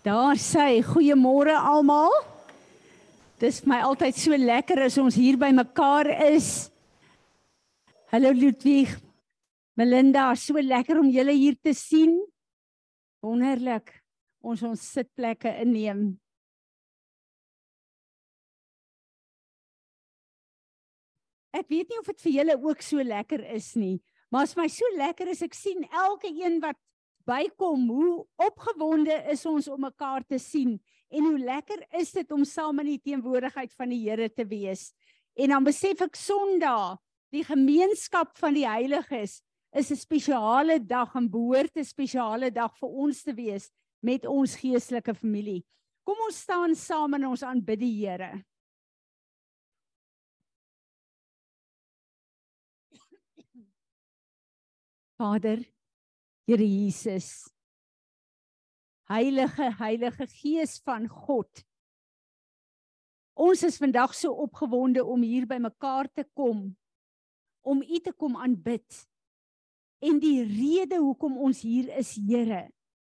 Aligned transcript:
Daar 0.00 0.38
sê 0.40 0.80
goeiemôre 0.80 1.52
almal. 1.52 2.14
Dis 3.36 3.58
vir 3.60 3.68
my 3.68 3.80
altyd 3.84 4.16
so 4.16 4.32
lekker 4.32 4.80
as 4.86 4.96
ons 4.96 5.16
hier 5.20 5.36
by 5.36 5.50
mekaar 5.52 6.08
is. 6.30 6.70
Hallo 8.08 8.32
Ludwig. 8.32 8.94
Melinda, 9.76 10.30
so 10.40 10.56
lekker 10.56 11.02
om 11.02 11.12
julle 11.12 11.36
hier 11.36 11.58
te 11.60 11.74
sien. 11.76 12.16
Wonderlik. 13.20 13.92
Ons 14.40 14.64
ons 14.64 14.88
sitplekke 14.96 15.52
inneem. 15.60 16.06
Ek 21.52 21.68
weet 21.68 21.92
nie 21.92 22.00
of 22.00 22.08
dit 22.08 22.24
vir 22.24 22.38
julle 22.38 22.56
ook 22.56 22.80
so 22.80 23.04
lekker 23.04 23.42
is 23.52 23.74
nie, 23.76 23.98
maar 24.32 24.46
as 24.46 24.54
my 24.56 24.68
so 24.70 24.86
lekker 24.96 25.28
is 25.28 25.42
ek 25.44 25.56
sien 25.58 25.82
elke 25.90 26.30
een 26.30 26.56
wat 26.62 26.78
bykom 27.30 27.86
hoe 27.90 28.14
opgewonde 28.42 29.14
is 29.30 29.44
ons 29.46 29.68
om 29.70 29.86
mekaar 29.86 30.24
te 30.26 30.38
sien 30.42 30.78
en 31.10 31.26
hoe 31.26 31.38
lekker 31.38 31.84
is 32.00 32.12
dit 32.14 32.32
om 32.34 32.44
saam 32.46 32.82
in 32.82 32.92
die 32.94 33.02
teenwoordigheid 33.10 33.72
van 33.78 33.92
die 33.92 34.02
Here 34.04 34.28
te 34.30 34.46
wees. 34.46 34.90
En 35.38 35.54
dan 35.54 35.66
besef 35.66 36.02
ek 36.06 36.18
Sondag, 36.18 36.98
die 37.30 37.44
gemeenskap 37.46 38.34
van 38.38 38.54
die 38.54 38.66
heiliges 38.66 39.40
is 39.72 39.90
'n 39.90 39.96
spesiale 39.96 40.78
dag 40.82 41.14
en 41.14 41.30
behoort 41.30 41.76
'n 41.76 41.84
spesiale 41.84 42.50
dag 42.50 42.76
vir 42.78 42.88
ons 42.88 43.22
te 43.22 43.34
wees 43.34 43.70
met 44.02 44.26
ons 44.26 44.56
geestelike 44.56 45.14
familie. 45.14 45.64
Kom 46.02 46.16
ons 46.26 46.40
staan 46.40 46.74
saam 46.74 47.14
en 47.14 47.26
ons 47.26 47.42
aanbid 47.42 47.78
die 47.78 48.06
Here. 48.06 48.44
Vader, 55.20 55.60
Here 56.50 56.66
Jesus. 56.66 57.48
Heilige 59.06 59.78
Heilige 59.78 60.26
Gees 60.26 60.80
van 60.82 61.06
God. 61.06 61.62
Ons 63.38 63.62
is 63.62 63.78
vandag 63.78 64.16
so 64.18 64.34
opgewonde 64.34 65.04
om 65.06 65.22
hier 65.22 65.46
by 65.46 65.60
mekaar 65.62 66.10
te 66.10 66.24
kom 66.34 66.72
om 67.62 67.84
U 67.86 68.00
te 68.02 68.10
kom 68.10 68.34
aanbid. 68.34 68.98
En 70.02 70.18
die 70.18 70.42
rede 70.42 70.98
hoekom 70.98 71.38
ons 71.38 71.62
hier 71.62 71.86
is, 71.94 72.16
Here, 72.18 72.64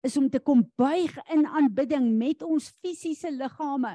is 0.04 0.20
om 0.20 0.28
te 0.28 0.42
kom 0.44 0.66
buig 0.76 1.16
in 1.32 1.48
aanbidding 1.48 2.12
met 2.20 2.44
ons 2.44 2.68
fisiese 2.84 3.32
liggame 3.32 3.94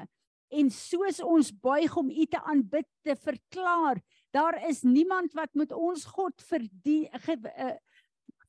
en 0.50 0.70
soos 0.74 1.22
ons 1.22 1.52
buig 1.62 1.94
om 2.00 2.10
U 2.10 2.26
te 2.26 2.42
aanbid 2.42 2.90
te 3.06 3.14
verklaar, 3.14 4.02
daar 4.34 4.58
is 4.66 4.82
niemand 4.82 5.30
wat 5.38 5.54
met 5.54 5.70
ons 5.70 6.08
God 6.10 6.34
vir 6.50 6.66
die 6.82 7.04
uh, 7.06 7.76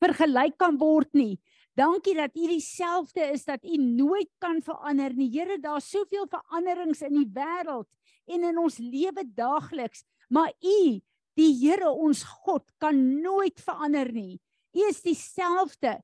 vergelyk 0.04 0.58
kan 0.60 0.78
word 0.80 1.14
nie. 1.14 1.40
Dankie 1.80 2.16
dat 2.18 2.36
U 2.36 2.48
dieselfde 2.50 3.30
is 3.32 3.46
dat 3.48 3.64
U 3.64 3.78
nooit 3.78 4.30
kan 4.44 4.62
verander 4.62 5.14
nie. 5.16 5.30
Here, 5.32 5.60
daar's 5.62 5.90
soveel 5.90 6.28
veranderings 6.28 7.04
in 7.08 7.16
die 7.22 7.30
wêreld 7.36 7.88
en 8.30 8.44
in 8.52 8.60
ons 8.62 8.78
lewe 8.78 9.24
daagliks, 9.36 10.04
maar 10.30 10.52
U, 10.60 11.00
die 11.40 11.52
Here 11.62 11.90
ons 11.90 12.24
God, 12.44 12.66
kan 12.84 12.98
nooit 13.24 13.62
verander 13.64 14.12
nie. 14.12 14.40
U 14.76 14.86
is 14.90 15.02
dieselfde 15.02 15.98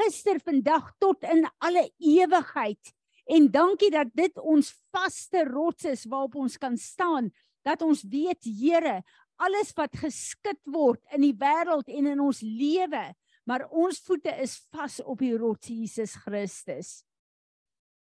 gister, 0.00 0.40
vandag 0.42 0.92
tot 1.00 1.24
in 1.24 1.46
alle 1.62 1.88
ewigheid. 1.98 2.92
En 3.30 3.48
dankie 3.54 3.90
dat 3.94 4.10
dit 4.18 4.38
ons 4.38 4.72
vaste 4.94 5.44
rots 5.48 5.86
is 5.88 6.04
waarop 6.10 6.36
ons 6.42 6.58
kan 6.58 6.76
staan, 6.76 7.30
dat 7.66 7.82
ons 7.82 8.02
weet, 8.10 8.42
Here, 8.44 9.00
alles 9.42 9.72
wat 9.78 9.96
geskit 9.98 10.60
word 10.70 11.00
in 11.14 11.24
die 11.24 11.36
wêreld 11.38 11.88
en 11.90 12.10
in 12.14 12.22
ons 12.22 12.42
lewe, 12.42 13.04
maar 13.48 13.66
ons 13.70 14.00
voete 14.06 14.32
is 14.42 14.58
vas 14.70 15.00
op 15.02 15.22
die 15.22 15.34
rots 15.36 15.68
Jesus 15.68 16.14
Christus. 16.24 17.02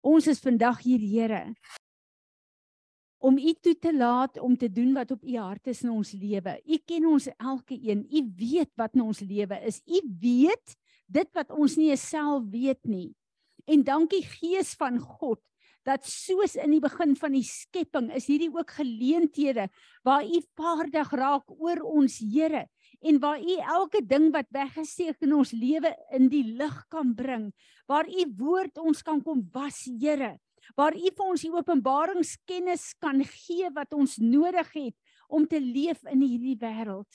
Ons 0.02 0.28
is 0.28 0.42
vandag 0.42 0.82
hier, 0.86 1.02
Here, 1.02 1.44
om 3.22 3.38
U 3.38 3.54
toe 3.62 3.76
te 3.78 3.94
laat 3.94 4.40
om 4.42 4.58
te 4.58 4.70
doen 4.72 4.94
wat 4.98 5.12
op 5.14 5.24
U 5.24 5.38
hart 5.38 5.70
is 5.70 5.84
in 5.86 5.94
ons 5.94 6.12
lewe. 6.18 6.58
U 6.66 6.78
ken 6.90 7.06
ons 7.06 7.30
elke 7.38 7.78
een. 7.78 8.02
U 8.10 8.24
weet 8.38 8.72
wat 8.82 8.98
in 8.98 9.06
ons 9.06 9.22
lewe 9.22 9.60
is. 9.70 9.78
U 9.86 10.02
weet 10.22 10.76
dit 11.12 11.30
wat 11.38 11.54
ons 11.54 11.78
nie 11.78 11.94
self 12.00 12.48
weet 12.50 12.82
nie. 12.90 13.12
En 13.70 13.86
dankie 13.86 14.24
Gees 14.26 14.74
van 14.80 14.98
God 14.98 15.42
dat 15.86 16.06
soos 16.06 16.56
in 16.62 16.76
die 16.76 16.82
begin 16.82 17.16
van 17.18 17.34
die 17.34 17.46
skepping 17.46 18.12
is 18.14 18.28
hierdie 18.30 18.52
ook 18.54 18.74
geleenthede 18.78 19.68
waar 20.06 20.26
U 20.26 20.42
vaardig 20.58 21.14
raak 21.18 21.50
oor 21.58 21.82
ons 21.86 22.20
Here 22.22 22.68
en 23.02 23.20
waar 23.20 23.42
u 23.42 23.56
elke 23.58 24.02
ding 24.06 24.30
wat 24.34 24.50
weggesteek 24.54 25.24
in 25.26 25.34
ons 25.34 25.54
lewe 25.58 25.92
in 26.14 26.30
die 26.30 26.46
lig 26.58 26.78
kan 26.94 27.16
bring, 27.18 27.50
waar 27.90 28.10
u 28.10 28.26
woord 28.38 28.78
ons 28.78 29.02
kan 29.02 29.22
kom 29.26 29.42
was, 29.54 29.84
Here, 30.00 30.38
waar 30.78 30.96
u 30.96 31.10
vir 31.10 31.26
ons 31.26 31.42
die 31.42 31.54
openbaringskennis 31.54 32.92
kan 33.02 33.24
gee 33.26 33.72
wat 33.74 33.94
ons 33.98 34.20
nodig 34.22 34.70
het 34.76 35.18
om 35.28 35.48
te 35.48 35.60
leef 35.60 36.04
in 36.12 36.22
hierdie 36.22 36.58
wêreld. 36.62 37.10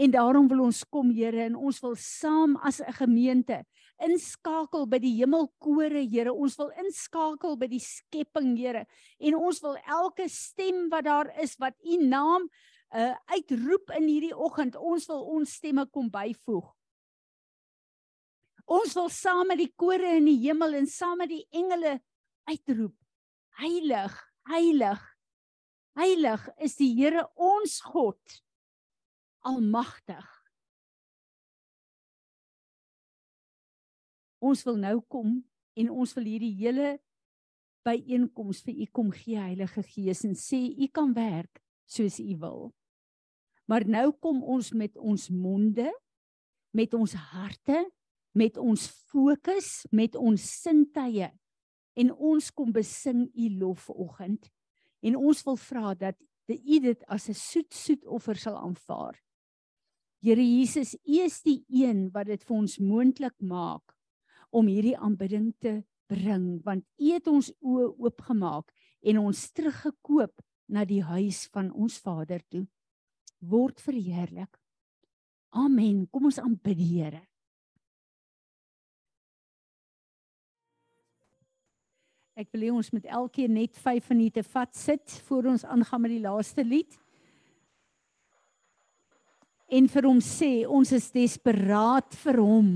En 0.00 0.10
daarom 0.10 0.48
wil 0.48 0.64
ons 0.64 0.80
kom, 0.88 1.12
Here, 1.12 1.44
en 1.44 1.56
ons 1.56 1.80
wil 1.84 1.94
saam 2.00 2.56
as 2.64 2.80
'n 2.80 2.92
gemeente 2.96 3.64
inskakel 4.02 4.86
by 4.90 4.98
die 5.02 5.14
hemelkore, 5.20 6.02
Here. 6.08 6.32
Ons 6.32 6.56
wil 6.58 6.70
inskakel 6.82 7.56
by 7.56 7.68
die 7.70 7.82
skepping, 7.82 8.56
Here. 8.56 8.86
En 9.20 9.34
ons 9.38 9.60
wil 9.62 9.76
elke 9.86 10.28
stem 10.28 10.88
wat 10.90 11.04
daar 11.04 11.30
is 11.42 11.56
wat 11.58 11.74
U 11.84 11.96
naam 12.02 12.48
uh 12.92 13.14
uitroep 13.32 13.92
in 13.96 14.08
hierdie 14.08 14.36
oggend. 14.36 14.76
Ons 14.76 15.08
wil 15.08 15.24
ons 15.36 15.56
stemme 15.58 15.86
kom 15.90 16.10
byvoeg. 16.12 16.68
Ons 18.72 18.94
wil 18.96 19.08
saam 19.12 19.48
met 19.50 19.60
die 19.60 19.72
kore 19.76 20.16
in 20.18 20.28
die 20.28 20.38
hemel 20.44 20.76
en 20.78 20.86
saam 20.88 21.18
met 21.22 21.32
die 21.32 21.44
engele 21.50 21.98
uitroep. 22.48 22.94
Heilig, 23.60 24.14
heilig. 24.48 25.02
Heilig 25.98 26.44
is 26.64 26.78
die 26.78 26.92
Here 26.96 27.26
ons 27.36 27.80
God. 27.84 28.38
Almagtig. 29.44 30.28
Ons 34.42 34.64
wil 34.66 34.78
nou 34.80 34.98
kom 35.12 35.34
en 35.78 35.90
ons 35.90 36.14
wil 36.16 36.26
hierdie 36.26 36.54
hele 36.58 36.96
byeenkoms 37.86 38.62
vir 38.66 38.84
u 38.84 38.86
kom 38.94 39.10
gee 39.14 39.38
Heilige 39.38 39.82
Gees 39.86 40.24
en 40.26 40.34
sê 40.38 40.60
u 40.72 40.88
kan 40.94 41.12
werk 41.14 41.60
soos 41.86 42.18
u 42.22 42.32
wil. 42.40 42.70
Maar 43.72 43.86
nou 43.88 44.10
kom 44.20 44.42
ons 44.44 44.66
met 44.76 44.98
ons 45.00 45.22
monde, 45.32 45.86
met 46.76 46.92
ons 46.92 47.12
harte, 47.32 47.78
met 48.36 48.58
ons 48.60 48.82
fokus, 49.08 49.68
met 49.88 50.16
ons 50.20 50.42
sintuie 50.60 51.30
en 51.96 52.10
ons 52.12 52.48
kom 52.52 52.68
besing 52.72 53.22
u 53.32 53.46
lof 53.62 53.86
vanoggend. 53.88 54.50
En 55.00 55.16
ons 55.16 55.40
wil 55.46 55.56
vra 55.56 55.94
dat 55.96 56.20
u 56.52 56.80
dit 56.84 57.06
as 57.08 57.30
'n 57.30 57.34
soet 57.34 57.72
soet 57.72 58.04
offer 58.04 58.36
sal 58.36 58.56
aanvaar. 58.56 59.16
Here 60.20 60.44
Jesus, 60.44 60.94
u 61.08 61.24
is 61.24 61.40
die 61.42 61.64
een 61.68 62.10
wat 62.12 62.26
dit 62.26 62.44
vir 62.44 62.56
ons 62.56 62.78
moontlik 62.78 63.40
maak 63.40 63.96
om 64.50 64.66
hierdie 64.66 64.98
aanbidding 64.98 65.54
te 65.58 65.82
bring 66.06 66.60
want 66.64 66.84
u 67.00 67.12
het 67.12 67.26
ons 67.26 67.52
oë 67.60 67.96
oopgemaak 67.98 68.72
en 69.00 69.18
ons 69.18 69.52
teruggekoop 69.52 70.40
na 70.68 70.84
die 70.84 71.02
huis 71.02 71.48
van 71.48 71.72
ons 71.72 71.98
Vader 71.98 72.42
toe 72.48 72.66
word 73.42 73.80
verheerlik. 73.82 74.58
Amen. 75.52 76.06
Kom 76.08 76.30
ons 76.30 76.40
aanbid 76.40 76.78
die 76.78 76.88
Here. 76.94 77.20
Ek 82.32 82.48
wil 82.54 82.64
hê 82.64 82.70
ons 82.72 82.88
moet 82.94 83.04
elkeen 83.12 83.52
net 83.58 83.76
5 83.76 84.08
minute 84.14 84.42
vat 84.54 84.72
sit 84.74 85.18
voor 85.26 85.50
ons 85.52 85.66
aangaan 85.68 86.00
met 86.00 86.14
die 86.14 86.22
laaste 86.24 86.64
lied. 86.64 86.96
En 89.68 89.84
vir 89.88 90.08
hom 90.08 90.20
sê 90.24 90.64
ons 90.64 90.88
is 90.96 91.10
desperaat 91.12 92.16
vir 92.24 92.40
hom. 92.40 92.72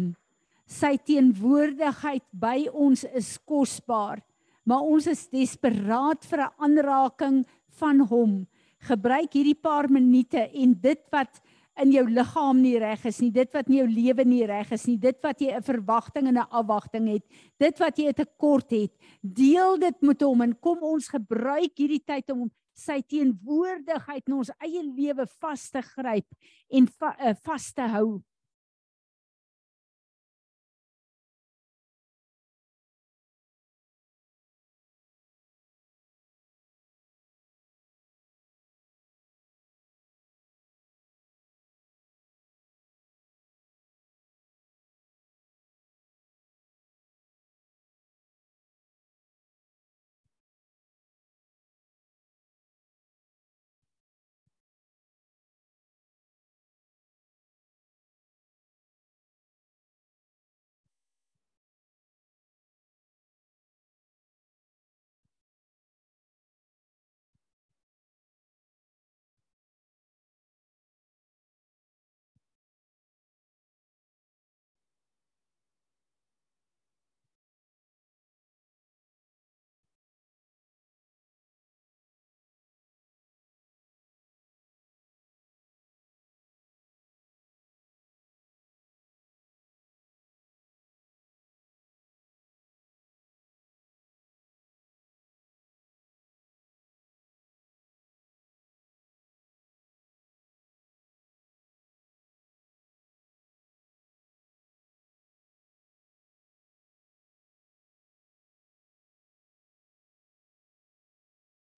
Sy 0.68 0.96
teenwoordigheid 1.08 2.26
by 2.36 2.66
ons 2.74 3.06
is 3.16 3.36
kosbaar, 3.48 4.20
maar 4.66 4.84
ons 4.84 5.06
is 5.08 5.24
desperaat 5.32 6.24
vir 6.26 6.44
'n 6.44 6.54
aanraking 6.58 7.44
van 7.80 8.00
hom 8.10 8.46
gebruik 8.86 9.34
hierdie 9.34 9.58
paar 9.58 9.88
minute 9.92 10.48
en 10.54 10.74
dit 10.80 11.02
wat 11.12 11.42
in 11.82 11.92
jou 11.92 12.04
liggaam 12.08 12.60
nie 12.62 12.78
reg 12.80 13.02
is 13.08 13.18
nie, 13.20 13.30
dit 13.34 13.50
wat 13.52 13.68
in 13.68 13.80
jou 13.82 13.86
lewe 13.90 14.24
nie 14.24 14.44
reg 14.48 14.70
is 14.72 14.86
nie, 14.88 14.96
dit 14.96 15.18
wat 15.22 15.40
jy 15.40 15.52
'n 15.52 15.62
verwagting 15.62 16.28
en 16.28 16.38
'n 16.38 16.48
afwagting 16.50 17.08
het, 17.08 17.24
dit 17.58 17.78
wat 17.78 17.98
jy 17.98 18.08
'n 18.08 18.14
tekort 18.14 18.70
het, 18.70 18.92
deel 19.20 19.76
dit 19.78 20.02
met 20.02 20.20
hom 20.22 20.40
en 20.40 20.54
kom 20.54 20.78
ons 20.82 21.08
gebruik 21.08 21.72
hierdie 21.76 22.04
tyd 22.04 22.30
om 22.30 22.50
sy 22.76 23.00
teenwoordigheid 23.02 24.28
in 24.28 24.34
ons 24.34 24.50
eie 24.60 24.82
lewe 24.82 25.26
vas 25.40 25.70
te 25.70 25.82
gryp 25.82 26.26
en 26.70 26.86
va, 26.86 27.14
uh, 27.20 27.34
vas 27.44 27.72
te 27.72 27.82
hou. 27.82 28.22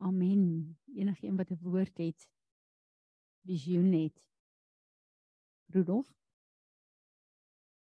Amen. 0.08 0.78
Enigeen 0.94 1.36
wat 1.36 1.50
'n 1.50 1.58
woord 1.62 1.98
het. 1.98 2.30
Visioen 3.44 3.92
het. 3.92 4.18
Rudolf. 5.66 6.08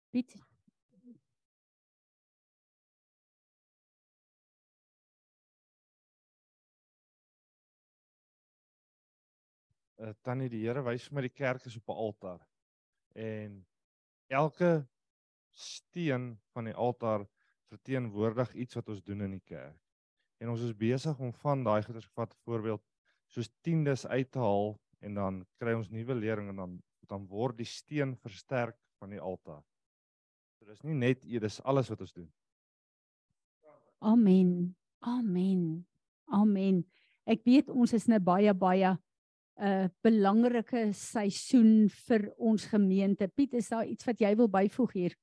Piet. 0.09 0.35
uh, 10.01 10.13
tannie 10.25 10.49
die 10.49 10.63
Here 10.65 10.81
wys 10.85 11.05
vir 11.07 11.15
my 11.15 11.21
die 11.27 11.35
kerk 11.35 11.65
is 11.69 11.77
op 11.77 11.89
'n 11.89 12.01
altaar. 12.05 12.41
En 13.13 13.65
elke 14.27 14.87
steen 15.51 16.39
van 16.53 16.65
die 16.65 16.73
altaar 16.73 17.27
verteenwoordig 17.69 18.53
iets 18.53 18.73
wat 18.73 18.89
ons 18.89 19.03
doen 19.03 19.21
in 19.21 19.31
die 19.31 19.45
kerk. 19.45 19.90
En 20.41 20.49
ons 20.49 20.61
is 20.65 20.73
besig 20.73 21.19
om 21.21 21.33
van 21.43 21.63
daai 21.63 21.83
goeders 21.85 22.07
gevat 22.09 22.33
voorbeeld 22.45 22.81
soos 23.31 23.51
tiendes 23.61 24.07
uit 24.07 24.31
te 24.31 24.41
haal 24.41 24.73
en 25.05 25.17
dan 25.17 25.41
kry 25.61 25.75
ons 25.77 25.91
nuwe 25.93 26.17
lering 26.17 26.49
en 26.51 26.63
dan 26.63 26.79
dan 27.11 27.25
word 27.27 27.57
die 27.59 27.67
steen 27.67 28.13
versterk 28.23 28.77
van 29.01 29.11
die 29.11 29.19
altaar. 29.19 29.59
So 30.55 30.69
dis 30.69 30.79
nie 30.87 30.95
net 30.95 31.25
dit 31.27 31.43
is 31.43 31.59
alles 31.67 31.89
wat 31.91 32.01
ons 32.05 32.13
doen. 32.15 32.29
Amen. 33.99 34.53
Amen. 35.03 35.63
Amen. 36.31 36.85
Ek 37.27 37.43
weet 37.45 37.69
ons 37.69 37.91
is 37.93 38.07
nou 38.07 38.21
baie 38.23 38.53
baie 38.55 38.93
'n 38.95 39.67
uh, 39.67 39.89
belangrike 40.01 40.93
seisoen 40.95 41.89
vir 42.07 42.31
ons 42.37 42.65
gemeente. 42.65 43.27
Piet, 43.27 43.53
is 43.53 43.69
daar 43.69 43.85
iets 43.85 44.07
wat 44.07 44.21
jy 44.23 44.35
wil 44.35 44.49
byvoeg 44.49 44.93
hier? 44.93 45.17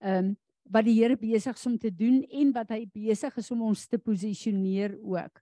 Ehm 0.00 0.30
um, 0.30 0.36
wat 0.64 0.86
die 0.86 0.96
Here 1.00 1.16
besig 1.16 1.56
is 1.56 1.66
om 1.66 1.78
te 1.78 1.90
doen 1.90 2.22
en 2.30 2.52
wat 2.52 2.70
hy 2.70 2.84
besig 2.92 3.36
is 3.36 3.50
om 3.50 3.62
ons 3.62 3.86
te 3.86 3.98
posisioneer 3.98 4.96
ook. 5.02 5.40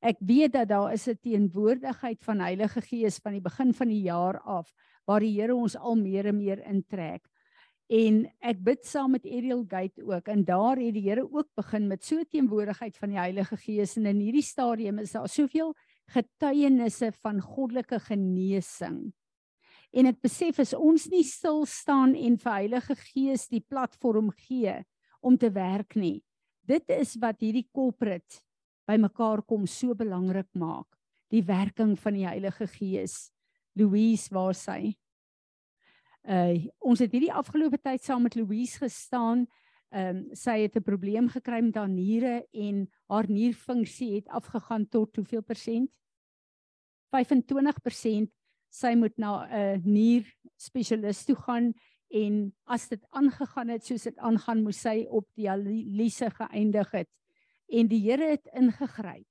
Ek 0.00 0.16
weet 0.24 0.54
dat 0.54 0.68
daar 0.68 0.92
is 0.92 1.08
'n 1.08 1.18
teenwoordigheid 1.20 2.24
van 2.24 2.40
Heilige 2.40 2.80
Gees 2.80 3.18
van 3.18 3.32
die 3.32 3.40
begin 3.44 3.74
van 3.74 3.88
die 3.88 4.02
jaar 4.02 4.40
af 4.40 4.72
waar 5.06 5.20
die 5.20 5.40
Here 5.40 5.54
ons 5.54 5.76
al 5.76 5.96
meer 5.96 6.26
en 6.26 6.36
meer 6.36 6.64
intrek. 6.66 7.26
En 7.90 8.22
ek 8.40 8.62
bid 8.62 8.84
saam 8.86 9.10
met 9.10 9.26
Ariel 9.26 9.64
Gate 9.68 10.02
ook 10.06 10.28
en 10.28 10.44
daar 10.44 10.78
het 10.78 10.94
die 10.94 11.08
Here 11.08 11.26
ook 11.26 11.48
begin 11.58 11.88
met 11.88 12.04
so 12.04 12.22
teenwoordigheid 12.22 12.96
van 12.96 13.08
die 13.08 13.18
Heilige 13.18 13.56
Gees 13.56 13.96
en 13.96 14.06
in 14.06 14.20
hierdie 14.20 14.46
stadium 14.46 14.98
is 14.98 15.12
daar 15.12 15.28
soveel 15.28 15.74
getuienisse 16.06 17.10
van 17.20 17.40
goddelike 17.40 17.98
genesing. 17.98 19.12
En 19.90 20.06
ek 20.06 20.20
besef 20.22 20.60
as 20.62 20.74
ons 20.76 21.08
nie 21.10 21.24
stil 21.26 21.64
staan 21.66 22.14
en 22.14 22.36
vir 22.38 22.52
Heilige 22.52 22.94
Gees 22.94 23.48
die 23.50 23.62
platform 23.62 24.30
gee 24.46 24.76
om 25.20 25.36
te 25.38 25.50
werk 25.50 25.96
nie. 25.98 26.20
Dit 26.62 26.86
is 26.94 27.16
wat 27.18 27.42
hierdie 27.42 27.66
corporate 27.74 28.42
bymekaar 28.86 29.42
kom 29.42 29.66
so 29.66 29.94
belangrik 29.98 30.48
maak. 30.54 30.86
Die 31.30 31.42
werking 31.46 31.96
van 31.98 32.16
die 32.18 32.26
Heilige 32.26 32.66
Gees. 32.70 33.30
Louise, 33.78 34.30
waar 34.34 34.54
sy? 34.54 34.94
Uh 36.22 36.68
ons 36.84 37.00
het 37.00 37.12
hierdie 37.14 37.32
afgelope 37.32 37.78
tyd 37.80 38.02
saam 38.04 38.26
met 38.26 38.36
Louise 38.38 38.78
gestaan. 38.78 39.46
Ehm 39.90 40.16
um, 40.16 40.34
sy 40.34 40.60
het 40.62 40.76
'n 40.76 40.86
probleem 40.86 41.28
gekry 41.28 41.60
met 41.62 41.74
haar 41.74 41.88
niere 41.88 42.46
en 42.52 42.86
haar 43.08 43.26
nierfunksie 43.26 44.14
het 44.14 44.28
afgegaan 44.28 44.86
tot 44.88 45.16
hoeveel 45.16 45.42
persent? 45.42 45.90
25% 47.10 48.30
sy 48.70 48.94
moet 48.94 49.16
na 49.18 49.46
'n 49.46 49.82
nier 49.84 50.26
spesialis 50.56 51.24
toe 51.24 51.36
gaan 51.36 51.74
en 52.10 52.52
as 52.66 52.88
dit 52.88 53.02
aangegaan 53.10 53.68
het 53.68 53.84
soos 53.84 54.02
dit 54.02 54.18
aangaan 54.18 54.62
moes 54.62 54.80
sy 54.80 55.06
op 55.08 55.26
dialyse 55.34 56.30
geëindig 56.30 56.90
het 56.90 57.10
en 57.68 57.88
die 57.88 58.02
Here 58.02 58.30
het 58.30 58.46
ingegryp 58.54 59.26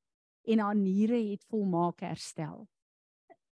en 0.49 0.59
haar 0.59 0.75
niere 0.75 1.19
het 1.31 1.43
volmaak 1.51 2.01
herstel. 2.01 2.67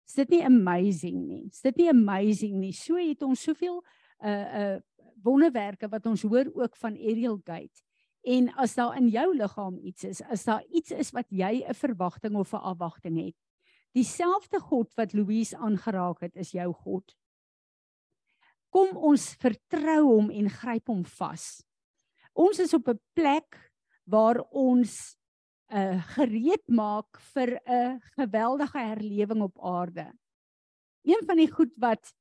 Is 0.07 0.15
dit 0.17 0.29
nie 0.29 0.43
amazing 0.45 1.19
nie? 1.27 1.43
Is 1.51 1.61
dit 1.61 1.75
nie 1.77 1.89
amazing 1.91 2.55
nie? 2.57 2.71
So 2.73 2.97
het 2.97 3.21
ons 3.23 3.43
soveel 3.43 3.83
uh 4.23 4.47
uh 4.61 4.79
wonderwerke 5.19 5.89
wat 5.91 6.05
ons 6.07 6.21
hoor 6.23 6.47
ook 6.55 6.77
van 6.79 6.95
Ariel 6.95 7.41
Gate. 7.43 7.83
En 8.23 8.47
as 8.55 8.75
daar 8.75 8.95
in 8.97 9.09
jou 9.11 9.25
liggaam 9.35 9.77
iets 9.83 10.03
is, 10.07 10.21
as 10.31 10.45
daar 10.47 10.63
iets 10.71 10.91
is 10.91 11.11
wat 11.11 11.27
jy 11.29 11.63
'n 11.67 11.73
verwagting 11.73 12.35
of 12.35 12.53
'n 12.53 12.63
afwagting 12.71 13.25
het, 13.25 13.35
Dieselfde 13.97 14.59
God 14.59 14.93
wat 14.97 15.13
Louise 15.13 15.57
aangeraak 15.57 16.21
het, 16.21 16.35
is 16.37 16.53
jou 16.53 16.69
God. 16.73 17.15
Kom 18.69 18.93
ons 18.97 19.31
vertrou 19.41 20.03
hom 20.05 20.29
en 20.29 20.49
gryp 20.53 20.91
hom 20.91 21.01
vas. 21.17 21.63
Ons 22.37 22.59
is 22.61 22.73
op 22.73 22.87
'n 22.89 22.99
plek 23.17 23.57
waar 24.05 24.41
ons 24.51 25.17
uh 25.69 26.01
gereed 26.15 26.65
maak 26.67 27.19
vir 27.33 27.59
'n 27.65 27.99
geweldige 28.17 28.79
herlewing 28.79 29.41
op 29.41 29.57
aarde. 29.59 30.11
Een 31.03 31.25
van 31.25 31.37
die 31.37 31.51
goed 31.51 31.73
wat 31.77 32.13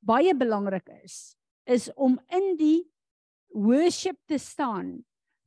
baie 0.00 0.34
belangrik 0.34 0.88
is, 1.04 1.36
is 1.66 1.92
om 1.94 2.18
in 2.28 2.56
die 2.56 2.90
worship 3.48 4.18
te 4.26 4.38
staan 4.38 5.04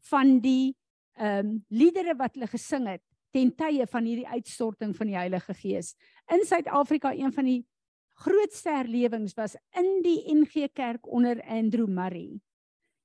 van 0.09 0.39
die 0.39 0.75
ehm 1.17 1.47
um, 1.47 1.65
liedere 1.69 2.15
wat 2.15 2.35
hulle 2.35 2.47
gesing 2.47 2.87
het 2.87 3.03
ten 3.35 3.51
tye 3.51 3.83
van 3.91 4.07
hierdie 4.07 4.27
uitstorting 4.31 4.93
van 4.95 5.11
die 5.11 5.17
Heilige 5.17 5.53
Gees. 5.59 5.93
In 6.31 6.45
Suid-Afrika 6.47 7.11
een 7.11 7.33
van 7.35 7.49
die 7.49 7.61
grootste 8.23 8.71
herlewings 8.71 9.35
was 9.35 9.57
in 9.75 9.89
die 10.05 10.21
NG 10.31 10.69
Kerk 10.73 11.07
onder 11.07 11.41
Andrew 11.43 11.87
Murray. 11.87 12.39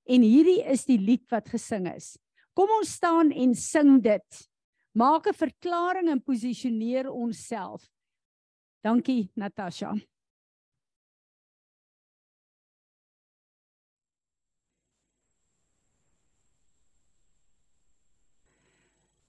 En 0.06 0.22
hierdie 0.22 0.60
is 0.70 0.86
die 0.86 0.98
lied 0.98 1.26
wat 1.34 1.50
gesing 1.50 1.88
is. 1.90 2.14
Kom 2.54 2.70
ons 2.78 2.94
staan 2.98 3.32
en 3.34 3.54
sing 3.58 3.98
dit. 4.02 4.46
Maak 4.94 5.26
'n 5.26 5.34
verklaring 5.34 6.08
en 6.08 6.22
posisioneer 6.22 7.10
onsself. 7.10 7.90
Dankie 8.82 9.30
Natasha. 9.34 9.94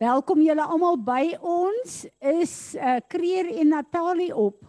Welkom 0.01 0.39
julle 0.41 0.63
almal 0.65 0.95
by 1.05 1.35
ons. 1.45 1.99
Is 2.25 2.73
uh 2.73 2.95
Kreer 3.05 3.51
en 3.61 3.67
Natalie 3.69 4.31
op? 4.33 4.63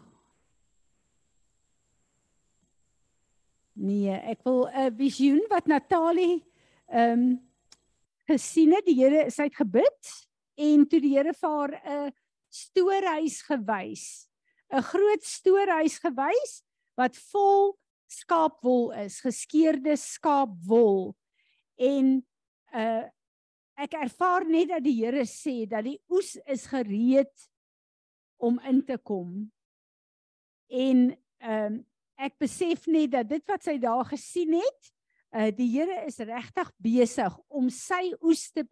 Nee, 3.73 4.13
ek 4.13 4.43
wil 4.45 4.67
'n 4.69 4.75
uh, 4.77 4.91
visioen 4.99 5.41
wat 5.49 5.71
Natalie 5.73 6.45
ehm 6.93 7.23
um, 7.23 7.25
gesien 8.29 8.75
het. 8.77 8.85
Die 8.85 8.99
Here 8.99 9.31
sy 9.33 9.49
het 9.49 9.57
gebid 9.57 10.11
en 10.61 10.85
toe 10.85 11.01
die 11.01 11.15
Here 11.17 11.33
vir 11.33 11.49
haar 11.49 11.75
'n 11.81 12.13
stoorhuis 12.53 13.41
gewys. 13.49 14.29
'n 14.69 14.85
Groot 14.85 15.25
stoorhuis 15.25 15.97
gewys 15.97 16.61
wat 16.95 17.17
vol 17.33 17.79
skaapwol 18.05 18.93
is, 19.01 19.25
geskeurde 19.25 19.97
skaapwol. 19.97 21.17
En 21.81 22.21
uh 22.77 23.09
ek 23.83 23.97
ervaar 23.99 24.47
net 24.47 24.71
dat 24.71 24.85
die 24.85 24.95
Here 25.01 25.25
sê 25.29 25.63
dat 25.69 25.85
die 25.87 25.99
oes 26.13 26.37
is 26.51 26.67
gereed 26.71 27.33
om 28.43 28.61
in 28.69 28.83
te 28.87 28.99
kom. 28.99 29.49
En 30.71 31.11
ehm 31.43 31.73
um, 31.73 31.81
ek 32.23 32.37
besef 32.39 32.85
net 32.87 33.11
dat 33.11 33.27
dit 33.27 33.43
wat 33.51 33.65
sy 33.65 33.73
daar 33.83 34.05
gesien 34.07 34.55
het, 34.55 34.91
uh 35.35 35.49
die 35.51 35.67
Here 35.73 36.05
is 36.07 36.21
regtig 36.23 36.71
besig 36.79 37.37
om 37.51 37.71
sy 37.73 38.13
oes 38.21 38.45
te 38.55 38.63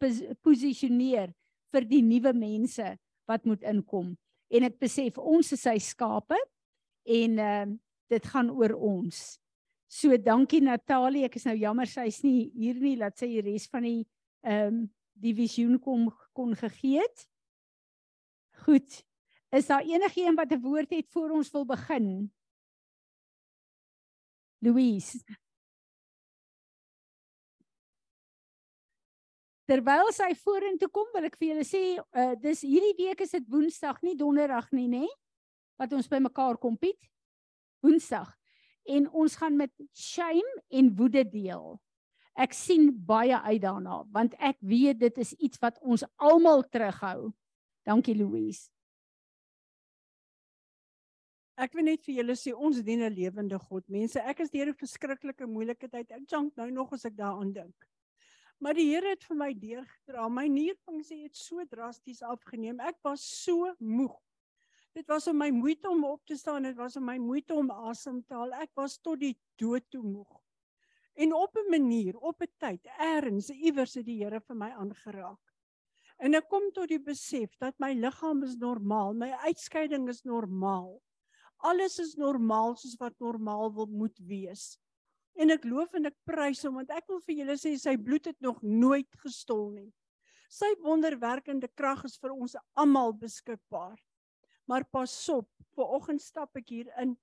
posisioneer 0.44 1.32
vir 1.74 1.86
die 1.88 2.02
nuwe 2.04 2.32
mense 2.36 2.92
wat 3.26 3.46
moet 3.48 3.64
inkom. 3.66 4.12
En 4.50 4.66
ek 4.68 4.78
besef 4.82 5.18
ons 5.18 5.50
is 5.56 5.66
sy 5.66 5.78
skape 5.82 6.38
en 7.06 7.38
ehm 7.38 7.74
uh, 7.74 7.78
dit 8.10 8.24
gaan 8.26 8.48
oor 8.50 8.72
ons. 8.74 9.18
So 9.86 10.16
dankie 10.18 10.58
Natalie, 10.62 11.22
ek 11.28 11.36
is 11.38 11.44
nou 11.46 11.54
jammer 11.54 11.86
sy's 11.86 12.24
nie 12.24 12.48
hier 12.58 12.78
nie, 12.78 12.96
laat 12.98 13.18
sy 13.18 13.28
die 13.36 13.44
res 13.52 13.68
van 13.70 13.86
die 13.86 14.00
ehm 14.46 14.66
um, 14.66 14.80
die 15.20 15.34
visioen 15.36 15.78
kom 15.82 16.08
kon 16.36 16.54
gegee 16.56 17.00
het. 17.00 17.26
Goed. 18.64 19.04
Is 19.50 19.66
daar 19.66 19.82
enigiemand 19.82 20.38
wat 20.38 20.52
'n 20.52 20.62
woord 20.62 20.90
het 20.90 21.08
voor 21.10 21.30
ons 21.30 21.50
wil 21.50 21.64
begin? 21.64 22.32
Louise. 24.58 25.18
Terwyl 29.64 30.12
sy 30.12 30.34
vorentoe 30.34 30.88
kom, 30.90 31.06
wil 31.14 31.24
ek 31.24 31.36
vir 31.36 31.48
julle 31.48 31.64
sê, 31.64 31.82
uh, 31.98 32.34
dis 32.34 32.60
hierdie 32.66 32.96
week 32.98 33.20
is 33.20 33.30
dit 33.30 33.46
Woensdag, 33.48 34.02
nie 34.02 34.16
Donderdag 34.16 34.72
nie, 34.72 34.88
nê? 34.88 35.06
Wat 35.78 35.92
ons 35.92 36.08
bymekaar 36.08 36.58
kom, 36.58 36.76
Piet. 36.76 36.98
Woensdag. 37.80 38.36
En 38.84 39.06
ons 39.10 39.36
gaan 39.36 39.56
met 39.56 39.72
shame 39.94 40.62
en 40.68 40.96
woede 40.96 41.24
deel 41.24 41.80
ek 42.36 42.52
sien 42.54 42.90
baie 43.06 43.36
uit 43.36 43.62
daarna 43.62 44.04
want 44.12 44.34
ek 44.38 44.58
weet 44.60 45.00
dit 45.00 45.18
is 45.18 45.32
iets 45.38 45.58
wat 45.62 45.78
ons 45.80 46.04
almal 46.16 46.62
terughou. 46.68 47.32
Dankie 47.86 48.14
Louise. 48.14 48.70
Ek 51.60 51.74
wil 51.76 51.90
net 51.90 52.04
vir 52.06 52.20
julle 52.22 52.36
sê 52.40 52.54
ons 52.56 52.78
dien 52.80 53.02
'n 53.04 53.12
lewende 53.12 53.58
God. 53.58 53.84
Mense, 53.88 54.16
ek 54.16 54.40
is 54.40 54.50
deur 54.50 54.68
'n 54.68 54.74
verskriklike 54.74 55.46
moeilike 55.46 55.88
tyd. 55.88 56.10
Ek 56.10 56.24
jank 56.26 56.56
nou 56.56 56.70
nog 56.70 56.92
as 56.92 57.04
ek 57.04 57.16
daaraan 57.16 57.52
dink. 57.52 57.74
Maar 58.60 58.74
die 58.74 58.88
Here 58.92 59.08
het 59.08 59.24
vir 59.24 59.36
my 59.36 59.52
deurgedra. 59.54 60.28
My 60.28 60.46
nierfunksie 60.46 61.22
het 61.22 61.36
so 61.36 61.64
drasties 61.64 62.22
afgeneem. 62.22 62.80
Ek 62.80 62.96
was 63.02 63.22
so 63.44 63.74
moeg. 63.78 64.16
Dit 64.92 65.06
was 65.08 65.28
om 65.28 65.38
my 65.38 65.50
moeite 65.50 65.88
om 65.88 66.04
op 66.04 66.24
te 66.26 66.36
staan, 66.36 66.62
dit 66.62 66.76
was 66.76 66.96
om 66.96 67.04
my 67.04 67.16
moeite 67.18 67.54
om 67.54 67.70
asem 67.70 68.22
te 68.26 68.34
haal. 68.34 68.52
Ek 68.52 68.70
was 68.74 68.98
tot 68.98 69.20
die 69.20 69.36
dood 69.56 69.84
toe 69.90 70.02
moeg. 70.02 70.40
En 71.14 71.34
op 71.34 71.56
'n 71.56 71.70
manier, 71.70 72.16
op 72.16 72.42
'n 72.42 72.52
tyd, 72.58 72.86
eers 72.98 73.50
iewers 73.50 73.94
het 73.94 74.06
die 74.06 74.22
Here 74.24 74.40
vir 74.40 74.56
my 74.56 74.70
aangeraak. 74.70 75.40
En 76.18 76.34
ek 76.34 76.48
kom 76.48 76.70
tot 76.76 76.88
die 76.88 77.00
besef 77.00 77.56
dat 77.56 77.78
my 77.78 77.92
liggaam 77.92 78.42
is 78.42 78.56
normaal, 78.56 79.14
my 79.14 79.30
uitskeiding 79.30 80.08
is 80.08 80.22
normaal. 80.22 81.00
Alles 81.56 81.98
is 81.98 82.14
normaal 82.14 82.76
soos 82.76 82.96
wat 83.00 83.18
normaal 83.18 83.72
wil 83.74 83.86
moet 83.86 84.18
wees. 84.18 84.78
En 85.40 85.50
ek 85.50 85.64
loof 85.64 85.94
en 85.96 86.10
ek 86.10 86.16
prys 86.28 86.62
hom 86.66 86.74
want 86.80 86.92
ek 86.92 87.08
wil 87.08 87.20
vir 87.24 87.34
julle 87.40 87.56
sê 87.60 87.72
sy 87.80 87.96
bloed 87.96 88.28
het 88.28 88.40
nog 88.44 88.60
nooit 88.62 89.08
gestol 89.24 89.70
nie. 89.70 89.88
Sy 90.50 90.68
wonderwerkende 90.84 91.68
krag 91.78 92.02
is 92.04 92.18
vir 92.20 92.34
ons 92.34 92.56
almal 92.74 93.14
beskikbaar. 93.16 93.96
Maar 94.68 94.84
pas 94.92 95.14
op, 95.32 95.48
vanoggend 95.76 96.22
stap 96.22 96.56
ek 96.58 96.68
hier 96.68 96.90
in. 97.00 97.16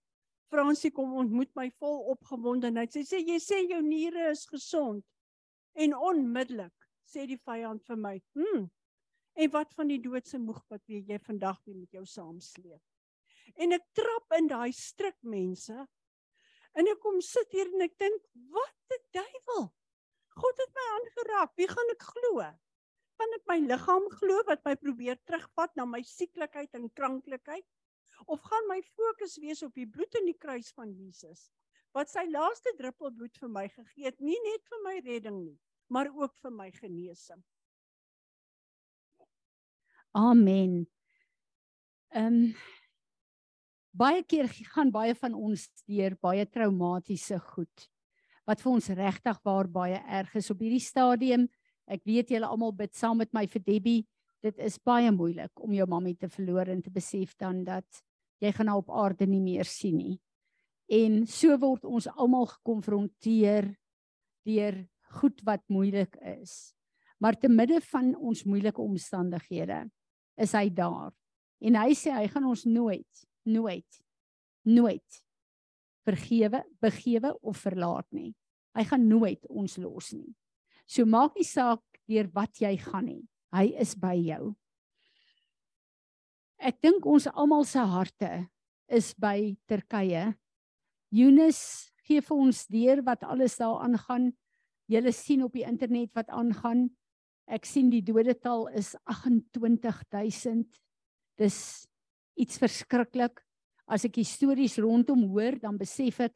Fransie 0.52 0.92
kom 0.96 1.14
ontmoet 1.20 1.52
my 1.60 1.68
vol 1.82 2.00
opgewondenheid. 2.14 2.94
Sy 2.94 3.04
sê 3.08 3.20
jy 3.20 3.38
sê 3.44 3.62
jou 3.68 3.82
niere 3.84 4.30
is 4.32 4.46
gesond. 4.50 5.04
En 5.76 5.94
onmiddellik 5.94 6.88
sê 7.08 7.26
die 7.28 7.40
vyand 7.40 7.84
vir 7.86 7.98
my, 7.98 8.22
"Hm. 8.36 8.68
En 9.36 9.52
wat 9.52 9.74
van 9.74 9.88
die 9.88 10.02
doodse 10.02 10.40
moeg 10.40 10.64
wat 10.70 10.82
jy 10.88 11.20
vandag 11.20 11.60
weer 11.66 11.78
met 11.78 11.92
jou 11.92 12.06
saamsleep?" 12.06 12.82
En 13.56 13.72
ek 13.72 13.84
trap 13.94 14.34
in 14.38 14.48
daai 14.48 14.72
strik 14.72 15.18
mense. 15.22 15.88
En 16.76 16.88
ek 16.88 17.00
kom 17.00 17.22
sit 17.22 17.52
hier 17.52 17.68
en 17.68 17.82
ek 17.82 17.98
dink, 17.98 18.22
"Wat 18.34 18.76
die 18.90 19.04
duiwel? 19.12 19.74
God 20.30 20.58
het 20.58 20.74
my 20.74 20.88
aangeraak. 20.98 21.56
Wie 21.56 21.68
gaan 21.68 21.92
ek 21.92 22.02
glo?" 22.02 22.58
kan 23.18 23.34
ek 23.34 23.48
my 23.50 23.58
liggaam 23.66 24.06
glo 24.20 24.44
wat 24.48 24.64
my 24.68 24.76
probeer 24.76 25.18
terugvat 25.26 25.74
na 25.76 25.86
my 25.90 26.04
sieklikheid 26.06 26.78
en 26.78 26.90
kranklikheid 27.00 27.66
of 28.26 28.42
gaan 28.42 28.70
my 28.70 28.80
fokus 28.96 29.38
wees 29.42 29.64
op 29.64 29.76
die 29.78 29.88
bloed 29.88 30.16
in 30.20 30.30
die 30.32 30.38
kruis 30.38 30.72
van 30.76 30.94
Jesus 30.94 31.48
wat 31.96 32.12
sy 32.12 32.26
laaste 32.30 32.74
druppel 32.78 33.14
bloed 33.14 33.38
vir 33.42 33.52
my 33.52 33.68
gegee 33.74 34.10
het 34.10 34.20
nie 34.22 34.40
net 34.46 34.66
vir 34.72 34.84
my 34.86 34.96
redding 35.06 35.44
nie 35.44 35.58
maar 35.94 36.10
ook 36.14 36.36
vir 36.42 36.52
my 36.52 36.72
genesing 36.72 37.44
Amen. 40.18 40.88
Ehm 42.16 42.26
um, 42.26 42.56
baie 43.98 44.22
keer 44.24 44.48
gaan 44.74 44.92
baie 44.94 45.14
van 45.18 45.34
ons 45.34 45.68
deur 45.90 46.16
baie 46.22 46.46
traumatiese 46.46 47.38
goed 47.52 47.88
wat 48.50 48.62
vir 48.64 48.72
ons 48.72 48.90
regtig 48.98 49.40
waar 49.46 49.70
baie 49.70 49.98
erg 50.20 50.36
is 50.40 50.50
op 50.54 50.62
hierdie 50.62 50.84
stadium 50.84 51.48
Ek 51.88 52.04
weet 52.04 52.34
julle 52.36 52.48
almal 52.48 52.74
bid 52.76 52.92
saam 52.96 53.22
met 53.22 53.32
my 53.36 53.46
vir 53.48 53.64
Debbie. 53.64 54.04
Dit 54.44 54.60
is 54.60 54.76
baie 54.84 55.10
moeilik 55.12 55.64
om 55.64 55.72
jou 55.74 55.88
mammie 55.90 56.18
te 56.20 56.28
verloor 56.30 56.68
en 56.70 56.84
te 56.84 56.92
besef 56.94 57.34
dan 57.40 57.64
dat 57.68 58.04
jy 58.44 58.52
gaan 58.54 58.72
haar 58.72 58.84
op 58.84 58.92
aarde 58.94 59.28
nie 59.28 59.42
meer 59.42 59.68
sien 59.68 59.98
nie. 59.98 60.16
En 60.88 61.26
so 61.28 61.58
word 61.60 61.86
ons 61.86 62.08
almal 62.16 62.48
gekonfronteer 62.52 63.74
deur 64.48 64.82
goed 65.20 65.42
wat 65.48 65.64
moeilik 65.68 66.16
is. 66.40 66.74
Maar 67.20 67.36
te 67.40 67.50
midde 67.50 67.82
van 67.90 68.14
ons 68.16 68.46
moeilike 68.46 68.82
omstandighede 68.82 69.88
is 70.38 70.54
hy 70.54 70.70
daar. 70.70 71.12
En 71.60 71.80
hy 71.80 71.96
sê 71.98 72.14
hy 72.14 72.28
gaan 72.30 72.46
ons 72.46 72.64
nooit, 72.70 73.24
nooit, 73.50 74.02
nooit 74.64 75.24
vergewe, 76.08 76.62
begewe 76.80 77.34
of 77.42 77.64
verlaat 77.66 78.08
nie. 78.16 78.32
Hy 78.78 78.86
gaan 78.88 79.08
nooit 79.10 79.44
ons 79.50 79.78
los 79.82 80.14
nie. 80.14 80.36
So 80.88 81.08
maak 81.10 81.36
nie 81.36 81.48
saak 81.48 81.82
deur 82.08 82.30
wat 82.36 82.62
jy 82.62 82.78
gaan 82.80 83.10
nie. 83.10 83.24
Hy 83.56 83.72
is 83.82 83.96
by 84.00 84.16
jou. 84.20 84.54
Ek 86.58 86.82
dink 86.82 87.06
ons 87.06 87.28
almal 87.30 87.66
se 87.70 87.80
harte 87.80 88.48
is 88.90 89.14
by 89.14 89.56
Turkye. 89.70 90.34
Yunus 91.14 91.92
gee 92.08 92.22
vir 92.24 92.38
ons 92.38 92.66
deur 92.72 93.04
wat 93.06 93.24
alles 93.28 93.58
daar 93.60 93.84
aangaan. 93.86 94.32
Julle 94.90 95.12
sien 95.14 95.44
op 95.46 95.54
die 95.54 95.66
internet 95.68 96.10
wat 96.18 96.32
aangaan. 96.34 96.88
Ek 97.48 97.66
sien 97.68 97.92
die 97.92 98.02
dodetal 98.02 98.68
is 98.76 98.96
28000. 99.06 100.66
Dis 101.38 101.88
iets 102.36 102.58
verskriklik. 102.60 103.44
As 103.88 104.04
ek 104.08 104.20
stories 104.28 104.80
rondom 104.84 105.28
hoor, 105.32 105.56
dan 105.62 105.78
besef 105.80 106.20
ek 106.26 106.36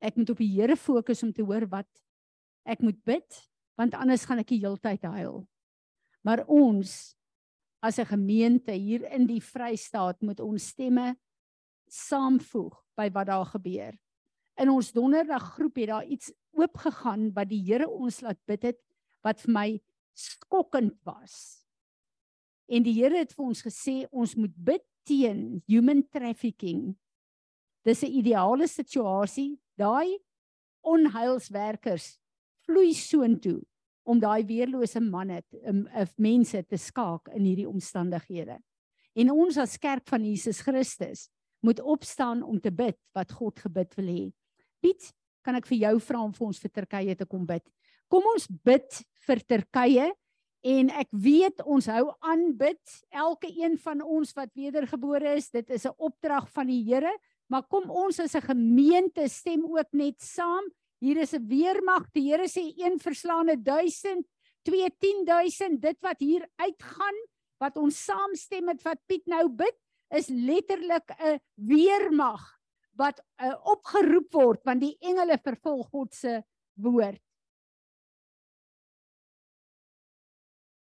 ek 0.00 0.16
moet 0.20 0.30
op 0.30 0.40
die 0.40 0.52
Here 0.52 0.76
fokus 0.76 1.22
om 1.24 1.32
te 1.32 1.42
hoor 1.42 1.64
wat 1.72 1.88
ek 2.68 2.82
moet 2.84 2.98
bid 3.04 3.42
want 3.76 3.94
anders 3.96 4.24
gaan 4.28 4.40
ek 4.40 4.48
die 4.52 4.62
heeltyd 4.62 5.02
huil. 5.04 5.42
Maar 6.24 6.44
ons 6.48 7.16
as 7.80 7.98
'n 7.98 8.06
gemeente 8.06 8.72
hier 8.72 9.10
in 9.12 9.26
die 9.26 9.40
Vrystaat 9.40 10.22
moet 10.22 10.40
ons 10.40 10.68
stemme 10.68 11.16
saamvoeg 11.88 12.74
by 12.96 13.10
wat 13.12 13.26
daar 13.26 13.46
gebeur. 13.46 13.94
In 14.56 14.70
ons 14.70 14.92
donderdag 14.92 15.54
groep 15.54 15.76
het 15.76 15.88
daar 15.88 16.04
iets 16.04 16.32
oopgegaan 16.56 17.32
wat 17.32 17.48
die 17.48 17.62
Here 17.62 17.88
ons 17.88 18.20
laat 18.20 18.40
bid 18.46 18.62
het 18.62 18.80
wat 19.22 19.40
vir 19.40 19.52
my 19.52 19.68
skokkend 20.16 20.96
was. 21.04 21.66
En 22.66 22.82
die 22.82 22.94
Here 22.94 23.18
het 23.18 23.34
vir 23.36 23.44
ons 23.44 23.62
gesê 23.62 24.06
ons 24.10 24.34
moet 24.34 24.54
bid 24.56 24.84
teen 25.06 25.62
human 25.66 26.02
trafficking. 26.10 26.96
Dis 27.84 28.02
'n 28.02 28.10
ideale 28.10 28.66
situasie. 28.66 29.60
Daai 29.76 30.18
onheilswerkers 30.82 32.18
vloei 32.66 32.94
soontoe 32.94 33.62
om 34.06 34.20
daai 34.22 34.46
weerlose 34.46 35.00
manne 35.02 35.42
um, 35.66 35.84
of 35.98 36.14
mense 36.22 36.62
te 36.70 36.78
skaak 36.78 37.28
in 37.34 37.44
hierdie 37.44 37.68
omstandighede. 37.68 38.58
En 39.16 39.32
ons 39.32 39.58
as 39.58 39.78
kerk 39.80 40.06
van 40.08 40.24
Jesus 40.24 40.60
Christus 40.64 41.26
moet 41.64 41.80
opstaan 41.80 42.42
om 42.46 42.60
te 42.60 42.70
bid 42.70 42.98
wat 43.16 43.32
God 43.32 43.58
gebid 43.64 43.96
wil 43.98 44.10
hê. 44.12 44.26
Piet, 44.84 45.08
kan 45.42 45.58
ek 45.58 45.66
vir 45.70 45.80
jou 45.86 45.96
vra 46.08 46.22
om 46.26 46.34
vir 46.36 46.46
ons 46.46 46.60
vir 46.62 46.72
Turkye 46.80 47.16
te 47.18 47.26
kom 47.26 47.46
bid? 47.48 47.64
Kom 48.12 48.26
ons 48.34 48.46
bid 48.66 49.00
vir 49.26 49.42
Turkye 49.50 50.06
en 50.66 50.90
ek 50.98 51.10
weet 51.10 51.62
ons 51.64 51.88
hou 51.90 52.10
aan 52.26 52.48
bid 52.58 52.96
elke 53.14 53.50
een 53.50 53.76
van 53.82 54.02
ons 54.02 54.34
wat 54.36 54.52
wedergebore 54.58 55.36
is. 55.38 55.50
Dit 55.50 55.70
is 55.70 55.86
'n 55.86 55.94
opdrag 55.98 56.48
van 56.50 56.66
die 56.66 56.82
Here, 56.82 57.14
maar 57.48 57.62
kom 57.62 57.90
ons 57.90 58.20
as 58.20 58.34
'n 58.34 58.42
gemeente 58.42 59.28
stem 59.28 59.64
ook 59.64 59.92
net 59.92 60.20
saam 60.20 60.64
Hier 60.98 61.16
is 61.20 61.32
'n 61.34 61.46
weermag. 61.48 62.10
Die 62.12 62.30
Here 62.30 62.48
sê 62.48 62.72
een 62.76 62.98
verslaane 62.98 63.56
1000, 63.62 64.26
twee 64.62 64.90
10000. 64.98 65.80
Dit 65.80 66.00
wat 66.00 66.20
hier 66.20 66.48
uitgaan, 66.56 67.18
wat 67.58 67.76
ons 67.76 68.04
saamstem 68.04 68.64
met 68.64 68.82
wat 68.82 69.00
Piet 69.06 69.26
nou 69.26 69.48
bid, 69.48 69.76
is 70.08 70.28
letterlik 70.28 71.10
'n 71.18 71.40
weermag 71.54 72.56
wat 72.96 73.20
uh, 73.42 73.54
opgeroep 73.64 74.32
word 74.32 74.64
want 74.64 74.80
die 74.80 74.96
engele 75.00 75.38
vervolg 75.38 75.88
God 75.90 76.14
se 76.14 76.42
woord. 76.80 77.20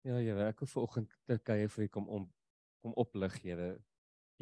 Ja, 0.02 0.18
Here, 0.18 0.48
ek 0.50 0.64
wil 0.64 0.68
vanoggend 0.68 1.12
Turkye 1.30 1.68
vir 1.70 1.84
u 1.84 1.88
kom 1.88 2.08
om 2.10 2.34
kom 2.82 2.94
oplig, 2.98 3.36
Here. 3.44 3.78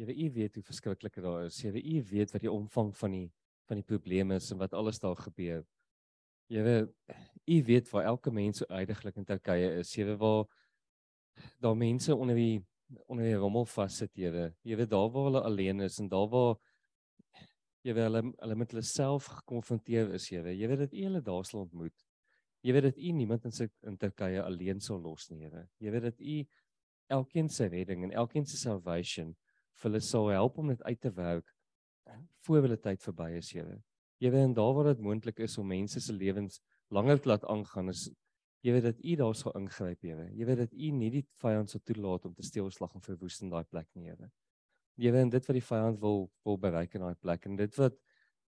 Here, 0.00 0.14
u 0.14 0.30
weet 0.32 0.54
hoe 0.54 0.64
verskriklik 0.64 1.14
dit 1.14 1.24
daar 1.24 1.44
is. 1.44 1.58
Here, 1.60 1.76
u 1.76 2.02
weet 2.08 2.32
wat 2.32 2.40
die 2.40 2.52
omvang 2.52 2.94
van 2.96 3.12
die 3.12 3.26
van 3.70 3.78
die 3.78 3.86
probleme 3.86 4.40
is 4.40 4.50
en 4.50 4.58
wat 4.58 4.74
alles 4.74 4.98
daar 4.98 5.18
gebeur. 5.18 5.62
Here, 6.50 6.88
u 7.46 7.62
weet 7.64 7.90
waar 7.90 8.08
elke 8.10 8.32
mens 8.34 8.64
uiteindelik 8.66 9.20
in 9.20 9.24
Turkye 9.28 9.76
is. 9.78 9.94
Here, 9.94 10.16
waar 10.18 10.48
daar 11.62 11.76
mense 11.76 12.16
onder 12.16 12.34
die 12.34 12.58
onder 13.06 13.24
die 13.24 13.38
rommel 13.38 13.68
vassit, 13.70 14.10
Here. 14.18 14.48
Here, 14.66 14.86
daar 14.86 15.10
waar 15.14 15.28
hulle 15.28 15.42
alleen 15.46 15.80
is 15.86 16.00
en 16.02 16.08
daar 16.10 16.26
waar 16.28 16.56
wil 17.86 18.02
hulle 18.02 18.22
hulle 18.42 18.56
met 18.58 18.74
hulle 18.74 18.82
self 18.82 19.28
gekonfronteer 19.38 20.10
is, 20.18 20.26
Here. 20.30 20.56
Weet 20.56 20.78
dat 20.78 20.92
u 20.92 21.04
hulle 21.06 21.22
daar 21.22 21.44
sal 21.46 21.60
ontmoet. 21.60 22.06
Weet 22.66 22.82
dat 22.82 22.98
u 22.98 23.12
niemand 23.14 23.46
in 23.46 23.54
sy 23.54 23.68
in 23.86 23.96
Turkye 23.96 24.42
alleen 24.42 24.82
sal 24.82 24.98
los 25.00 25.30
nie, 25.30 25.44
Here. 25.46 25.68
Weet 25.78 26.08
dat 26.08 26.18
u 26.18 26.42
elkeen 27.10 27.48
se 27.48 27.70
redding 27.70 28.02
en 28.04 28.10
elkeen 28.10 28.46
se 28.46 28.58
salvation 28.58 29.36
vir 29.78 29.90
hulle 29.90 30.02
sal 30.02 30.28
help 30.34 30.58
om 30.58 30.74
dit 30.74 30.82
uit 30.82 31.00
te 31.00 31.14
werk 31.14 31.54
voor 32.46 32.64
hulle 32.64 32.78
tyd 32.80 33.02
verby 33.02 33.30
is, 33.38 33.52
Here. 33.52 33.78
Here, 34.20 34.42
en 34.42 34.54
daar 34.56 34.74
waar 34.76 34.90
dit 34.92 35.00
moontlik 35.04 35.38
is 35.38 35.58
om 35.58 35.66
mense 35.66 36.00
se 36.00 36.12
lewens 36.12 36.60
langer 36.88 37.20
te 37.20 37.28
laat 37.28 37.44
aangaan, 37.44 37.88
is 37.88 38.10
weet 38.60 38.82
dat 38.82 38.98
U 39.00 39.14
daar 39.16 39.34
sal 39.34 39.56
ingryp, 39.56 40.02
Here. 40.02 40.28
Weet 40.36 40.58
dat 40.64 40.72
U 40.72 40.90
nie 40.90 41.10
die 41.10 41.24
vyand 41.40 41.70
sal 41.70 41.80
toelaat 41.84 42.24
om 42.28 42.34
te 42.34 42.44
steel, 42.44 42.70
slag 42.70 42.94
en 42.94 43.04
verwoes 43.04 43.40
in 43.40 43.52
daai 43.52 43.64
plek 43.64 43.88
nie, 43.94 44.10
Here. 44.10 44.30
Jy 45.00 45.12
weet 45.14 45.30
dit 45.32 45.46
wat 45.48 45.56
die 45.56 45.64
vyand 45.64 46.00
wil 46.00 46.26
wil 46.44 46.58
bereik 46.60 46.94
in 46.94 47.06
daai 47.06 47.16
plek 47.16 47.46
en 47.48 47.56
dit 47.56 47.76
wat 47.80 47.96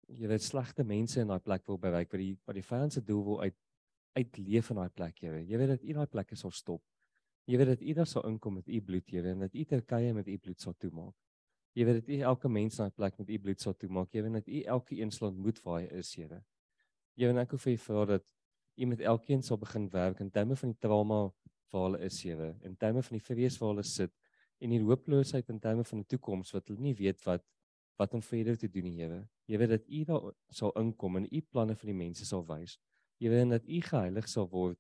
weet 0.08 0.42
slegte 0.42 0.84
mense 0.84 1.20
in 1.20 1.30
daai 1.30 1.40
plek 1.40 1.66
wil 1.70 1.78
bereik 1.78 2.10
wat 2.10 2.20
die 2.20 2.32
wat 2.48 2.58
die 2.58 2.66
vyand 2.66 2.92
se 2.92 3.02
doel 3.06 3.22
wil 3.24 3.44
uit 3.44 3.58
uitleef 4.18 4.70
in 4.70 4.80
daai 4.80 4.90
plek, 4.90 5.20
Here. 5.22 5.44
Weet 5.46 5.76
dat 5.76 5.84
U 5.84 5.94
daai 6.00 6.08
plekke 6.10 6.36
sal 6.36 6.50
stop. 6.50 6.82
Jy 7.48 7.58
weet 7.58 7.72
dat 7.72 7.82
U 7.82 7.94
daar 7.98 8.06
sal 8.06 8.26
inkom 8.28 8.58
met 8.60 8.68
U 8.68 8.80
bloed, 8.80 9.10
Here, 9.10 9.30
en 9.30 9.46
dat 9.46 9.54
U 9.54 9.64
Turkye 9.64 10.12
met 10.14 10.28
U 10.28 10.38
bloed 10.38 10.60
sal 10.60 10.74
toemaak. 10.78 11.14
Jy 11.72 11.86
weet 11.88 12.00
dat 12.02 12.08
U 12.08 12.18
elke 12.28 12.48
mens 12.48 12.76
na 12.78 12.86
'n 12.86 12.92
plek 12.92 13.18
met 13.18 13.28
U 13.28 13.38
bloed 13.38 13.60
sal 13.60 13.74
toemaak. 13.74 14.12
Jy 14.12 14.22
weet 14.22 14.32
dat 14.32 14.48
U 14.48 14.62
elke 14.62 14.96
een 15.00 15.10
sal 15.10 15.28
ontmoet 15.28 15.62
waar 15.62 15.80
hy 15.80 15.86
is, 15.98 16.14
Here. 16.14 16.44
Jy 17.14 17.26
weet 17.26 17.36
ek 17.36 17.50
hoef 17.50 17.62
vir 17.62 17.72
U 17.72 17.76
vra 17.76 18.04
dat 18.04 18.34
U 18.76 18.86
met 18.86 19.00
elkeen 19.00 19.42
sal 19.42 19.58
begin 19.58 19.88
werk 19.90 20.20
in 20.20 20.30
terme 20.30 20.56
van 20.56 20.68
die 20.68 20.78
trauma 20.78 21.32
waar 21.72 21.82
hulle 21.82 22.00
is, 22.04 22.22
Here, 22.22 22.54
in 22.62 22.76
terme 22.76 23.02
van 23.02 23.16
die 23.18 23.24
vrees 23.24 23.58
waar 23.58 23.72
hulle 23.72 23.82
sit 23.82 24.12
en 24.60 24.70
die 24.70 24.80
hooploosheid 24.80 25.48
in 25.48 25.58
terme 25.60 25.84
van 25.84 25.98
die 25.98 26.06
toekoms 26.06 26.52
wat 26.52 26.68
hulle 26.68 26.80
nie 26.80 26.94
weet 26.94 27.24
wat 27.26 27.44
wat 28.00 28.14
om 28.14 28.22
verder 28.22 28.56
te 28.58 28.68
doen, 28.68 28.88
Here. 28.92 29.28
Jy 29.46 29.58
weet 29.58 29.70
dat 29.70 29.88
U 29.88 30.04
daar 30.04 30.32
sal 30.50 30.72
inkom 30.80 31.16
en 31.16 31.28
U 31.30 31.40
planne 31.40 31.76
vir 31.76 31.92
die 31.92 31.98
mense 31.98 32.24
sal 32.26 32.44
wys. 32.48 32.78
Jy 33.20 33.30
weet 33.30 33.50
dat 33.50 33.68
U 33.68 33.80
geheilig 33.80 34.28
sal 34.28 34.48
word 34.50 34.78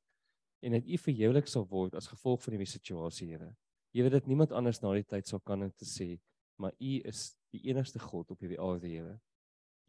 en 0.62 0.76
dat 0.76 0.86
U 0.86 0.98
verheulik 0.98 1.48
sal 1.48 1.66
word 1.68 1.94
as 1.94 2.08
gevolg 2.08 2.42
van 2.42 2.56
die 2.58 2.66
situasie, 2.66 3.28
Here. 3.32 3.54
Jy 3.92 4.02
weet 4.02 4.12
dat 4.12 4.26
niemand 4.26 4.52
anders 4.52 4.80
na 4.82 4.92
die 4.94 5.04
tyd 5.04 5.28
sal 5.28 5.40
kan 5.40 5.62
om 5.62 5.72
te 5.76 5.84
sê, 5.88 6.16
maar 6.62 6.74
U 6.78 6.92
is 7.10 7.32
die 7.52 7.64
enigste 7.68 8.00
God 8.00 8.30
op 8.30 8.42
hierdie 8.42 8.60
aarde, 8.62 8.88
Here. 8.88 9.16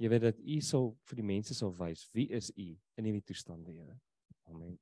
Jy 0.02 0.10
weet 0.10 0.26
dat 0.26 0.40
U 0.42 0.58
sal 0.66 0.90
vir 1.10 1.22
die 1.22 1.28
mense 1.28 1.56
sal 1.58 1.74
wys 1.78 2.08
wie 2.18 2.28
is 2.34 2.50
U 2.58 2.72
in 2.98 3.08
hierdie 3.08 3.26
toestande, 3.30 3.72
Here. 3.76 4.00
Amen. 4.50 4.80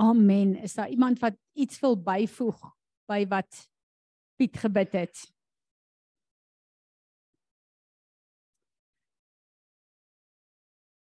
Amen. 0.00 0.56
Is 0.56 0.74
daar 0.74 0.88
iemand 0.88 1.20
wat 1.20 1.36
iets 1.52 1.80
wil 1.84 1.98
byvoeg 2.00 2.64
by 3.06 3.22
wat 3.28 3.68
Piet 4.40 4.56
gebid 4.56 4.96
het? 4.96 5.20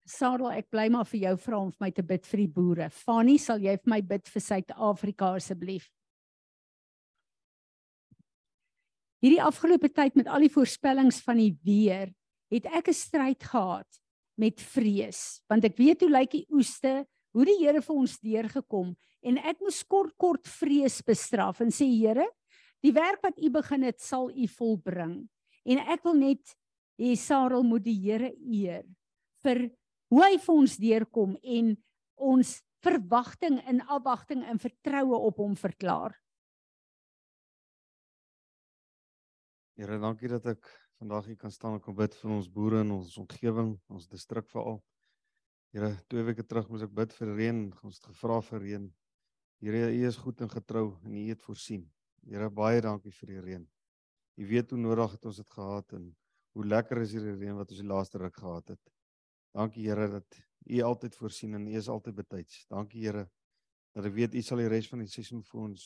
Sarah, 0.08 0.54
ek 0.56 0.70
bly 0.72 0.88
maar 0.94 1.08
vir 1.10 1.26
jou 1.26 1.34
vra 1.44 1.58
om 1.60 1.72
vir 1.74 1.84
my 1.84 1.90
te 1.92 2.04
bid 2.06 2.28
vir 2.30 2.46
die 2.46 2.52
boere. 2.54 2.88
Fanny, 2.94 3.36
sal 3.42 3.60
jy 3.60 3.74
vir 3.76 3.92
my 3.92 4.00
bid 4.14 4.30
vir 4.32 4.44
Suid-Afrika 4.46 5.34
asseblief? 5.36 5.90
Hierdie 9.24 9.42
afgelope 9.42 9.90
tyd 9.90 10.18
met 10.20 10.28
al 10.30 10.46
die 10.46 10.54
voorspellings 10.54 11.24
van 11.26 11.40
die 11.42 11.56
weer, 11.66 12.12
het 12.54 12.66
ek 12.70 12.90
'n 12.90 12.94
stryd 12.94 13.44
gehad 13.44 13.88
met 14.38 14.62
vrees, 14.62 15.42
want 15.50 15.66
ek 15.66 15.78
weet 15.78 16.02
hoe 16.02 16.10
lyk 16.10 16.32
die 16.32 16.48
oeste, 16.54 17.06
hoe 17.34 17.46
die 17.46 17.58
Here 17.60 17.82
vir 17.82 17.96
ons 17.96 18.20
deurgekom 18.20 18.96
en 19.24 19.38
ek 19.38 19.60
moes 19.60 19.84
kort 19.84 20.14
kort 20.18 20.48
vrees 20.48 21.02
bestraf 21.02 21.62
en 21.62 21.70
sê 21.74 21.86
Here, 21.86 22.28
die 22.84 22.94
werk 22.94 23.22
wat 23.24 23.40
U 23.40 23.50
begin 23.50 23.84
het, 23.84 24.00
sal 24.00 24.30
U 24.30 24.48
volbring. 24.48 25.28
En 25.66 25.80
ek 25.80 26.04
wil 26.04 26.14
net 26.14 26.56
hê 26.98 27.16
Sarel 27.16 27.64
moet 27.64 27.84
die 27.84 27.98
Here 27.98 28.32
eer 28.38 28.86
vir 29.44 29.70
hoe 30.10 30.24
hy 30.24 30.38
vir 30.38 30.56
ons 30.56 30.78
deurkom 30.78 31.36
en 31.44 31.76
ons 32.16 32.62
verwagting 32.86 33.60
in 33.68 33.82
afwagting 33.82 34.46
en 34.46 34.62
vertroue 34.62 35.18
op 35.18 35.38
hom 35.38 35.56
verklaar. 35.58 36.16
Here, 39.78 40.00
dankie 40.02 40.26
dat 40.26 40.46
ek 40.50 40.66
vandag 40.98 41.28
hier 41.30 41.38
kan 41.38 41.52
staan 41.54 41.76
en 41.78 41.82
kom 41.86 41.94
bid 41.94 42.16
vir 42.18 42.32
ons 42.34 42.48
boere 42.50 42.80
in 42.82 42.96
ons 42.96 43.12
omgewing, 43.22 43.76
ons 43.94 44.08
distrik 44.10 44.48
veral. 44.50 44.80
Here, 45.70 45.92
twee 46.10 46.24
weke 46.26 46.42
terug 46.42 46.72
moes 46.72 46.82
ek 46.82 46.96
bid 46.98 47.12
vir 47.14 47.30
reën, 47.38 47.60
ons 47.86 48.00
het 48.00 48.08
gevra 48.10 48.40
vir 48.48 48.64
reën. 48.64 48.88
Here, 49.62 49.84
U 49.94 50.00
is 50.08 50.18
goed 50.18 50.42
en 50.42 50.50
getrou 50.50 50.88
en 51.06 51.20
U 51.22 51.26
het 51.28 51.46
voorsien. 51.46 51.84
Here, 52.26 52.48
baie 52.50 52.80
dankie 52.82 53.14
vir 53.20 53.30
die 53.30 53.44
reën. 53.44 53.68
U 54.42 54.48
weet 54.50 54.74
hoe 54.74 54.80
nodig 54.82 55.14
het 55.14 55.28
ons 55.30 55.42
dit 55.44 55.54
gehad 55.60 55.94
en 56.00 56.08
hoe 56.58 56.66
lekker 56.66 57.04
is 57.04 57.14
hierdie 57.14 57.36
reën 57.36 57.60
wat 57.60 57.76
ons 57.76 57.84
die 57.84 57.90
laaste 57.92 58.24
ruk 58.24 58.42
gehad 58.42 58.74
het. 58.74 58.94
Dankie 59.54 59.86
Here 59.86 60.10
dat 60.16 60.40
U 60.42 60.82
altyd 60.90 61.20
voorsien 61.20 61.54
en 61.54 61.70
U 61.70 61.76
is 61.78 61.92
altyd 61.94 62.18
betyds. 62.24 62.64
Dankie 62.74 63.06
Here 63.06 63.28
dat 63.94 64.10
ek 64.10 64.18
weet 64.18 64.34
U 64.34 64.42
sal 64.42 64.66
die 64.66 64.74
res 64.74 64.90
van 64.90 65.06
die 65.06 65.14
seisoen 65.14 65.46
vir 65.46 65.62
ons 65.68 65.86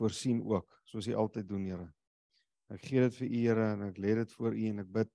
voorsien 0.00 0.42
ook, 0.42 0.80
soos 0.82 1.06
U 1.06 1.14
altyd 1.14 1.46
doen, 1.54 1.70
Here. 1.70 1.88
Ek 2.68 2.84
gee 2.84 3.00
dit 3.00 3.14
vir 3.20 3.28
U 3.28 3.42
Here 3.42 3.68
en 3.74 3.86
ek 3.88 4.00
lê 4.02 4.14
dit 4.18 4.32
voor 4.38 4.56
U 4.56 4.64
en 4.70 4.82
ek 4.84 4.90
bid 4.92 5.12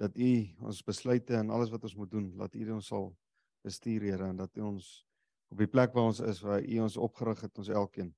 dat 0.00 0.16
U 0.16 0.30
ons 0.66 0.80
besluite 0.86 1.36
en 1.38 1.52
alles 1.54 1.70
wat 1.70 1.84
ons 1.86 1.96
moet 1.96 2.10
doen, 2.10 2.30
laat 2.40 2.56
U 2.56 2.64
ons 2.74 2.88
sal 2.92 3.12
bestuur, 3.66 4.08
Here, 4.08 4.30
en 4.32 4.40
dat 4.40 4.56
U 4.56 4.64
ons 4.72 4.88
op 5.50 5.60
die 5.60 5.68
plek 5.70 5.94
waar 5.94 6.08
ons 6.10 6.22
is, 6.24 6.40
waar 6.42 6.64
U 6.64 6.80
ons 6.86 6.96
opgerig 6.96 7.44
het, 7.46 7.58
ons 7.58 7.70
elkeen 7.82 8.14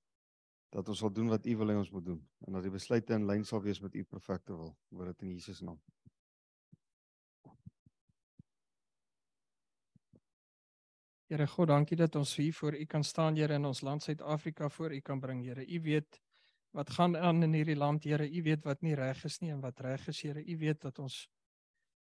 dat 0.73 0.89
ons 0.89 1.03
sal 1.05 1.13
doen 1.13 1.29
wat 1.29 1.47
U 1.47 1.57
wil 1.61 1.69
hê 1.69 1.75
ons 1.77 1.91
moet 1.93 2.05
doen 2.07 2.21
en 2.47 2.57
dat 2.57 2.65
die 2.65 2.73
besluite 2.73 3.13
in 3.13 3.27
lyn 3.29 3.45
sal 3.45 3.61
wees 3.65 3.81
met 3.85 3.95
U 3.95 4.05
perfekte 4.09 4.57
wil. 4.57 4.73
Word 4.89 5.13
dit 5.13 5.27
in 5.27 5.35
Jesus 5.37 5.61
naam. 5.61 5.77
Here 11.29 11.47
God, 11.49 11.69
dankie 11.69 11.97
dat 11.97 12.17
ons 12.17 12.35
hier 12.37 12.53
voor 12.57 12.77
U 12.77 12.85
kan 12.85 13.05
staan, 13.05 13.37
Here, 13.37 13.57
in 13.57 13.69
ons 13.69 13.81
land 13.85 14.05
Suid-Afrika 14.05 14.69
voor 14.69 14.93
U 14.97 15.01
kan 15.01 15.21
bring, 15.21 15.45
Here. 15.45 15.65
U 15.65 15.81
weet 15.85 16.21
wat 16.73 16.91
gaan 16.91 17.17
aan 17.17 17.43
in 17.43 17.55
hierdie 17.55 17.77
land, 17.77 18.05
Here. 18.05 18.25
U 18.25 18.43
weet 18.43 18.65
wat 18.65 18.83
nie 18.83 18.95
reg 18.97 19.25
is 19.25 19.41
nie 19.41 19.53
en 19.53 19.61
wat 19.61 19.81
reg 19.81 20.09
is, 20.09 20.23
Here. 20.23 20.41
U 20.41 20.57
weet 20.59 20.81
dat 20.81 20.99
ons 20.99 21.27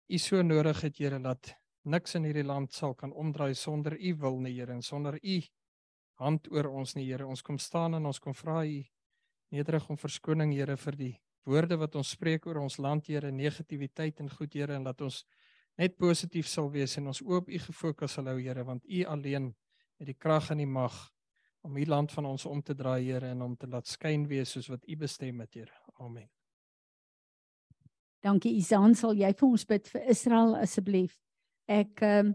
U 0.09 0.18
so 0.18 0.42
nodig 0.42 0.81
het, 0.85 0.98
Here, 0.98 1.18
dat 1.20 1.55
niks 1.85 2.14
in 2.14 2.24
hierdie 2.24 2.44
land 2.44 2.72
sal 2.72 2.94
kan 2.94 3.12
omdraai 3.12 3.55
sonder 3.55 3.96
U 3.96 4.14
wil 4.20 4.40
nie, 4.40 4.55
Here, 4.57 4.72
en 4.72 4.83
sonder 4.83 5.18
U 5.22 5.40
hand 6.20 6.48
oor 6.53 6.70
ons 6.70 6.94
nie, 6.96 7.07
Here. 7.11 7.27
Ons 7.27 7.42
kom 7.42 7.59
staan 7.59 7.94
en 7.94 8.07
ons 8.07 8.20
kom 8.20 8.35
vra 8.35 8.64
U 8.64 8.83
nederig 9.53 9.88
om 9.90 10.00
verskoning, 10.00 10.53
Here, 10.57 10.77
vir 10.77 10.96
die 10.96 11.14
woorde 11.44 11.77
wat 11.77 11.96
ons 12.00 12.14
spreek 12.16 12.46
oor 12.46 12.62
ons 12.64 12.79
land, 12.79 13.07
Here, 13.07 13.33
negativiteit 13.33 14.20
en 14.20 14.33
goed, 14.33 14.55
Here, 14.55 14.74
en 14.74 14.88
laat 14.88 15.00
ons 15.05 15.24
net 15.81 15.96
positief 15.98 16.48
sal 16.48 16.70
wees 16.70 16.96
en 16.98 17.11
ons 17.11 17.22
oop 17.27 17.50
u 17.50 17.59
gefokus 17.59 18.14
sal 18.16 18.31
hou 18.31 18.38
Here 18.38 18.64
want 18.66 18.85
u 18.87 19.03
alleen 19.11 19.50
het 19.98 20.11
die 20.11 20.18
krag 20.18 20.53
en 20.55 20.62
die 20.62 20.70
mag 20.70 20.94
om 21.64 21.77
u 21.77 21.85
land 21.88 22.12
van 22.12 22.27
ons 22.29 22.44
om 22.46 22.62
te 22.62 22.74
draai 22.77 23.05
Here 23.07 23.33
en 23.33 23.42
om 23.42 23.57
te 23.57 23.68
laat 23.68 23.88
skyn 23.88 24.27
wees 24.29 24.53
soos 24.53 24.68
wat 24.68 24.85
u 24.88 24.96
bestem 25.00 25.40
het 25.40 25.55
Here. 25.55 25.72
Amen. 25.98 26.29
Dankie 28.24 28.55
Isan, 28.57 28.94
sal 28.96 29.16
jy 29.16 29.31
vir 29.37 29.48
ons 29.48 29.66
bid 29.68 29.88
vir 29.92 30.09
Israel 30.12 30.57
asseblief? 30.61 31.16
Ek 31.68 32.03
ehm 32.05 32.33
um, 32.33 32.35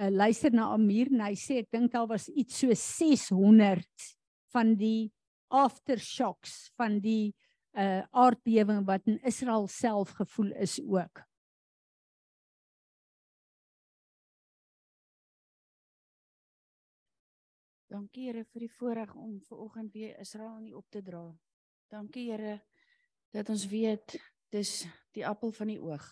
uh, 0.00 0.10
luister 0.10 0.54
na 0.54 0.70
Amir 0.74 1.10
en 1.10 1.22
hy 1.26 1.34
sê 1.38 1.60
ek 1.64 1.70
dink 1.74 1.92
daar 1.92 2.08
was 2.10 2.28
iets 2.28 2.62
so 2.62 2.74
600 2.74 4.10
van 4.54 4.74
die 4.78 5.10
aftershocks 5.50 6.70
van 6.78 7.00
die 7.02 7.34
uh 7.78 8.02
aardbewing 8.10 8.82
wat 8.86 9.06
in 9.06 9.20
Israel 9.26 9.68
self 9.70 10.16
gevoel 10.18 10.50
is 10.58 10.80
ook. 10.82 11.22
Dankie 17.90 18.28
Here 18.28 18.44
vir 18.46 18.62
die 18.62 18.70
voorreg 18.70 19.10
om 19.18 19.40
ver 19.42 19.62
oggend 19.64 19.90
weer 19.90 20.18
Israel 20.22 20.60
in 20.60 20.74
op 20.78 20.86
te 20.94 21.00
dra. 21.02 21.24
Dankie 21.90 22.28
Here 22.28 22.60
dat 23.34 23.50
ons 23.50 23.64
weet 23.66 24.14
dis 24.54 24.84
die 25.16 25.24
appel 25.26 25.50
van 25.56 25.72
die 25.72 25.80
oog. 25.82 26.04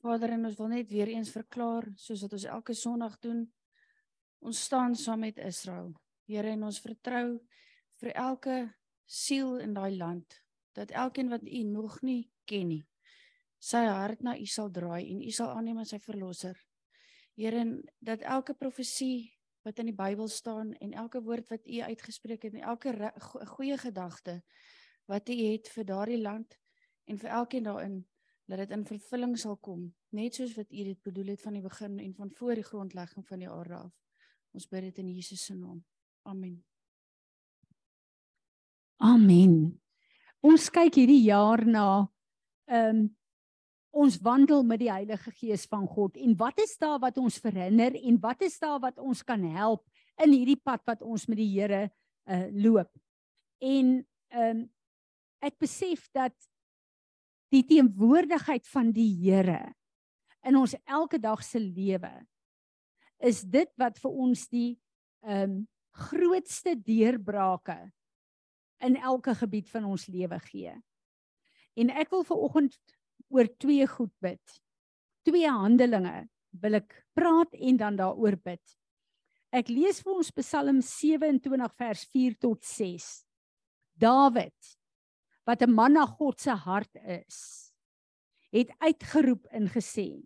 Vader, 0.00 0.32
en 0.32 0.48
ons 0.48 0.56
wil 0.56 0.72
net 0.72 0.88
weer 0.88 1.12
eens 1.12 1.32
verklaar 1.32 1.90
soos 2.00 2.24
wat 2.24 2.38
ons 2.38 2.48
elke 2.56 2.76
Sondag 2.76 3.18
doen. 3.20 3.44
Ons 4.40 4.62
staan 4.64 4.96
saam 4.96 5.20
met 5.26 5.42
Israel. 5.44 5.92
Here, 6.24 6.56
en 6.56 6.64
ons 6.70 6.80
vertrou 6.80 7.26
vir 8.00 8.14
elke 8.16 8.56
siel 9.04 9.58
in 9.60 9.76
daai 9.76 9.92
land 9.98 10.40
dat 10.72 10.96
elkeen 10.96 11.28
wat 11.28 11.44
U 11.44 11.62
nog 11.68 12.00
nie 12.02 12.30
ken 12.48 12.70
nie, 12.72 12.82
sy 13.60 13.84
hart 13.84 14.24
na 14.24 14.32
U 14.40 14.48
sal 14.48 14.72
draai 14.72 15.04
en 15.04 15.20
U 15.20 15.30
sal 15.30 15.52
aanneem 15.52 15.84
as 15.84 15.92
sy 15.92 16.00
verlosser. 16.00 16.56
Here, 17.36 17.68
dat 18.00 18.24
elke 18.24 18.56
profesie 18.56 19.34
wat 19.64 19.80
in 19.80 19.90
die 19.90 19.96
Bybel 19.96 20.28
staan 20.28 20.72
en 20.84 20.92
elke 20.92 21.22
woord 21.22 21.48
wat 21.48 21.66
u 21.66 21.80
uitgespreek 21.80 22.42
het 22.42 22.54
en 22.54 22.66
elke 22.74 23.12
goeie 23.56 23.78
gedagte 23.80 24.42
wat 25.10 25.28
u 25.28 25.36
het 25.36 25.68
vir 25.72 25.84
daardie 25.84 26.20
land 26.20 26.58
en 27.04 27.18
vir 27.18 27.30
elkeen 27.30 27.64
daarin 27.68 28.02
dat 28.44 28.58
dit 28.58 28.70
in 28.76 28.84
vervulling 28.86 29.38
sal 29.40 29.56
kom 29.56 29.88
net 30.14 30.36
soos 30.38 30.54
wat 30.54 30.70
u 30.70 30.84
dit 30.84 31.00
bedoel 31.02 31.32
het 31.34 31.42
van 31.42 31.56
die 31.56 31.62
begin 31.62 31.98
en 31.98 32.14
van 32.14 32.30
voor 32.30 32.54
die 32.54 32.64
grondlegging 32.64 33.26
van 33.26 33.42
die 33.42 33.50
aarde 33.50 33.74
af. 33.74 33.92
Ons 34.54 34.68
bid 34.70 34.86
dit 34.88 34.98
in 35.02 35.10
Jesus 35.10 35.44
se 35.44 35.54
naam. 35.54 35.82
Amen. 36.22 36.62
Amen. 39.02 39.80
Ons 40.44 40.70
kyk 40.70 41.00
hierdie 41.00 41.24
jaar 41.26 41.64
na 41.66 41.88
ehm 42.70 42.96
um, 42.96 43.04
ons 43.94 44.16
wandel 44.22 44.64
met 44.66 44.80
die 44.82 44.90
Heilige 44.90 45.30
Gees 45.38 45.68
van 45.70 45.86
God 45.86 46.18
en 46.18 46.34
wat 46.38 46.58
is 46.62 46.74
daar 46.80 46.98
wat 47.02 47.18
ons 47.20 47.38
verhinder 47.42 47.94
en 47.94 48.18
wat 48.22 48.42
is 48.42 48.56
daar 48.58 48.80
wat 48.82 48.98
ons 48.98 49.22
kan 49.26 49.42
help 49.54 49.84
in 50.24 50.34
hierdie 50.34 50.58
pad 50.58 50.82
wat 50.88 51.02
ons 51.02 51.28
met 51.30 51.38
die 51.38 51.50
Here 51.52 51.86
uh 52.30 52.46
loop. 52.50 52.90
En 53.62 54.00
ehm 54.34 54.50
um, 54.50 54.64
ek 55.44 55.58
besef 55.60 56.06
dat 56.16 56.32
die 57.52 57.62
teenwoordigheid 57.68 58.64
van 58.72 58.90
die 58.96 59.10
Here 59.20 59.74
in 60.48 60.56
ons 60.56 60.74
elke 60.84 61.20
dag 61.20 61.42
se 61.44 61.60
lewe 61.60 62.12
is 63.20 63.42
dit 63.44 63.70
wat 63.80 64.00
vir 64.00 64.18
ons 64.26 64.48
die 64.48 64.70
ehm 65.22 65.60
um, 65.60 65.62
grootste 65.94 66.72
deurbrake 66.74 67.76
in 68.82 68.96
elke 68.98 69.30
gebied 69.38 69.68
van 69.70 69.84
ons 69.86 70.08
lewe 70.10 70.40
gee. 70.48 70.72
En 71.78 71.92
ek 71.94 72.10
wil 72.10 72.24
vir 72.26 72.40
oggend 72.48 72.74
oor 73.30 73.48
twee 73.58 73.86
goed 73.86 74.12
bid. 74.22 74.60
Twee 75.24 75.48
handelinge 75.50 76.28
wil 76.62 76.78
ek 76.80 76.94
praat 77.16 77.54
en 77.54 77.78
dan 77.80 77.96
daaroor 77.98 78.36
bid. 78.36 78.62
Ek 79.54 79.70
lees 79.70 80.00
vir 80.02 80.16
ons 80.18 80.32
Psalm 80.34 80.80
27 80.82 81.76
vers 81.78 82.04
4 82.10 82.38
tot 82.42 82.64
6. 82.66 83.10
Dawid 83.94 84.74
wat 85.46 85.62
'n 85.62 85.70
man 85.70 85.92
na 85.92 86.06
God 86.06 86.40
se 86.40 86.50
hart 86.50 86.94
is, 86.96 87.72
het 88.50 88.70
uitgeroep 88.80 89.46
en 89.52 89.68
gesê: 89.68 90.24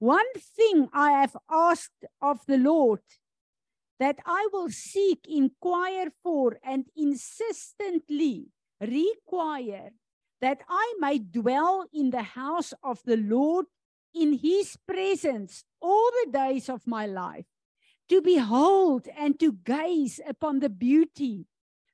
One 0.00 0.32
thing 0.56 0.88
I 0.92 1.12
have 1.20 1.36
asked 1.48 2.04
of 2.20 2.44
the 2.46 2.58
Lord 2.58 3.04
that 3.98 4.18
I 4.26 4.48
will 4.52 4.70
seek, 4.70 5.26
inquire 5.26 6.10
for, 6.22 6.58
and 6.62 6.90
insistently 6.94 8.52
require 8.80 9.92
that 10.40 10.60
I 10.68 10.94
may 10.98 11.18
dwell 11.18 11.86
in 11.92 12.10
the 12.10 12.22
house 12.22 12.74
of 12.82 13.02
the 13.04 13.16
Lord 13.16 13.66
in 14.14 14.38
his 14.38 14.76
presence 14.86 15.64
all 15.80 16.10
the 16.24 16.32
days 16.32 16.68
of 16.68 16.86
my 16.86 17.06
life, 17.06 17.46
to 18.08 18.22
behold 18.22 19.08
and 19.16 19.38
to 19.40 19.52
gaze 19.52 20.20
upon 20.26 20.60
the 20.60 20.70
beauty, 20.70 21.46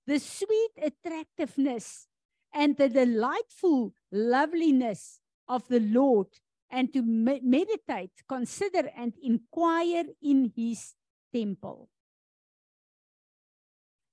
the 0.06 0.18
sweet 0.18 0.72
attractiveness, 0.80 2.06
and 2.54 2.76
the 2.76 2.88
delightful 2.88 3.94
loveliness 4.10 5.20
of 5.48 5.66
the 5.68 5.80
Lord, 5.80 6.28
and 6.70 6.92
to 6.92 7.02
me 7.02 7.40
meditate, 7.42 8.12
consider, 8.28 8.90
and 8.96 9.14
inquire 9.22 10.04
in 10.22 10.52
his 10.54 10.94
temple. 11.32 11.88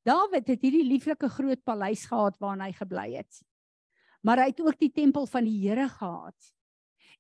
Dawid 0.08 0.48
het 0.48 0.64
hierdie 0.64 0.88
lieflike 0.88 1.28
groot 1.30 1.62
paleis 1.68 2.06
gehad 2.08 2.40
waarin 2.40 2.64
hy 2.64 2.72
gebly 2.74 3.10
het. 3.20 3.42
Maar 4.26 4.44
hy 4.44 4.48
het 4.52 4.62
ook 4.62 4.80
die 4.80 4.92
tempel 4.92 5.28
van 5.30 5.46
die 5.48 5.60
Here 5.64 5.88
gehad. 5.90 6.50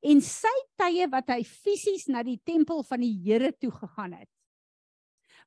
En 0.03 0.21
sy 0.23 0.55
tye 0.79 1.07
wat 1.11 1.31
hy 1.31 1.43
fisies 1.43 2.07
na 2.07 2.23
die 2.23 2.39
tempel 2.43 2.83
van 2.87 3.03
die 3.03 3.15
Here 3.23 3.51
toe 3.55 3.71
gegaan 3.71 4.15
het, 4.15 4.31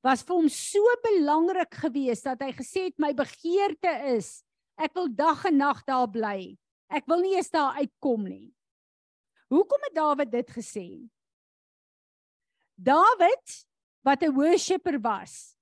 was 0.02 0.24
vir 0.26 0.34
hom 0.34 0.48
so 0.50 0.96
belangrik 1.04 1.76
geweest 1.84 2.26
dat 2.26 2.42
hy 2.42 2.50
gesê 2.56 2.88
het 2.88 2.98
my 3.00 3.12
begeerte 3.14 3.92
is 4.16 4.40
ek 4.82 4.96
wil 4.96 5.08
dag 5.14 5.44
en 5.46 5.60
nag 5.60 5.82
daar 5.86 6.08
bly. 6.10 6.56
Ek 6.92 7.06
wil 7.08 7.22
nie 7.22 7.36
eens 7.36 7.52
daar 7.52 7.78
uitkom 7.78 8.26
nie. 8.26 8.50
Hoekom 9.52 9.84
het 9.86 9.94
Dawid 9.94 10.30
dit 10.32 10.50
gesê? 10.50 10.86
Dawid 12.76 13.62
wat 14.02 14.22
'n 14.22 14.34
worshipper 14.34 14.98
was. 14.98 15.56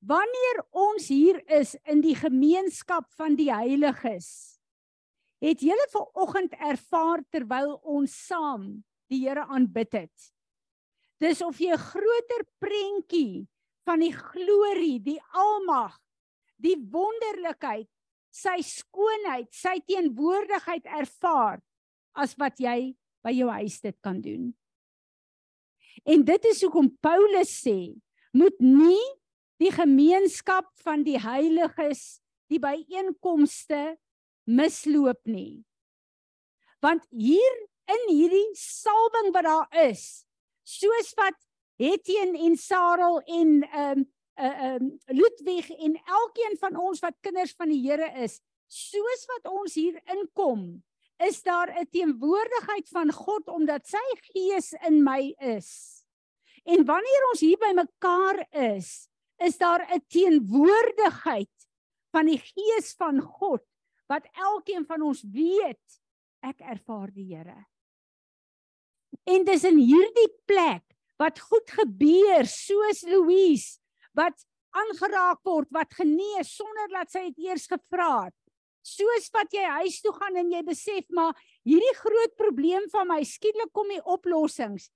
Wanneer 0.00 0.62
ons 0.70 1.08
hier 1.08 1.40
is 1.48 1.74
in 1.84 2.00
die 2.00 2.14
gemeenskap 2.14 3.10
van 3.16 3.34
die 3.36 3.50
heiliges, 3.50 4.53
het 5.42 5.60
julle 5.60 5.86
ver 5.92 6.06
oggend 6.14 6.54
ervaar 6.58 7.22
terwyl 7.30 7.76
ons 7.82 8.14
saam 8.26 8.84
die 9.10 9.24
Here 9.26 9.44
aanbid 9.46 9.92
het. 9.92 10.30
Dis 11.20 11.42
of 11.42 11.58
jy 11.58 11.72
'n 11.72 11.78
groter 11.78 12.44
prentjie 12.58 13.46
van 13.86 14.00
die 14.00 14.12
glorie, 14.12 15.00
die 15.00 15.20
almag, 15.32 15.98
die 16.56 16.76
wonderlikheid, 16.76 17.88
sy 18.30 18.58
skoonheid, 18.62 19.52
sy 19.54 19.78
teenwoordigheid 19.86 20.86
ervaar 20.86 21.60
as 22.14 22.34
wat 22.40 22.58
jy 22.58 22.96
by 23.24 23.30
jou 23.30 23.48
huis 23.50 23.80
dit 23.80 23.96
kan 24.02 24.20
doen. 24.20 24.54
En 26.04 26.24
dit 26.24 26.44
is 26.50 26.62
hoekom 26.62 26.90
Paulus 27.00 27.52
sê, 27.64 27.94
moet 28.34 28.56
nie 28.60 29.04
die 29.62 29.70
gemeenskap 29.70 30.66
van 30.82 31.04
die 31.06 31.18
heiliges, 31.20 32.20
die 32.50 32.58
byeenkomste 32.58 33.94
misloop 34.44 35.20
nie. 35.24 35.64
Want 36.80 37.04
hier 37.10 37.56
in 37.90 38.06
hierdie 38.08 38.48
salwing 38.58 39.32
wat 39.34 39.44
daar 39.44 39.84
is, 39.88 40.24
soos 40.64 41.12
wat 41.18 41.36
Hetien 41.80 42.36
en 42.38 42.56
Sarel 42.56 43.20
en 43.24 43.62
ehm 43.62 43.98
um, 43.98 44.10
uh 44.34 44.74
um 44.74 44.88
Ludwig 45.06 45.68
en 45.70 45.94
elkeen 45.94 46.56
van 46.58 46.76
ons 46.76 46.98
wat 47.02 47.14
kinders 47.22 47.54
van 47.54 47.70
die 47.70 47.82
Here 47.82 48.08
is, 48.22 48.40
soos 48.66 49.26
wat 49.30 49.52
ons 49.52 49.76
hier 49.78 50.00
inkom, 50.10 50.82
is 51.22 51.42
daar 51.42 51.70
'n 51.70 51.86
teenwoordigheid 51.90 52.88
van 52.88 53.12
God 53.12 53.48
omdat 53.48 53.86
sy 53.86 54.06
gees 54.32 54.72
in 54.86 55.02
my 55.02 55.34
is. 55.38 56.02
En 56.64 56.84
wanneer 56.84 57.28
ons 57.30 57.40
hier 57.40 57.58
by 57.58 57.72
mekaar 57.74 58.46
is, 58.50 59.08
is 59.38 59.58
daar 59.58 59.86
'n 59.94 60.02
teenwoordigheid 60.08 61.54
van 62.10 62.26
die 62.26 62.38
gees 62.38 62.94
van 62.98 63.20
God 63.20 63.62
wat 64.10 64.26
elkeen 64.32 64.84
van 64.86 65.02
ons 65.02 65.22
weet 65.32 66.00
ek 66.44 66.60
ervaar 66.60 67.12
die 67.14 67.30
Here. 67.32 67.64
En 69.24 69.46
dis 69.46 69.64
in 69.64 69.78
hierdie 69.80 70.30
plek 70.48 70.84
wat 71.20 71.40
goed 71.40 71.70
gebeur 71.70 72.48
soos 72.50 73.04
Louise 73.08 73.78
wat 74.14 74.44
aangeraak 74.74 75.40
word, 75.46 75.70
wat 75.74 75.94
genees 75.94 76.50
sonder 76.58 76.90
dat 76.92 77.12
sy 77.12 77.28
dit 77.30 77.46
eers 77.48 77.68
gevra 77.70 78.26
het. 78.26 78.36
Soos 78.84 79.30
wat 79.32 79.54
jy 79.54 79.64
huis 79.80 80.00
toe 80.04 80.12
gaan 80.16 80.36
en 80.42 80.50
jy 80.52 80.60
besef 80.66 81.06
maar 81.14 81.38
hierdie 81.64 81.94
groot 81.96 82.34
probleem 82.36 82.84
van 82.92 83.08
my 83.08 83.22
skielik 83.24 83.72
kom 83.72 83.88
die 83.88 84.02
oplossings. 84.02 84.90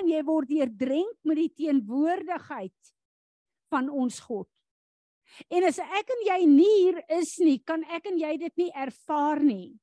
En 0.00 0.08
jy 0.10 0.22
word 0.26 0.50
deurdrenk 0.50 1.18
met 1.28 1.42
die 1.42 1.52
teenwoordigheid 1.64 2.94
van 3.74 3.90
ons 3.90 4.22
God. 4.24 4.48
En 5.50 5.66
as 5.66 5.80
ek 5.82 6.12
en 6.14 6.26
jy 6.28 6.40
nie 6.48 6.74
hier 6.80 7.00
is 7.18 7.34
nie, 7.42 7.58
kan 7.66 7.82
ek 7.92 8.10
en 8.10 8.18
jy 8.20 8.36
dit 8.46 8.64
nie 8.64 8.70
ervaar 8.70 9.42
nie. 9.42 9.74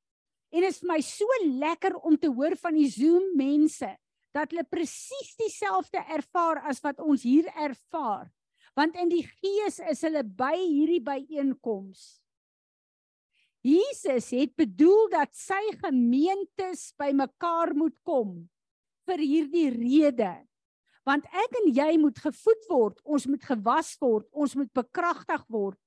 En 0.52 0.64
dit 0.64 0.68
is 0.68 0.82
my 0.84 0.98
so 1.04 1.26
lekker 1.44 1.96
om 2.04 2.16
te 2.20 2.30
hoor 2.32 2.56
van 2.60 2.76
die 2.76 2.88
Zoom 2.92 3.32
mense 3.38 3.88
dat 4.32 4.52
hulle 4.52 4.64
presies 4.68 5.34
dieselfde 5.40 6.00
ervaar 6.12 6.62
as 6.68 6.80
wat 6.84 7.00
ons 7.04 7.24
hier 7.24 7.48
ervaar. 7.52 8.30
Want 8.76 8.96
in 9.00 9.10
die 9.12 9.24
gees 9.28 9.78
is 9.90 10.00
hulle 10.06 10.24
by 10.24 10.54
hierdie 10.56 11.02
byeenkoms. 11.04 12.22
Jesus 13.62 14.32
het 14.34 14.56
bedoel 14.58 15.12
dat 15.12 15.30
sy 15.36 15.60
gemeentes 15.84 16.90
bymekaar 16.98 17.76
moet 17.78 17.94
kom 18.02 18.40
vir 19.06 19.22
hierdie 19.22 19.68
rede 19.74 20.32
want 21.08 21.26
ek 21.26 21.56
en 21.62 21.70
jy 21.74 21.96
moet 21.98 22.18
gevoed 22.22 22.68
word, 22.70 23.00
ons 23.02 23.26
moet 23.26 23.42
gewas 23.44 23.94
word, 24.00 24.28
ons 24.30 24.54
moet 24.58 24.70
bekragtig 24.76 25.42
word. 25.50 25.78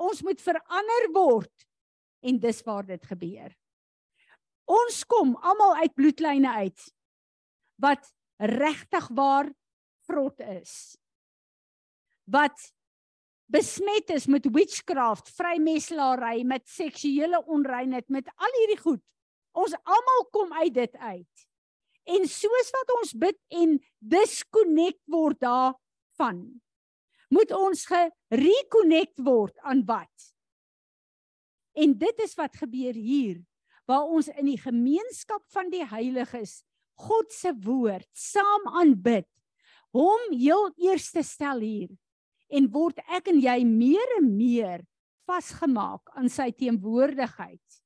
Ons 0.00 0.22
moet 0.26 0.40
verander 0.42 1.06
word. 1.14 1.66
En 2.24 2.38
dis 2.40 2.60
waar 2.66 2.86
dit 2.86 3.06
gebeur. 3.06 3.52
Ons 4.64 5.02
kom 5.06 5.34
almal 5.44 5.82
uit 5.84 5.94
bloedlyne 5.94 6.50
uit 6.64 6.86
wat 7.82 8.06
regtig 8.38 9.08
waar 9.14 9.50
vrot 10.08 10.40
is. 10.40 10.96
Wat 12.24 12.56
besmet 13.52 14.08
is 14.14 14.26
met 14.26 14.46
witchcraft, 14.48 15.28
vrymeslaery, 15.36 16.42
met 16.48 16.64
seksuele 16.68 17.42
onreinheid, 17.44 18.08
met 18.08 18.30
al 18.34 18.56
hierdie 18.60 18.80
goed. 18.80 19.02
Ons 19.52 19.76
almal 19.84 20.24
kom 20.32 20.54
uit 20.62 20.74
dit 20.74 20.96
uit. 20.96 21.44
En 22.04 22.26
soos 22.28 22.70
wat 22.74 22.92
ons 22.98 23.14
bid 23.16 23.38
en 23.56 23.78
disconnect 23.98 25.00
word 25.08 25.40
daarvan, 25.40 26.42
moet 27.32 27.52
ons 27.56 27.86
gereconnect 27.88 29.22
word 29.24 29.56
aan 29.64 29.82
wat? 29.88 30.30
En 31.74 31.96
dit 31.98 32.20
is 32.22 32.36
wat 32.38 32.60
gebeur 32.60 32.94
hier, 32.94 33.40
waar 33.88 34.06
ons 34.06 34.28
in 34.32 34.46
die 34.48 34.60
gemeenskap 34.60 35.42
van 35.52 35.72
die 35.72 35.84
heiliges 35.84 36.62
God 37.00 37.32
se 37.34 37.50
woord 37.64 38.06
saam 38.14 38.68
aanbid, 38.80 39.26
hom 39.94 40.32
heel 40.32 40.68
eerste 40.78 41.24
stel 41.26 41.62
hier 41.64 41.90
en 42.54 42.68
word 42.70 43.00
ek 43.10 43.30
en 43.32 43.40
jy 43.42 43.56
meer 43.66 44.16
en 44.18 44.28
meer 44.36 44.84
vasgemaak 45.26 46.12
aan 46.14 46.28
sy 46.30 46.50
teenwoordigheid. 46.54 47.80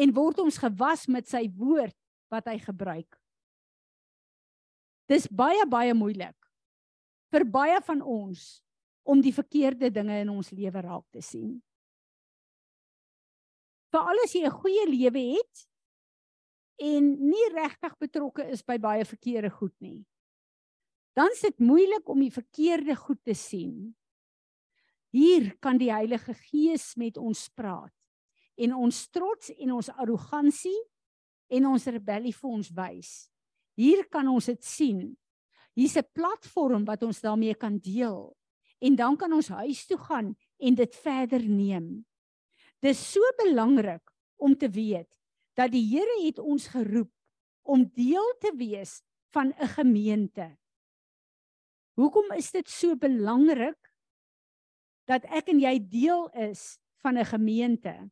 En 0.00 0.14
word 0.16 0.40
ons 0.40 0.60
gewas 0.62 1.06
met 1.10 1.28
sy 1.28 1.44
woord 1.58 1.96
wat 2.30 2.46
hy 2.50 2.58
gebruik. 2.62 3.18
Dis 5.10 5.26
baie 5.26 5.66
baie 5.66 5.94
moeilik 5.94 6.36
vir 7.30 7.46
baie 7.46 7.78
van 7.86 8.02
ons 8.02 8.60
om 9.06 9.20
die 9.22 9.34
verkeerde 9.34 9.90
dinge 9.90 10.20
in 10.22 10.30
ons 10.30 10.52
lewe 10.54 10.82
raak 10.84 11.06
te 11.14 11.22
sien. 11.24 11.58
Vir 13.90 14.06
alles 14.12 14.34
jy 14.34 14.46
'n 14.46 14.58
goeie 14.62 14.86
lewe 14.86 15.22
het 15.34 15.66
en 16.78 17.30
nie 17.30 17.48
regtig 17.54 17.96
betrokke 17.98 18.46
is 18.50 18.62
by 18.62 18.78
baie 18.78 19.04
verkeerde 19.04 19.50
goed 19.50 19.74
nie. 19.80 20.06
Dan 21.16 21.30
is 21.34 21.40
dit 21.40 21.58
moeilik 21.58 22.08
om 22.08 22.20
die 22.20 22.30
verkeerde 22.30 22.96
goed 22.96 23.22
te 23.24 23.34
sien. 23.34 23.96
Hier 25.10 25.56
kan 25.58 25.78
die 25.78 25.90
Heilige 25.90 26.34
Gees 26.34 26.94
met 26.96 27.18
ons 27.18 27.48
praat 27.48 27.92
en 28.56 28.74
ons 28.74 29.08
trots 29.10 29.50
en 29.50 29.72
ons 29.72 29.88
arrogansie 29.88 30.78
en 31.50 31.66
ons 31.66 31.86
rebellie 31.86 32.34
vir 32.34 32.50
ons 32.50 32.70
wys. 32.76 33.10
Hier 33.76 34.04
kan 34.12 34.28
ons 34.28 34.46
dit 34.46 34.64
sien. 34.64 35.16
Hier's 35.74 35.96
'n 35.96 36.06
platform 36.12 36.84
wat 36.84 37.02
ons 37.02 37.20
daarmee 37.20 37.54
kan 37.54 37.78
deel 37.78 38.36
en 38.80 38.96
dan 38.96 39.16
kan 39.16 39.32
ons 39.32 39.48
huis 39.48 39.86
toe 39.86 39.98
gaan 39.98 40.36
en 40.58 40.74
dit 40.74 40.96
verder 40.96 41.42
neem. 41.48 42.04
Dis 42.80 43.12
so 43.12 43.20
belangrik 43.44 44.02
om 44.36 44.56
te 44.56 44.68
weet 44.68 45.20
dat 45.54 45.72
die 45.72 45.84
Here 45.84 46.24
het 46.24 46.38
ons 46.38 46.68
geroep 46.68 47.12
om 47.62 47.84
deel 47.94 48.34
te 48.40 48.52
wees 48.56 49.02
van 49.32 49.52
'n 49.52 49.68
gemeente. 49.68 50.56
Hoekom 51.94 52.32
is 52.32 52.50
dit 52.50 52.68
so 52.68 52.96
belangrik 52.96 53.78
dat 55.04 55.24
ek 55.24 55.48
en 55.48 55.60
jy 55.60 55.78
deel 55.78 56.28
is 56.30 56.78
van 57.02 57.18
'n 57.18 57.24
gemeente? 57.24 58.10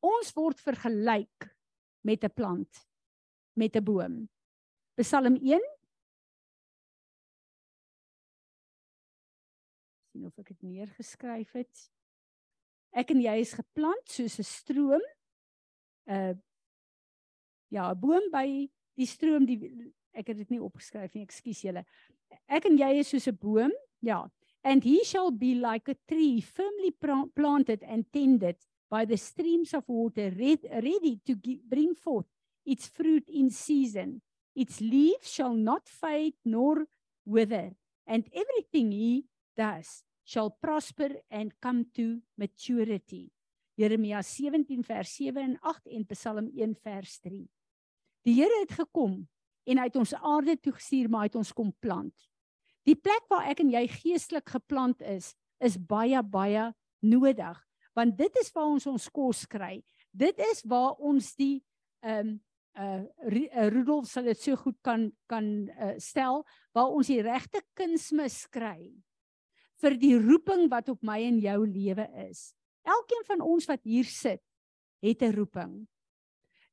Ons 0.00 0.32
word 0.32 0.60
vergelyk 0.60 1.55
met 2.06 2.24
'n 2.24 2.32
plant. 2.34 2.84
met 3.56 3.74
'n 3.74 3.82
boom. 3.82 4.28
Psalm 4.94 5.36
1 5.36 5.64
sien 10.16 10.26
of 10.26 10.38
ek 10.38 10.48
dit 10.54 10.62
neergeskryf 10.62 11.52
het. 11.52 11.86
Ek 12.96 13.12
en 13.12 13.20
jy 13.20 13.36
is 13.40 13.52
geplant 13.56 14.08
soos 14.08 14.38
'n 14.38 14.48
stroom. 14.48 15.04
'n 16.06 16.12
uh, 16.14 16.34
Ja, 17.68 17.90
'n 17.90 18.00
boom 18.00 18.30
by 18.30 18.70
die 18.94 19.06
stroom 19.06 19.44
die 19.44 19.58
ek 20.12 20.28
het 20.28 20.36
dit 20.36 20.50
nie 20.50 20.62
opgeskryf 20.62 21.14
nie, 21.14 21.24
ekskuus 21.26 21.60
julle. 21.62 21.84
Ek 22.48 22.64
en 22.64 22.78
jy 22.78 22.98
is 23.00 23.08
soos 23.08 23.26
'n 23.28 23.36
boom. 23.36 23.72
Ja. 24.00 24.30
And 24.62 24.84
he 24.84 25.04
shall 25.04 25.30
be 25.30 25.54
like 25.54 25.90
a 25.90 25.96
tree 26.06 26.40
firmly 26.40 26.90
planted 27.34 27.82
and 27.82 28.12
tended 28.12 28.56
by 28.90 29.04
the 29.04 29.16
streams 29.16 29.74
of 29.74 29.84
water 29.88 30.30
ready 30.30 31.20
to 31.26 31.36
bring 31.68 31.94
forth 31.94 32.26
its 32.64 32.88
fruit 32.88 33.28
in 33.28 33.50
season. 33.50 34.22
Its 34.54 34.80
leaves 34.80 35.30
shall 35.30 35.54
not 35.54 35.88
fade 35.88 36.34
nor 36.44 36.86
wither, 37.24 37.72
and 38.06 38.24
everything 38.32 38.92
he 38.92 39.24
does 39.56 40.02
shall 40.24 40.50
prosper 40.50 41.10
and 41.30 41.52
come 41.60 41.86
to 41.94 42.20
maturity. 42.38 43.30
Jeremia 43.76 44.22
17 44.22 44.82
vers 44.82 45.14
7 45.14 45.42
en 45.42 45.58
8 45.60 45.86
en 45.86 46.06
Psalm 46.06 46.48
1 46.54 46.74
vers 46.82 47.18
3. 47.20 47.44
Die 48.24 48.34
Here 48.34 48.62
het 48.62 48.72
gekom 48.72 49.26
en 49.66 49.78
hy 49.78 49.84
het 49.90 49.98
ons 50.00 50.14
aarde 50.16 50.56
toe 50.56 50.72
gestuur, 50.72 51.10
maar 51.10 51.26
hy 51.26 51.30
het 51.30 51.38
ons 51.42 51.52
kom 51.52 51.74
plant. 51.82 52.14
Die 52.86 52.96
plek 52.96 53.26
waar 53.28 53.50
ek 53.50 53.60
en 53.60 53.70
jy 53.74 53.84
geestelik 53.90 54.48
geplant 54.48 55.02
is, 55.02 55.34
is 55.60 55.76
baie 55.76 56.22
baie 56.22 56.70
nodig, 57.04 57.60
want 57.96 58.16
dit 58.18 58.42
is 58.42 58.52
waar 58.52 58.68
ons 58.68 58.86
ons 58.86 59.08
kos 59.08 59.46
kry. 59.48 59.80
Dit 60.12 60.38
is 60.52 60.62
waar 60.68 60.94
ons 61.00 61.34
die 61.38 61.64
ehm 62.04 62.36
um, 62.36 62.40
uh, 62.76 63.02
uh 63.24 63.68
Rudolf 63.72 64.10
sal 64.10 64.28
dit 64.28 64.38
so 64.38 64.56
goed 64.60 64.76
kan 64.84 65.08
kan 65.30 65.46
uh, 65.80 65.94
stel 65.96 66.42
waar 66.76 66.92
ons 66.92 67.08
die 67.08 67.22
regte 67.24 67.62
kunsmis 67.74 68.44
kry 68.52 68.92
vir 69.80 69.96
die 70.00 70.14
roeping 70.20 70.68
wat 70.72 70.88
op 70.92 71.02
my 71.04 71.18
en 71.24 71.40
jou 71.40 71.58
lewe 71.64 72.06
is. 72.28 72.52
Elkeen 72.86 73.24
van 73.28 73.42
ons 73.44 73.66
wat 73.68 73.82
hier 73.84 74.08
sit, 74.08 74.42
het 75.02 75.22
'n 75.22 75.34
roeping. 75.36 75.86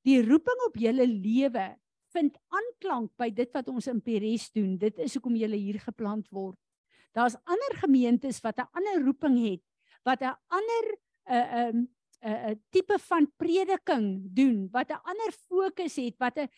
Die 0.03 0.21
roeping 0.21 0.59
op 0.67 0.75
julle 0.75 1.07
lewe 1.07 1.75
vind 2.13 2.37
aanklank 2.51 3.11
by 3.17 3.29
dit 3.29 3.51
wat 3.53 3.67
ons 3.67 3.87
in 3.87 4.01
Peres 4.01 4.51
doen. 4.51 4.77
Dit 4.77 4.99
is 4.99 5.13
hoekom 5.15 5.35
julle 5.35 5.55
hier 5.55 5.79
geplant 5.79 6.27
word. 6.31 6.57
Daar's 7.13 7.35
ander 7.45 7.73
gemeentes 7.77 8.41
wat 8.41 8.59
'n 8.59 8.69
ander 8.73 9.05
roeping 9.05 9.37
het, 9.51 9.63
wat 10.03 10.21
'n 10.21 10.35
ander 10.47 10.85
'n 11.27 11.33
uh, 11.33 11.71
'n 11.71 11.87
uh, 12.23 12.29
'n 12.29 12.51
uh, 12.51 12.55
tipe 12.69 12.97
van 12.99 13.27
prediking 13.37 14.27
doen, 14.35 14.69
wat 14.71 14.89
'n 14.89 15.03
ander 15.03 15.31
fokus 15.49 15.95
het, 15.95 16.15
wat 16.17 16.37
'n 16.37 16.49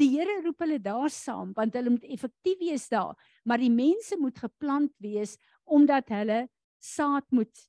die 0.00 0.08
Here 0.16 0.40
roep 0.42 0.62
hulle 0.64 0.80
daar 0.82 1.10
saam 1.10 1.52
want 1.56 1.74
hulle 1.76 1.90
moet 1.90 2.04
effektief 2.04 2.58
wees 2.58 2.88
daar, 2.88 3.16
maar 3.44 3.58
die 3.58 3.72
mense 3.72 4.16
moet 4.18 4.38
geplant 4.38 4.92
wees 4.98 5.36
omdat 5.64 6.08
hulle 6.08 6.48
saad 6.82 7.26
moet 7.30 7.68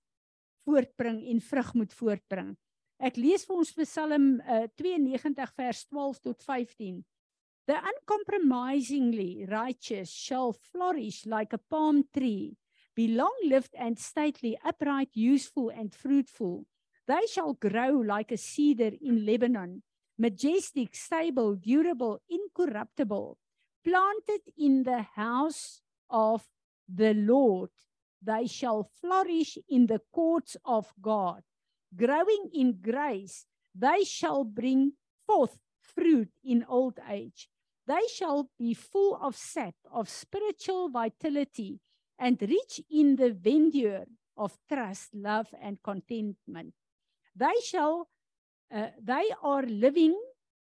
voortbring 0.65 1.19
en 1.29 1.41
vrug 1.43 1.73
moet 1.73 1.93
voortbring. 1.93 2.53
Ek 3.03 3.17
lees 3.19 3.43
vir 3.45 3.58
ons 3.60 3.73
Psalm 3.75 4.27
uh, 4.39 4.63
92 4.79 5.51
vers 5.60 5.82
12 5.89 6.21
tot 6.23 6.45
15. 6.47 7.01
The 7.67 7.75
uncompromisingly 7.91 9.45
righteous 9.47 10.12
shall 10.12 10.53
flourish 10.71 11.25
like 11.25 11.53
a 11.53 11.62
palm 11.69 12.03
tree, 12.15 12.56
be 12.95 13.08
long-lived 13.08 13.73
and 13.77 13.97
stately, 13.97 14.58
upright, 14.63 15.10
useful 15.13 15.69
and 15.69 15.93
fruitful. 15.93 16.65
They 17.08 17.25
shall 17.29 17.53
grow 17.53 17.91
like 17.91 18.32
a 18.32 18.38
cedar 18.38 18.91
in 19.01 19.25
Lebanon, 19.25 19.84
majestic, 20.17 20.95
stable, 20.95 21.56
durable, 21.56 22.21
incorruptible, 22.29 23.38
planted 23.84 24.41
in 24.58 24.84
the 24.84 25.01
house 25.15 25.82
of 26.10 26.43
the 26.88 27.13
Lord. 27.13 27.71
They 28.21 28.47
shall 28.47 28.89
flourish 29.01 29.58
in 29.67 29.88
the 29.88 30.01
courts 30.13 30.56
of 30.63 30.93
God. 31.01 31.41
Growing 31.95 32.49
in 32.53 32.79
grace, 32.82 33.45
they 33.75 34.03
shall 34.06 34.43
bring 34.43 34.93
forth 35.25 35.58
fruit 35.82 36.29
in 36.43 36.63
old 36.69 36.99
age. 37.10 37.49
They 37.86 38.08
shall 38.13 38.49
be 38.58 38.73
full 38.73 39.17
of 39.21 39.36
sap, 39.36 39.75
of 39.91 40.08
spiritual 40.08 40.89
vitality, 40.89 41.82
and 42.23 42.41
rich 42.41 42.79
in 42.89 43.17
the 43.17 43.31
vendure 43.31 44.05
of 44.38 44.57
trust, 44.71 45.13
love, 45.13 45.47
and 45.62 45.83
contentment. 45.83 46.73
They 47.36 47.59
shall, 47.65 48.07
uh, 48.73 48.95
they 49.01 49.27
are 49.41 49.63
living 49.63 50.15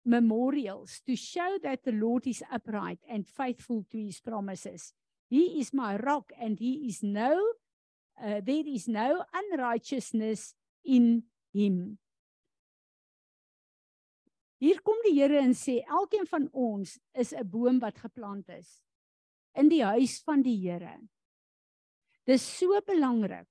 memorials 0.04 1.02
to 1.06 1.14
show 1.14 1.58
that 1.62 1.84
the 1.84 1.92
Lord 1.92 2.26
is 2.26 2.42
upright 2.50 3.00
and 3.06 3.28
faithful 3.28 3.84
to 3.90 3.98
his 3.98 4.18
promises. 4.20 4.94
He 5.28 5.60
is 5.60 5.74
my 5.74 5.96
rock 5.96 6.32
and 6.40 6.58
he 6.58 6.88
is 6.88 7.02
no 7.02 7.38
uh, 8.22 8.40
there 8.44 8.66
is 8.66 8.88
no 8.88 9.24
unrighteousness 9.32 10.54
in 10.84 11.24
him. 11.52 11.98
Hier 14.62 14.78
kom 14.84 15.00
die 15.02 15.16
Here 15.16 15.40
en 15.42 15.56
sê 15.58 15.80
elkeen 15.82 16.28
van 16.30 16.46
ons 16.52 16.98
is 17.18 17.32
'n 17.32 17.48
boom 17.48 17.80
wat 17.80 17.98
geplant 17.98 18.48
is 18.48 18.80
in 19.58 19.68
die 19.68 19.82
huis 19.82 20.20
van 20.22 20.42
die 20.42 20.56
Here. 20.56 21.00
Dis 22.26 22.44
so 22.58 22.80
belangrik 22.86 23.48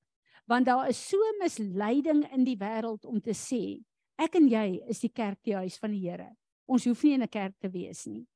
want 0.50 0.66
daar 0.66 0.90
is 0.90 1.00
so 1.10 1.18
misleiding 1.40 2.26
in 2.34 2.44
die 2.44 2.58
wêreld 2.60 3.06
om 3.08 3.22
te 3.24 3.32
sê 3.38 3.80
ek 4.20 4.36
en 4.36 4.50
jy 4.52 4.82
is 4.92 5.00
die 5.00 5.12
kerk 5.14 5.40
die 5.48 5.56
huis 5.56 5.78
van 5.80 5.94
die 5.96 6.02
Here. 6.04 6.28
Ons 6.68 6.86
hoef 6.86 7.04
nie 7.04 7.14
in 7.14 7.24
'n 7.24 7.32
kerk 7.32 7.56
te 7.60 7.70
wees 7.70 8.06
nie. 8.08 8.28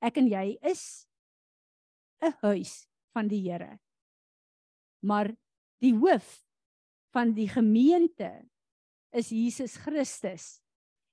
Ek 0.00 0.18
en 0.18 0.28
jy 0.28 0.58
is 0.62 1.06
'n 2.20 2.34
huis 2.42 2.86
van 3.14 3.28
die 3.28 3.40
Here. 3.48 3.78
Maar 5.02 5.34
die 5.80 5.94
hoof 5.94 6.44
van 7.12 7.34
die 7.34 7.48
gemeente 7.48 8.48
is 9.12 9.30
Jesus 9.30 9.76
Christus. 9.76 10.60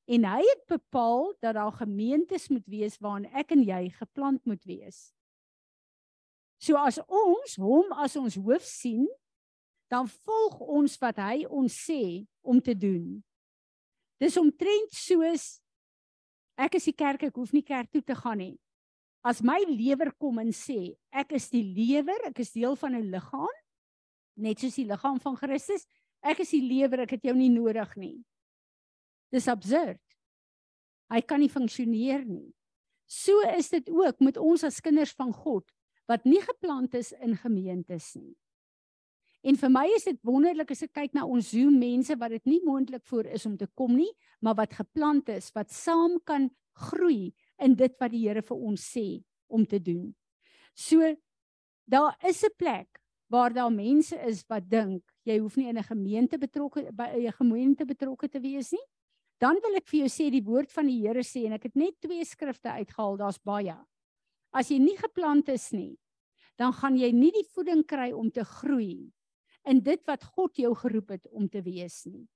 En 0.08 0.26
hy 0.26 0.42
het 0.42 0.66
bepaal 0.68 1.36
dat 1.40 1.54
daar 1.54 1.72
gemeentes 1.72 2.48
moet 2.50 2.66
wees 2.66 2.98
waarin 2.98 3.30
ek 3.34 3.52
en 3.52 3.64
jy 3.64 3.90
geplant 3.90 4.46
moet 4.46 4.64
wees. 4.66 5.14
So 6.60 6.78
as 6.78 7.00
ons 7.08 7.56
hom 7.58 7.94
as 8.04 8.18
ons 8.20 8.36
hoof 8.36 8.66
sien, 8.68 9.08
dan 9.90 10.08
volg 10.08 10.60
ons 10.60 11.00
wat 11.02 11.18
hy 11.24 11.46
ons 11.48 11.74
sê 11.74 12.26
om 12.46 12.60
te 12.62 12.76
doen. 12.78 13.24
Dis 14.20 14.38
omtrent 14.38 14.94
soos 14.94 15.58
ek 16.60 16.76
is 16.76 16.90
die 16.92 16.96
kerk, 16.96 17.24
ek 17.24 17.38
hoef 17.40 17.54
nie 17.56 17.64
kerk 17.64 17.88
toe 17.92 18.04
te 18.04 18.16
gaan 18.16 18.44
nie 18.44 18.58
as 19.24 19.42
my 19.44 19.60
lewer 19.68 20.12
kom 20.20 20.40
en 20.40 20.52
sê 20.56 20.96
ek 21.12 21.36
is 21.38 21.50
die 21.52 21.64
lewer, 21.64 22.30
ek 22.30 22.40
is 22.44 22.54
deel 22.56 22.76
van 22.80 22.96
'n 22.96 23.12
liggaam, 23.12 23.58
net 24.38 24.60
soos 24.60 24.76
die 24.76 24.88
liggaam 24.88 25.20
van 25.20 25.36
Christus, 25.36 25.86
ek 26.24 26.40
is 26.40 26.52
die 26.52 26.64
lewer, 26.64 27.02
ek 27.04 27.12
het 27.12 27.24
jou 27.24 27.36
nie 27.36 27.50
nodig 27.50 27.96
nie. 27.98 28.24
Dis 29.32 29.48
absurd. 29.48 30.00
Hy 31.12 31.22
kan 31.22 31.40
nie 31.40 31.50
funksioneer 31.50 32.26
nie. 32.26 32.54
So 33.08 33.42
is 33.58 33.70
dit 33.70 33.90
ook 33.90 34.20
met 34.22 34.38
ons 34.38 34.64
as 34.64 34.80
kinders 34.80 35.14
van 35.14 35.34
God 35.34 35.66
wat 36.10 36.26
nie 36.26 36.42
geplant 36.42 36.96
is 36.98 37.12
in 37.22 37.38
gemeentes 37.38 38.16
nie. 38.18 38.34
En 39.46 39.56
vir 39.56 39.72
my 39.72 39.86
is 39.96 40.08
dit 40.10 40.18
wonderlik 40.28 40.74
as 40.74 40.82
ek 40.84 40.96
kyk 40.98 41.14
na 41.16 41.24
ons 41.24 41.54
Zoom 41.54 41.78
mense 41.80 42.16
wat 42.20 42.34
dit 42.36 42.50
nie 42.50 42.60
moontlik 42.66 43.06
voor 43.08 43.30
is 43.32 43.46
om 43.48 43.56
te 43.58 43.70
kom 43.78 43.94
nie, 43.96 44.12
maar 44.44 44.58
wat 44.60 44.76
geplant 44.76 45.30
is, 45.32 45.48
wat 45.56 45.72
saam 45.72 46.18
kan 46.28 46.50
groei 46.90 47.32
in 47.64 47.76
dit 47.80 47.96
wat 48.02 48.12
die 48.12 48.26
Here 48.26 48.44
vir 48.44 48.66
ons 48.72 48.84
sê 48.84 49.22
om 49.48 49.64
te 49.66 49.80
doen. 49.80 50.12
So 50.76 51.16
daar 51.88 52.18
is 52.28 52.44
'n 52.44 52.56
plek 52.58 53.00
waar 53.30 53.54
daar 53.54 53.72
mense 53.72 54.16
is 54.28 54.44
wat 54.50 54.70
dink 54.70 55.04
jy 55.24 55.40
hoef 55.40 55.56
nie 55.58 55.70
in 55.70 55.78
'n 55.78 55.84
gemeente 55.84 56.38
betrokke 56.38 56.92
by 56.92 57.08
'n 57.16 57.32
gemeente 57.32 57.86
betrokke 57.86 58.28
te 58.28 58.40
wees 58.40 58.72
nie. 58.72 58.88
Dan 59.40 59.56
wil 59.64 59.76
ek 59.76 59.88
vir 59.88 60.00
jou 60.00 60.10
sê 60.10 60.32
die 60.32 60.44
woord 60.44 60.72
van 60.72 60.86
die 60.86 61.02
Here 61.08 61.24
sê 61.24 61.46
en 61.46 61.54
ek 61.54 61.64
het 61.64 61.76
net 61.76 62.02
twee 62.02 62.26
skrifte 62.26 62.70
uitgehaal, 62.70 63.18
daar's 63.18 63.40
baie. 63.40 63.76
As 64.52 64.70
jy 64.72 64.80
nie 64.80 64.98
geplant 64.98 65.50
is 65.50 65.72
nie, 65.72 65.98
dan 66.58 66.74
gaan 66.74 66.98
jy 66.98 67.12
nie 67.12 67.32
die 67.32 67.46
voeding 67.54 67.84
kry 67.86 68.12
om 68.12 68.32
te 68.32 68.44
groei 68.44 69.12
in 69.66 69.80
dit 69.80 70.02
wat 70.08 70.24
God 70.24 70.58
jou 70.58 70.74
geroep 70.76 71.12
het 71.12 71.28
om 71.32 71.48
te 71.48 71.62
wees 71.62 72.06
nie. 72.06 72.28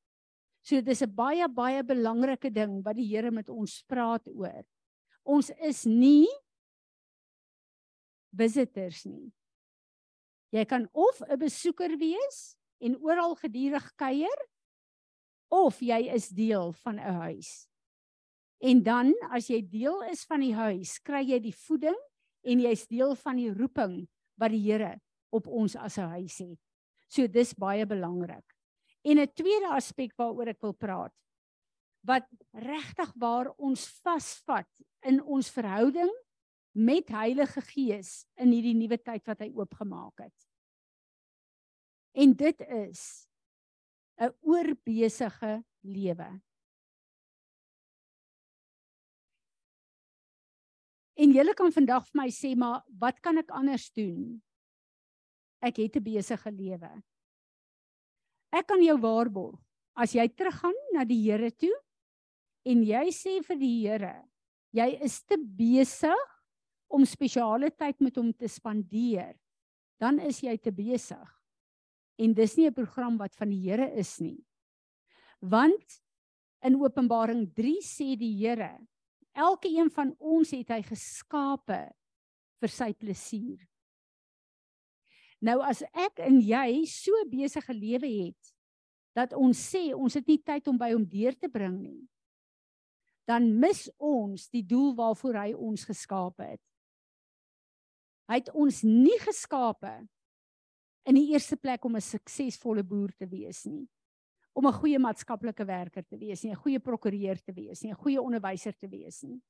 So 0.62 0.82
dis 0.82 1.02
'n 1.02 1.15
baie 1.15 1.47
baie 1.49 1.84
belangrike 1.84 2.49
ding 2.54 2.84
wat 2.84 2.95
die 2.95 3.08
Here 3.08 3.32
met 3.32 3.49
ons 3.49 3.84
praat 3.84 4.28
oor 4.28 4.63
ons 5.23 5.52
is 5.63 5.86
nie 5.88 6.28
visitors 8.36 9.04
nie. 9.08 9.32
Jy 10.54 10.65
kan 10.65 10.88
of 10.93 11.21
'n 11.21 11.39
besoeker 11.39 11.97
wees 11.97 12.56
en 12.80 12.97
oral 13.02 13.36
gedurig 13.36 13.95
kuier 13.95 14.39
of 15.49 15.80
jy 15.80 16.10
is 16.13 16.30
deel 16.30 16.73
van 16.84 16.99
'n 16.99 17.13
huis. 17.21 17.67
En 18.62 18.84
dan 18.84 19.13
as 19.32 19.50
jy 19.50 19.62
deel 19.62 20.04
is 20.12 20.26
van 20.26 20.39
die 20.39 20.54
huis, 20.54 21.00
kry 21.00 21.24
jy 21.24 21.39
die 21.39 21.56
voeding 21.56 21.98
en 22.44 22.60
jy's 22.60 22.88
deel 22.88 23.16
van 23.16 23.39
die 23.39 23.52
roeping 23.52 24.08
wat 24.39 24.52
die 24.52 24.62
Here 24.63 25.00
op 25.34 25.48
ons 25.48 25.76
as 25.76 25.98
'n 25.98 26.10
huis 26.20 26.38
het. 26.38 26.60
So 27.08 27.28
dis 27.28 27.54
baie 27.54 27.86
belangrik. 27.86 28.46
En 29.04 29.20
'n 29.20 29.34
tweede 29.36 29.70
aspek 29.70 30.13
waaroor 30.18 30.48
ek 30.48 30.62
wil 30.62 30.74
praat 30.74 31.13
wat 32.04 32.28
regtig 32.52 33.13
waar 33.16 33.50
ons 33.58 33.88
vasvat 34.04 34.68
in 35.08 35.22
ons 35.24 35.50
verhouding 35.50 36.12
met 36.76 37.08
Heilige 37.08 37.62
Gees 37.62 38.26
in 38.36 38.52
hierdie 38.52 38.76
nuwe 38.76 38.98
tyd 38.98 39.26
wat 39.30 39.39
hy 39.39 39.52
oopgemaak 39.54 40.26
het. 40.26 40.48
En 42.13 42.34
dit 42.34 42.60
is 42.60 43.28
'n 44.20 44.34
oorbesige 44.42 45.63
lewe. 45.82 46.42
En 51.24 51.32
julle 51.32 51.54
kan 51.56 51.72
vandag 51.72 52.04
vir 52.10 52.20
my 52.20 52.28
sê, 52.36 52.52
maar 52.60 52.82
wat 53.00 53.22
kan 53.24 53.40
ek 53.40 53.52
anders 53.56 53.88
doen? 53.96 54.42
Ek 55.64 55.78
het 55.80 55.96
'n 55.96 56.04
besige 56.04 56.52
lewe. 56.52 56.92
Ek 58.52 58.68
kan 58.68 58.82
jou 58.84 58.98
waarborg, 59.00 59.60
as 59.96 60.14
jy 60.14 60.28
teruggaan 60.28 60.76
na 60.94 61.06
die 61.06 61.22
Here 61.24 61.52
toe 61.52 61.74
en 62.66 62.84
jy 62.84 63.08
sê 63.12 63.42
vir 63.42 63.58
die 63.58 63.88
Here, 63.88 64.28
jy 64.74 65.00
is 65.02 65.24
te 65.24 65.38
besig 65.38 66.28
om 66.90 67.06
spesiale 67.06 67.72
tyd 67.72 68.02
met 68.02 68.16
hom 68.16 68.34
te 68.34 68.48
spandeer, 68.48 69.34
dan 70.00 70.20
is 70.20 70.42
jy 70.42 70.58
te 70.58 70.72
besig. 70.72 71.30
En 72.20 72.34
dis 72.34 72.58
nie 72.58 72.68
'n 72.68 72.74
program 72.74 73.18
wat 73.18 73.36
van 73.36 73.50
die 73.50 73.70
Here 73.70 73.90
is 73.96 74.20
nie. 74.20 74.44
Want 75.42 76.02
in 76.62 76.76
Openbaring 76.76 77.54
3 77.54 77.82
sê 77.82 78.18
die 78.18 78.38
Here, 78.38 78.78
elke 79.34 79.69
een 79.69 79.89
van 79.91 80.13
ons 80.19 80.54
het 80.54 80.69
hy 80.74 80.82
geskape 80.86 81.82
vir 82.62 82.72
sy 82.72 82.89
plesier. 82.98 83.62
Nou 85.43 85.60
as 85.65 85.84
ek 85.91 86.22
en 86.24 86.39
jy 86.39 86.86
so 86.88 87.26
besige 87.32 87.76
lewe 87.76 88.08
het 88.08 88.54
dat 89.17 89.36
ons 89.38 89.60
sê 89.60 89.91
ons 89.93 90.13
het 90.15 90.28
nie 90.30 90.39
tyd 90.41 90.69
om 90.72 90.78
by 90.80 90.93
hom 90.93 91.04
deur 91.06 91.36
te 91.38 91.50
bring 91.52 91.76
nie, 91.82 92.02
dan 93.30 93.52
mis 93.60 93.86
ons 94.02 94.48
die 94.52 94.63
doel 94.65 94.96
waarvoor 94.98 95.38
hy 95.41 95.52
ons 95.54 95.84
geskape 95.86 96.48
het. 96.56 96.63
Hy 98.32 98.39
het 98.39 98.50
ons 98.56 98.82
nie 98.88 99.19
geskape 99.22 99.91
in 101.06 101.19
die 101.19 101.28
eerste 101.36 101.60
plek 101.60 101.84
om 101.86 101.96
'n 101.96 102.02
suksesvolle 102.02 102.84
boer 102.84 103.12
te 103.19 103.28
wees 103.28 103.65
nie 103.65 103.86
om 104.54 104.68
'n 104.68 104.80
goeie 104.80 105.00
maatskaplike 105.00 105.66
werker 105.66 106.06
te 106.06 106.18
wees 106.18 106.44
nie, 106.44 106.52
'n 106.52 106.63
goeie 106.63 106.80
prokureur 106.80 107.42
te 107.42 107.54
wees 107.54 107.82
nie, 107.84 107.92
'n 107.92 108.04
goeie 108.04 108.22
onderwyser 108.22 108.74
te 108.78 108.88
wees 108.88 109.24
nie. 109.24 109.42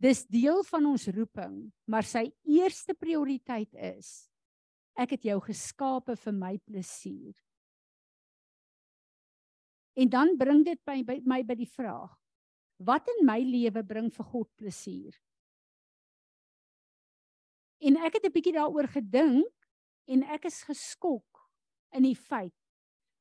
Dis 0.00 0.26
deel 0.26 0.62
van 0.64 0.86
ons 0.86 1.06
roeping, 1.06 1.72
maar 1.86 2.02
sy 2.02 2.32
eerste 2.44 2.94
prioriteit 2.94 3.72
is 3.74 4.30
ek 4.96 5.10
het 5.10 5.22
jou 5.22 5.40
geskape 5.40 6.16
vir 6.16 6.32
my 6.32 6.58
plesier. 6.58 7.34
En 9.96 10.08
dan 10.08 10.36
bring 10.36 10.64
dit 10.64 10.80
by, 10.84 11.02
by 11.02 11.20
my 11.24 11.42
by 11.42 11.54
die 11.54 11.70
vraag: 11.70 12.10
Wat 12.78 13.08
in 13.08 13.26
my 13.26 13.38
lewe 13.40 13.82
bring 13.82 14.10
vir 14.12 14.24
God 14.24 14.50
plesier? 14.56 15.14
En 17.80 17.96
ek 17.96 18.14
het 18.14 18.26
'n 18.26 18.32
bietjie 18.32 18.54
daaroor 18.54 18.88
gedink 18.88 19.52
en 20.06 20.22
ek 20.22 20.44
is 20.44 20.62
geskok 20.62 21.48
in 21.92 22.02
die 22.02 22.16
feit 22.16 22.63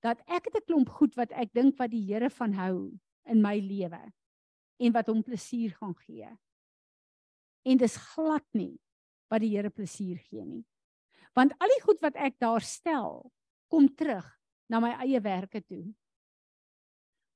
dat 0.04 0.20
ek 0.28 0.50
het 0.52 0.56
'n 0.60 0.68
klomp 0.68 0.90
goed 0.90 1.16
wat 1.16 1.32
ek 1.32 1.54
dink 1.54 1.78
wat 1.80 1.92
die 1.92 2.04
Here 2.04 2.30
van 2.30 2.54
hou 2.54 3.00
in 3.26 3.42
my 3.42 3.60
lewe 3.60 4.12
en 4.80 4.92
wat 4.92 5.08
hom 5.08 5.24
plesier 5.24 5.72
gaan 5.72 5.96
gee. 5.96 6.28
En 7.64 7.78
dis 7.78 7.98
glad 7.98 8.46
nie 8.54 8.80
wat 9.30 9.42
die 9.42 9.56
Here 9.56 9.70
plesier 9.70 10.18
gee 10.18 10.46
nie. 10.46 10.66
Want 11.34 11.54
al 11.60 11.72
die 11.72 11.84
goed 11.84 12.02
wat 12.02 12.16
ek 12.16 12.36
daar 12.40 12.62
stel, 12.62 13.32
kom 13.72 13.88
terug 13.88 14.28
na 14.70 14.80
my 14.80 14.92
eie 15.02 15.22
werke 15.22 15.62
toe. 15.62 15.94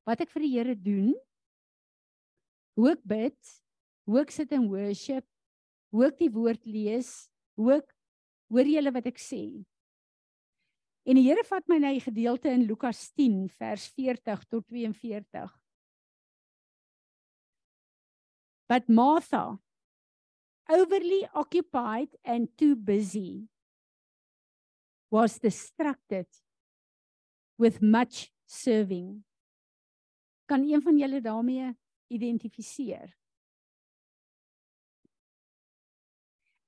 Wat 0.06 0.22
ek 0.22 0.30
vir 0.30 0.42
die 0.42 0.54
Here 0.54 0.76
doen, 0.76 1.16
hoe 2.78 2.92
ek 2.92 3.02
bid, 3.04 3.40
hoe 4.06 4.22
ek 4.22 4.32
sit 4.32 4.52
in 4.52 4.70
worship, 4.70 5.26
hoe 5.92 6.06
ek 6.08 6.20
die 6.20 6.32
woord 6.32 6.66
lees, 6.66 7.30
hoe 7.58 7.80
ek 7.80 7.90
hoor 8.52 8.70
julle 8.70 8.94
wat 8.94 9.08
ek 9.10 9.18
sê, 9.20 9.66
En 11.08 11.16
die 11.16 11.24
Here 11.24 11.44
vat 11.48 11.64
my 11.72 11.78
na 11.80 11.94
'n 11.96 12.04
gedeelte 12.04 12.52
in 12.52 12.66
Lukas 12.68 13.14
10 13.16 13.48
vers 13.50 13.88
40 13.96 14.44
tot 14.52 14.66
42. 14.68 15.54
But 18.68 18.90
Martha 18.90 19.60
overly 20.68 21.24
occupied 21.34 22.18
and 22.24 22.50
too 22.58 22.76
busy 22.76 23.48
was 25.10 25.40
distracted 25.40 26.28
with 27.56 27.82
much 27.82 28.34
serving. 28.46 29.24
Kan 30.46 30.68
een 30.68 30.82
van 30.82 30.98
julle 30.98 31.22
daarmee 31.22 31.78
identifiseer? 32.12 33.16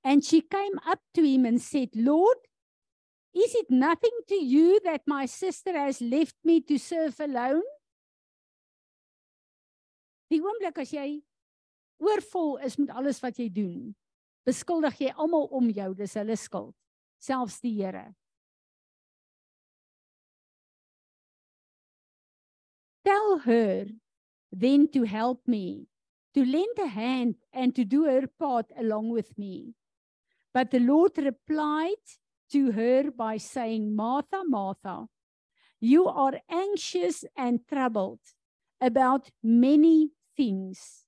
And 0.02 0.24
she 0.24 0.40
came 0.40 0.80
up 0.88 1.02
to 1.12 1.22
him 1.22 1.44
and 1.44 1.60
said, 1.60 1.94
"Lord, 1.94 2.49
Is 3.34 3.54
it 3.54 3.70
nothing 3.70 4.16
to 4.28 4.34
you 4.34 4.80
that 4.84 5.02
my 5.06 5.26
sister 5.26 5.72
has 5.76 6.00
left 6.00 6.36
me 6.44 6.60
to 6.62 6.78
serve 6.78 7.18
alone? 7.20 7.62
Die 10.30 10.40
oomblik 10.42 10.78
as 10.82 10.92
jy 10.94 11.20
oorvol 12.00 12.56
is 12.64 12.78
met 12.78 12.90
alles 12.94 13.20
wat 13.22 13.38
jy 13.38 13.48
doen, 13.52 13.92
beskuldig 14.46 14.98
jy 15.02 15.12
almal 15.14 15.48
om 15.54 15.68
jou, 15.74 15.90
dis 15.94 16.16
hulle 16.18 16.36
skuld, 16.38 16.74
selfs 17.20 17.60
die 17.62 17.74
Here. 17.76 18.14
Tell 23.04 23.38
her 23.44 23.86
then 24.52 24.88
to 24.94 25.02
help 25.02 25.46
me, 25.46 25.86
to 26.34 26.44
lend 26.44 26.78
a 26.78 26.86
hand 26.86 27.36
and 27.52 27.74
to 27.74 27.84
do 27.84 28.04
her 28.04 28.26
part 28.38 28.70
along 28.78 29.10
with 29.10 29.36
me. 29.38 29.74
But 30.54 30.70
the 30.70 30.80
Lord 30.80 31.18
replied 31.18 32.02
to 32.52 32.72
her 32.72 33.10
by 33.10 33.36
saying, 33.36 33.94
Martha, 33.94 34.42
Martha, 34.46 35.06
you 35.80 36.06
are 36.06 36.40
anxious 36.50 37.24
and 37.36 37.60
troubled 37.66 38.20
about 38.80 39.30
many 39.42 40.10
things. 40.36 41.04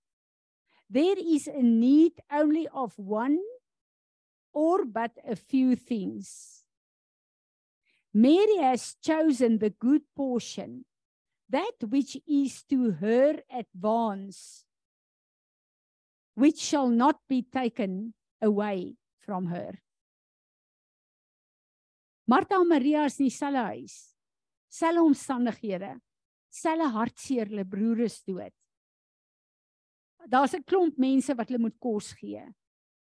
There 0.88 1.16
is 1.18 1.46
a 1.46 1.62
need 1.62 2.12
only 2.30 2.68
of 2.68 2.98
one 2.98 3.38
or 4.52 4.84
but 4.84 5.12
a 5.26 5.36
few 5.36 5.76
things. 5.76 6.64
Mary 8.14 8.58
has 8.58 8.96
chosen 9.02 9.58
the 9.58 9.70
good 9.70 10.02
portion, 10.14 10.84
that 11.48 11.72
which 11.88 12.16
is 12.26 12.62
to 12.64 12.92
her 12.92 13.36
advance, 13.50 14.64
which 16.34 16.58
shall 16.58 16.88
not 16.88 17.20
be 17.28 17.42
taken 17.42 18.14
away 18.42 18.96
from 19.18 19.46
her. 19.46 19.80
Martha 22.24 22.60
en 22.60 22.68
Maria 22.68 23.04
is 23.04 23.18
in 23.18 23.26
dieselfde 23.26 23.66
huis. 23.72 23.96
Selfe 24.72 25.02
omstandighede. 25.02 25.96
Selfe 26.52 26.88
hartseer, 26.94 27.50
hulle 27.50 27.64
broer 27.68 28.04
is 28.06 28.22
dood. 28.24 28.54
Daar's 30.30 30.54
'n 30.54 30.62
klomp 30.62 30.98
mense 30.98 31.34
wat 31.34 31.48
hulle 31.48 31.58
moet 31.58 31.78
kos 31.80 32.12
gee. 32.14 32.44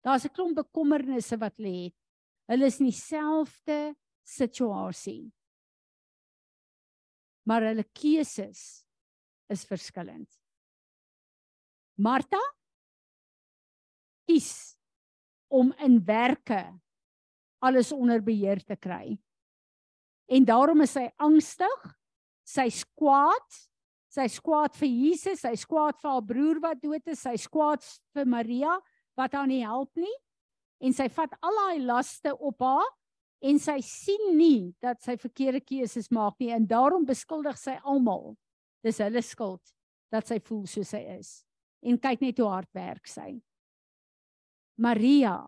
Daar's 0.04 0.24
'n 0.24 0.34
klomp 0.34 0.54
bekommernisse 0.56 1.36
wat 1.36 1.56
hulle 1.56 1.84
het. 1.84 1.96
Hulle 2.48 2.66
is 2.66 2.80
in 2.80 2.86
dieselfde 2.86 3.96
situasie. 4.24 5.32
Maar 7.44 7.62
hulle 7.62 7.84
keuses 7.84 8.84
is 9.48 9.64
verskillend. 9.64 10.28
Martha 11.96 12.40
kies 14.28 14.76
om 15.48 15.72
in 15.80 16.04
werke 16.04 16.80
alles 17.64 17.92
onder 17.92 18.22
beheer 18.22 18.60
te 18.64 18.76
kry. 18.76 19.18
En 20.28 20.44
daarom 20.44 20.84
is 20.84 20.92
sy 20.96 21.06
angstig. 21.16 21.88
Sy's 22.44 22.84
kwaad. 22.96 23.48
Sy's 24.08 24.38
kwaad 24.40 24.76
vir 24.80 24.88
Jesus, 24.88 25.42
sy's 25.44 25.66
kwaad 25.68 25.98
vir 26.00 26.10
haar 26.10 26.24
broer 26.24 26.60
wat 26.64 26.78
dood 26.80 27.10
is, 27.12 27.20
sy's 27.20 27.44
kwaad 27.50 27.84
vir 28.16 28.28
Maria 28.28 28.78
wat 29.18 29.34
haar 29.36 29.48
nie 29.50 29.60
help 29.60 29.90
nie. 30.00 30.14
En 30.80 30.94
sy 30.96 31.08
vat 31.12 31.34
al 31.44 31.60
haar 31.60 31.82
laste 31.84 32.32
op 32.32 32.64
haar 32.64 32.88
en 33.44 33.60
sy 33.62 33.76
sien 33.84 34.32
nie 34.38 34.72
dat 34.82 35.02
sy 35.04 35.18
verkeerde 35.20 35.60
keuses 35.60 36.08
maak 36.14 36.38
nie 36.40 36.50
en 36.54 36.66
daarom 36.66 37.04
beskuldig 37.06 37.58
sy 37.60 37.76
almal. 37.84 38.32
Dis 38.82 39.00
hulle 39.02 39.22
skuld 39.22 39.74
dat 40.10 40.26
sy 40.30 40.38
voel 40.40 40.64
soos 40.70 40.94
sy 40.94 41.02
is. 41.18 41.34
En 41.84 42.00
kyk 42.00 42.24
net 42.24 42.40
hoe 42.40 42.48
hard 42.48 42.72
werk 42.74 43.10
sy. 43.10 43.36
Maria 44.78 45.42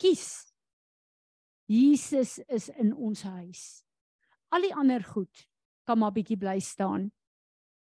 kies 0.00 0.49
Jesus 1.70 2.38
is 2.50 2.68
in 2.82 2.90
ons 2.96 3.22
huis. 3.22 3.62
Al 4.50 4.66
die 4.66 4.74
ander 4.74 5.04
goed 5.06 5.46
kan 5.86 6.00
maar 6.02 6.14
bietjie 6.14 6.38
bly 6.40 6.58
staan. 6.62 7.08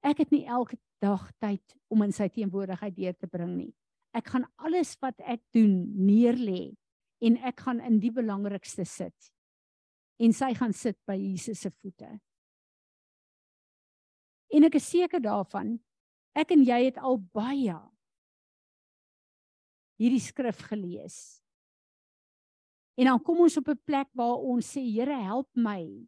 Ek 0.04 0.24
het 0.24 0.32
nie 0.32 0.46
elke 0.48 0.80
dag 1.04 1.26
tyd 1.44 1.76
om 1.92 2.04
in 2.06 2.16
sy 2.16 2.30
teenwoordigheid 2.32 2.96
deur 2.96 3.16
te 3.20 3.28
bring 3.28 3.58
nie. 3.58 3.74
Ek 4.16 4.30
gaan 4.32 4.48
alles 4.64 4.96
wat 5.04 5.20
ek 5.20 5.44
doen 5.56 5.74
neerlê 6.00 6.76
en 7.24 7.40
ek 7.44 7.66
gaan 7.66 7.82
in 7.84 8.00
die 8.04 8.12
belangrikste 8.14 8.86
sit. 8.88 9.32
En 10.24 10.32
sy 10.36 10.54
gaan 10.56 10.76
sit 10.76 11.00
by 11.10 11.18
Jesus 11.18 11.64
se 11.66 11.72
voete. 11.82 12.08
En 14.54 14.68
ek 14.70 14.78
is 14.80 14.88
seker 14.94 15.20
daarvan 15.24 15.76
Ek 16.34 16.50
en 16.56 16.64
jy 16.66 16.80
het 16.88 16.98
al 16.98 17.20
baie 17.34 17.76
hierdie 20.02 20.22
skrif 20.22 20.64
gelees. 20.66 21.43
En 22.96 23.10
dan 23.10 23.22
kom 23.22 23.40
ons 23.40 23.58
op 23.58 23.68
'n 23.68 23.84
plek 23.86 24.10
waar 24.14 24.38
ons 24.38 24.78
sê 24.78 24.82
Here 24.82 25.18
help 25.22 25.50
my 25.56 26.08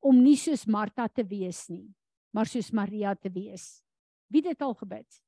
om 0.00 0.22
nie 0.22 0.36
soos 0.36 0.66
Martha 0.66 1.08
te 1.08 1.24
wees 1.24 1.68
nie, 1.68 1.94
maar 2.30 2.46
soos 2.46 2.70
Maria 2.70 3.14
te 3.14 3.30
wees. 3.30 3.82
Wie 4.28 4.42
dit 4.42 4.62
al 4.62 4.74
gebid? 4.74 5.22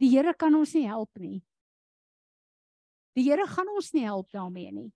Die 0.00 0.08
Here 0.08 0.34
kan 0.34 0.54
ons 0.54 0.74
nie 0.74 0.86
help 0.86 1.18
nie. 1.18 1.42
Die 3.16 3.26
Here 3.26 3.46
gaan 3.46 3.68
ons 3.68 3.92
nie 3.92 4.04
help 4.04 4.30
daarmee 4.32 4.72
nie. 4.72 4.92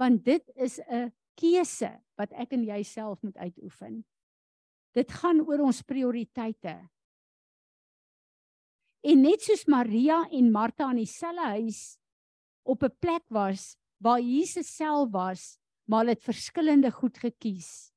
Want 0.00 0.24
dit 0.24 0.50
is 0.56 0.80
'n 0.88 1.12
keuse 1.36 2.02
wat 2.16 2.32
ek 2.32 2.52
en 2.52 2.64
jy 2.64 2.82
self 2.82 3.22
moet 3.22 3.36
uitoefen. 3.36 4.04
Dit 4.94 5.10
gaan 5.10 5.40
oor 5.40 5.60
ons 5.60 5.82
prioriteite. 5.82 6.88
En 9.04 9.20
net 9.20 9.42
soos 9.44 9.66
Maria 9.68 10.22
en 10.32 10.46
Martha 10.52 10.86
in 10.94 11.02
dieselfde 11.02 11.44
huis 11.52 11.98
op 12.64 12.82
'n 12.82 12.96
plek 12.98 13.24
was 13.28 13.76
waar 14.00 14.20
Jesus 14.20 14.76
self 14.76 15.10
was, 15.10 15.58
maar 15.84 15.98
hulle 15.98 16.16
het 16.16 16.24
verskillende 16.24 16.90
goed 16.90 17.18
gekies. 17.18 17.92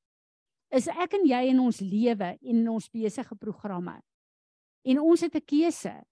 Is 0.70 0.88
ek 0.88 1.14
en 1.14 1.26
jy 1.26 1.48
in 1.48 1.60
ons 1.60 1.80
lewe 1.80 2.36
en 2.36 2.58
in 2.60 2.68
ons 2.70 2.90
besige 2.90 3.36
programme. 3.36 4.04
En 4.84 5.00
ons 5.00 5.22
het 5.22 5.36
'n 5.36 5.46
keuse. 5.46 6.06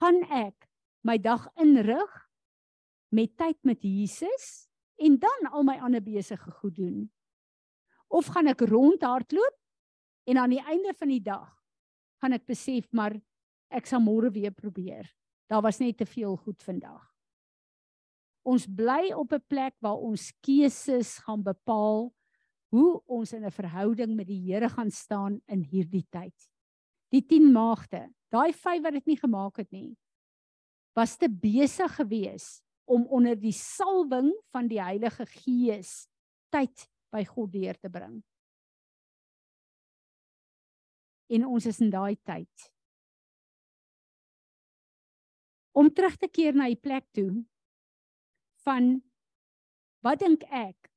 Gaan 0.00 0.22
ek 0.30 0.68
my 1.02 1.18
dag 1.18 1.48
inrig 1.56 2.28
met 3.08 3.36
tyd 3.36 3.58
met 3.64 3.82
Jesus 3.82 4.68
en 4.96 5.18
dan 5.18 5.52
al 5.52 5.62
my 5.62 5.78
ander 5.78 6.02
besige 6.02 6.50
goed 6.50 6.76
doen? 6.76 7.12
Of 8.08 8.26
gaan 8.26 8.46
ek 8.46 8.60
rondhardloop 8.60 9.56
en 10.24 10.36
aan 10.36 10.50
die 10.50 10.64
einde 10.64 10.94
van 10.94 11.08
die 11.08 11.22
dag 11.22 11.63
gaan 12.24 12.38
ek 12.38 12.46
besef 12.48 12.88
maar 12.96 13.18
ek 13.68 13.88
sal 13.90 14.00
môre 14.00 14.30
weer 14.32 14.54
probeer. 14.54 15.04
Daar 15.50 15.60
was 15.64 15.80
net 15.82 15.98
te 16.00 16.08
veel 16.08 16.38
goed 16.40 16.62
vandag. 16.64 17.02
Ons 18.44 18.64
bly 18.64 19.12
op 19.12 19.32
'n 19.32 19.44
plek 19.48 19.74
waar 19.80 20.00
ons 20.00 20.32
keuses 20.40 21.18
gaan 21.24 21.42
bepaal 21.42 22.12
hoe 22.72 23.02
ons 23.06 23.32
in 23.32 23.44
'n 23.44 23.50
verhouding 23.50 24.16
met 24.16 24.26
die 24.26 24.40
Here 24.40 24.68
gaan 24.68 24.90
staan 24.90 25.40
in 25.46 25.62
hierdie 25.62 26.06
tyd. 26.10 26.34
Die 27.12 27.22
10 27.22 27.52
maagde, 27.52 28.10
daai 28.30 28.52
5 28.52 28.82
wat 28.82 28.92
dit 28.92 29.06
nie 29.06 29.16
gemaak 29.16 29.56
het 29.56 29.70
nie, 29.70 29.96
was 30.96 31.16
te 31.16 31.28
besig 31.28 31.96
geweest 31.96 32.62
om 32.84 33.06
onder 33.06 33.36
die 33.36 33.52
salwing 33.52 34.32
van 34.52 34.68
die 34.68 34.80
Heilige 34.80 35.26
Gees 35.26 36.08
tyd 36.50 36.88
by 37.12 37.24
God 37.24 37.52
deur 37.52 37.74
te 37.78 37.88
bring. 37.88 38.22
En 41.34 41.46
ons 41.48 41.66
is 41.66 41.80
in 41.82 41.90
daai 41.90 42.14
tyd. 42.22 42.70
Om 45.74 45.90
terug 45.90 46.16
te 46.20 46.30
keer 46.30 46.54
na 46.54 46.68
die 46.70 46.78
plek 46.78 47.08
toe 47.16 47.42
van 48.64 48.98
wat 50.04 50.20
dink 50.22 50.44
ek 50.52 50.90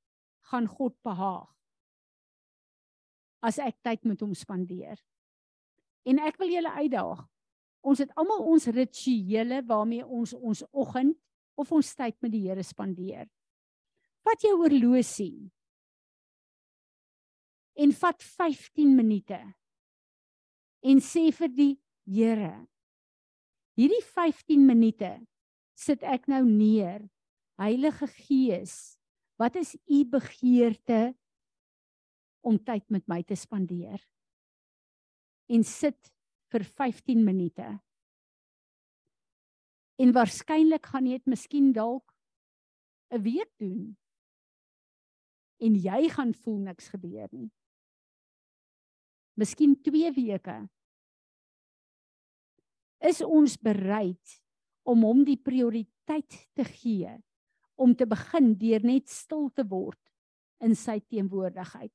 gaan 0.51 0.67
God 0.69 0.93
behaag 1.03 1.49
as 3.47 3.59
ek 3.61 3.77
tyd 3.85 4.05
met 4.07 4.21
hom 4.23 4.33
spandeer. 4.35 4.97
En 6.07 6.19
ek 6.23 6.39
wil 6.41 6.51
julle 6.51 6.71
uitdaag. 6.79 7.25
Ons 7.87 8.01
het 8.03 8.11
almal 8.19 8.43
ons 8.51 8.69
rituele 8.73 9.61
waarmee 9.67 10.05
ons 10.05 10.33
ons 10.35 10.63
oggend 10.71 11.15
of 11.57 11.71
ons 11.71 11.93
tyd 11.95 12.17
met 12.23 12.33
die 12.33 12.43
Here 12.47 12.63
spandeer. 12.65 13.27
Vat 14.25 14.43
jou 14.43 14.57
horlosie 14.59 15.47
en 17.77 17.93
vat 17.93 18.23
15 18.25 18.95
minute 18.97 19.37
en 20.87 21.03
sê 21.03 21.27
vir 21.35 21.53
die 21.53 21.73
Here 22.07 22.53
hierdie 23.77 24.03
15 24.05 24.63
minute 24.63 25.11
sit 25.77 26.05
ek 26.07 26.29
nou 26.31 26.43
neer 26.47 27.03
Heilige 27.59 28.07
Gees 28.15 28.95
wat 29.41 29.57
is 29.59 29.75
u 29.85 30.03
begeerte 30.07 31.01
om 32.47 32.55
tyd 32.57 32.85
met 32.93 33.03
my 33.11 33.19
te 33.27 33.35
spandeer 33.35 33.99
en 35.51 35.67
sit 35.67 36.13
vir 36.53 36.63
15 36.63 37.25
minute 37.27 37.67
En 39.97 40.13
waarskynlik 40.13 40.85
gaan 40.85 41.07
jy 41.09 41.17
dit 41.17 41.31
miskien 41.33 41.71
dalk 41.73 42.13
'n 43.09 43.21
week 43.21 43.49
doen. 43.57 43.97
En 45.57 45.73
jy 45.73 46.09
gaan 46.09 46.33
voel 46.33 46.57
niks 46.57 46.89
gebeur 46.93 47.27
nie. 47.31 47.49
Miskien 49.33 49.81
2 49.81 50.11
weke. 50.13 50.69
Is 53.03 53.21
ons 53.21 53.57
bereid 53.61 54.41
om 54.87 55.03
hom 55.05 55.23
die 55.27 55.37
prioriteit 55.37 56.39
te 56.57 56.65
gee 56.65 57.11
om 57.77 57.93
te 57.93 58.07
begin 58.09 58.55
deur 58.57 58.81
net 58.81 59.09
stil 59.09 59.51
te 59.53 59.65
word 59.67 60.01
in 60.65 60.73
sy 60.75 60.97
teenwoordigheid? 61.05 61.93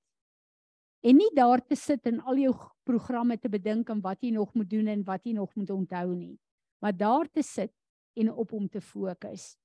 En 1.02 1.18
nie 1.18 1.30
daar 1.34 1.58
te 1.66 1.74
sit 1.74 2.06
en 2.06 2.20
al 2.22 2.38
jou 2.38 2.52
programme 2.86 3.34
te 3.38 3.50
bedink 3.50 3.90
en 3.90 4.02
wat 4.04 4.22
jy 4.22 4.30
nog 4.36 4.52
moet 4.54 4.70
doen 4.70 4.92
en 4.92 5.02
wat 5.06 5.26
jy 5.26 5.34
nog 5.34 5.50
moet 5.58 5.72
onthou 5.74 6.12
nie, 6.14 6.36
maar 6.78 6.94
daar 6.94 7.26
te 7.26 7.42
sit 7.42 7.74
en 8.14 8.30
op 8.30 8.54
hom 8.54 8.68
te 8.70 8.80
fokus. 8.80 9.56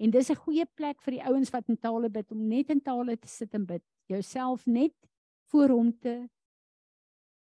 En 0.00 0.10
dis 0.10 0.30
'n 0.30 0.40
goeie 0.44 0.64
plek 0.64 1.02
vir 1.02 1.12
die 1.12 1.24
ouens 1.24 1.50
wat 1.50 1.68
in 1.68 1.76
tale 1.76 2.08
bid 2.08 2.32
om 2.32 2.48
net 2.48 2.70
in 2.70 2.80
tale 2.80 3.16
te 3.16 3.28
sit 3.28 3.54
en 3.54 3.66
bid, 3.66 3.82
jouself 4.08 4.66
net 4.66 4.94
voor 5.50 5.68
hom 5.68 5.98
te 5.98 6.28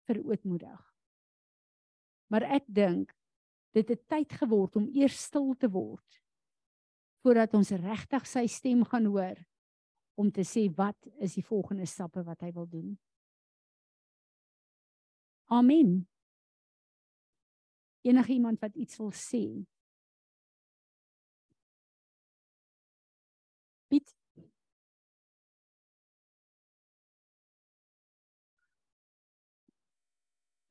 verootmoedig. 0.07 0.93
Maar 2.27 2.43
ek 2.43 2.63
dink 2.67 3.14
dit 3.75 3.91
het 3.91 4.07
tyd 4.07 4.31
geword 4.39 4.77
om 4.79 4.87
eers 4.95 5.17
stil 5.27 5.53
te 5.59 5.69
word 5.71 6.21
voordat 7.25 7.55
ons 7.57 7.73
regtig 7.81 8.27
sy 8.29 8.45
stem 8.51 8.83
gaan 8.85 9.07
hoor 9.09 9.39
om 10.15 10.29
te 10.31 10.45
sê 10.47 10.67
wat 10.77 11.09
is 11.25 11.35
die 11.35 11.43
volgende 11.43 11.87
stappe 11.89 12.21
wat 12.23 12.43
hy 12.45 12.51
wil 12.55 12.67
doen. 12.69 12.91
Amen. 15.51 16.05
Enige 18.05 18.37
iemand 18.37 18.61
wat 18.61 18.77
iets 18.77 18.99
wil 19.01 19.11
sê? 19.11 19.43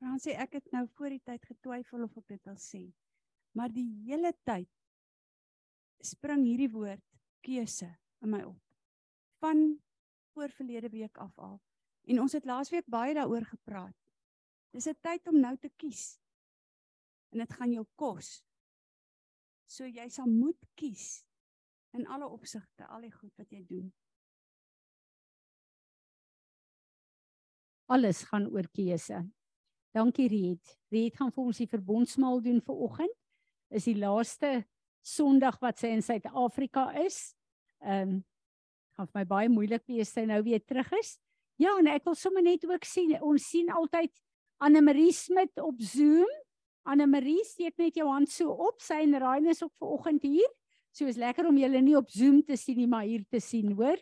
Fransie, 0.05 0.35
ek 0.37 0.59
het 0.59 0.67
nou 0.69 0.83
voor 0.93 1.15
die 1.15 1.23
tyd 1.25 1.45
getwyfel 1.49 2.03
of 2.05 2.17
ek 2.19 2.27
dit 2.35 2.43
wil 2.45 2.57
sê. 2.61 2.83
Maar 3.57 3.71
die 3.73 3.87
hele 4.05 4.29
tyd 4.45 4.69
spring 6.05 6.43
hierdie 6.45 6.69
woord 6.69 7.01
keuse 7.41 7.87
in 8.21 8.29
my 8.29 8.43
op. 8.45 8.59
Van 9.41 9.63
voor 10.35 10.51
verlede 10.53 10.91
week 10.93 11.17
af 11.17 11.33
al. 11.41 11.55
En 12.05 12.21
ons 12.21 12.35
het 12.37 12.45
laasweek 12.45 12.85
baie 12.85 13.15
daaroor 13.17 13.47
gepraat. 13.49 13.97
Dis 14.77 14.85
'n 14.85 14.93
tyd 15.01 15.25
om 15.27 15.39
nou 15.41 15.57
te 15.57 15.71
kies. 15.73 16.19
En 17.33 17.41
dit 17.41 17.53
gaan 17.53 17.71
jou 17.73 17.85
kos. 17.95 18.45
So 19.65 19.87
jy 19.89 20.09
sal 20.09 20.29
moet 20.29 20.61
kies 20.75 21.25
in 21.97 22.05
alle 22.05 22.27
opsigte, 22.27 22.85
al 22.85 23.01
die 23.01 23.11
goed 23.11 23.33
wat 23.37 23.49
jy 23.49 23.65
doen. 23.65 23.89
Alles 27.89 28.21
gaan 28.29 28.45
oor 28.53 28.69
keuse. 28.69 29.25
Dankie 29.95 30.27
Riet. 30.27 30.75
Riet 30.91 31.15
gaan 31.15 31.31
vir 31.31 31.45
ons 31.47 31.59
die 31.61 31.69
verbondsmaal 31.71 32.41
doen 32.43 32.59
vir 32.63 32.79
oggend. 32.87 33.17
Is 33.71 33.87
die 33.87 33.95
laaste 33.95 34.65
Sondag 35.05 35.59
wat 35.61 35.79
sy 35.79 35.93
in 35.95 36.03
Suid-Afrika 36.03 36.89
is. 37.05 37.35
Ehm 37.85 38.17
um, 38.17 38.23
gaan 38.95 39.09
vir 39.11 39.19
my 39.19 39.25
baie 39.27 39.49
moeilik 39.51 39.83
wees 39.91 40.13
sy 40.15 40.23
nou 40.23 40.37
weer 40.45 40.61
terug 40.63 40.87
is. 40.95 41.17
Ja, 41.59 41.73
en 41.79 41.89
ek 41.91 42.05
wil 42.07 42.15
sommer 42.15 42.43
net 42.43 42.63
ook 42.63 42.87
sien 42.87 43.11
ons 43.19 43.43
sien 43.51 43.67
altyd 43.67 44.11
Anne 44.63 44.79
Marie 44.81 45.11
Smit 45.11 45.59
op 45.59 45.81
Zoom. 45.83 46.31
Anne 46.87 47.07
Marie 47.11 47.43
steek 47.43 47.75
net 47.81 47.99
jou 47.99 48.07
hand 48.07 48.31
so 48.31 48.55
op. 48.67 48.79
Sy 48.83 49.01
en 49.03 49.17
Raine 49.19 49.51
is 49.51 49.63
ook 49.63 49.73
ver 49.75 49.91
oggend 49.97 50.23
hier. 50.23 50.47
So 50.95 51.11
is 51.11 51.19
lekker 51.19 51.47
om 51.49 51.59
julle 51.59 51.81
nie 51.83 51.97
op 51.99 52.07
Zoom 52.07 52.39
te 52.47 52.55
sien 52.55 52.79
nie, 52.79 52.87
maar 52.87 53.03
hier 53.03 53.25
te 53.27 53.41
sien, 53.43 53.73
hoor? 53.75 53.99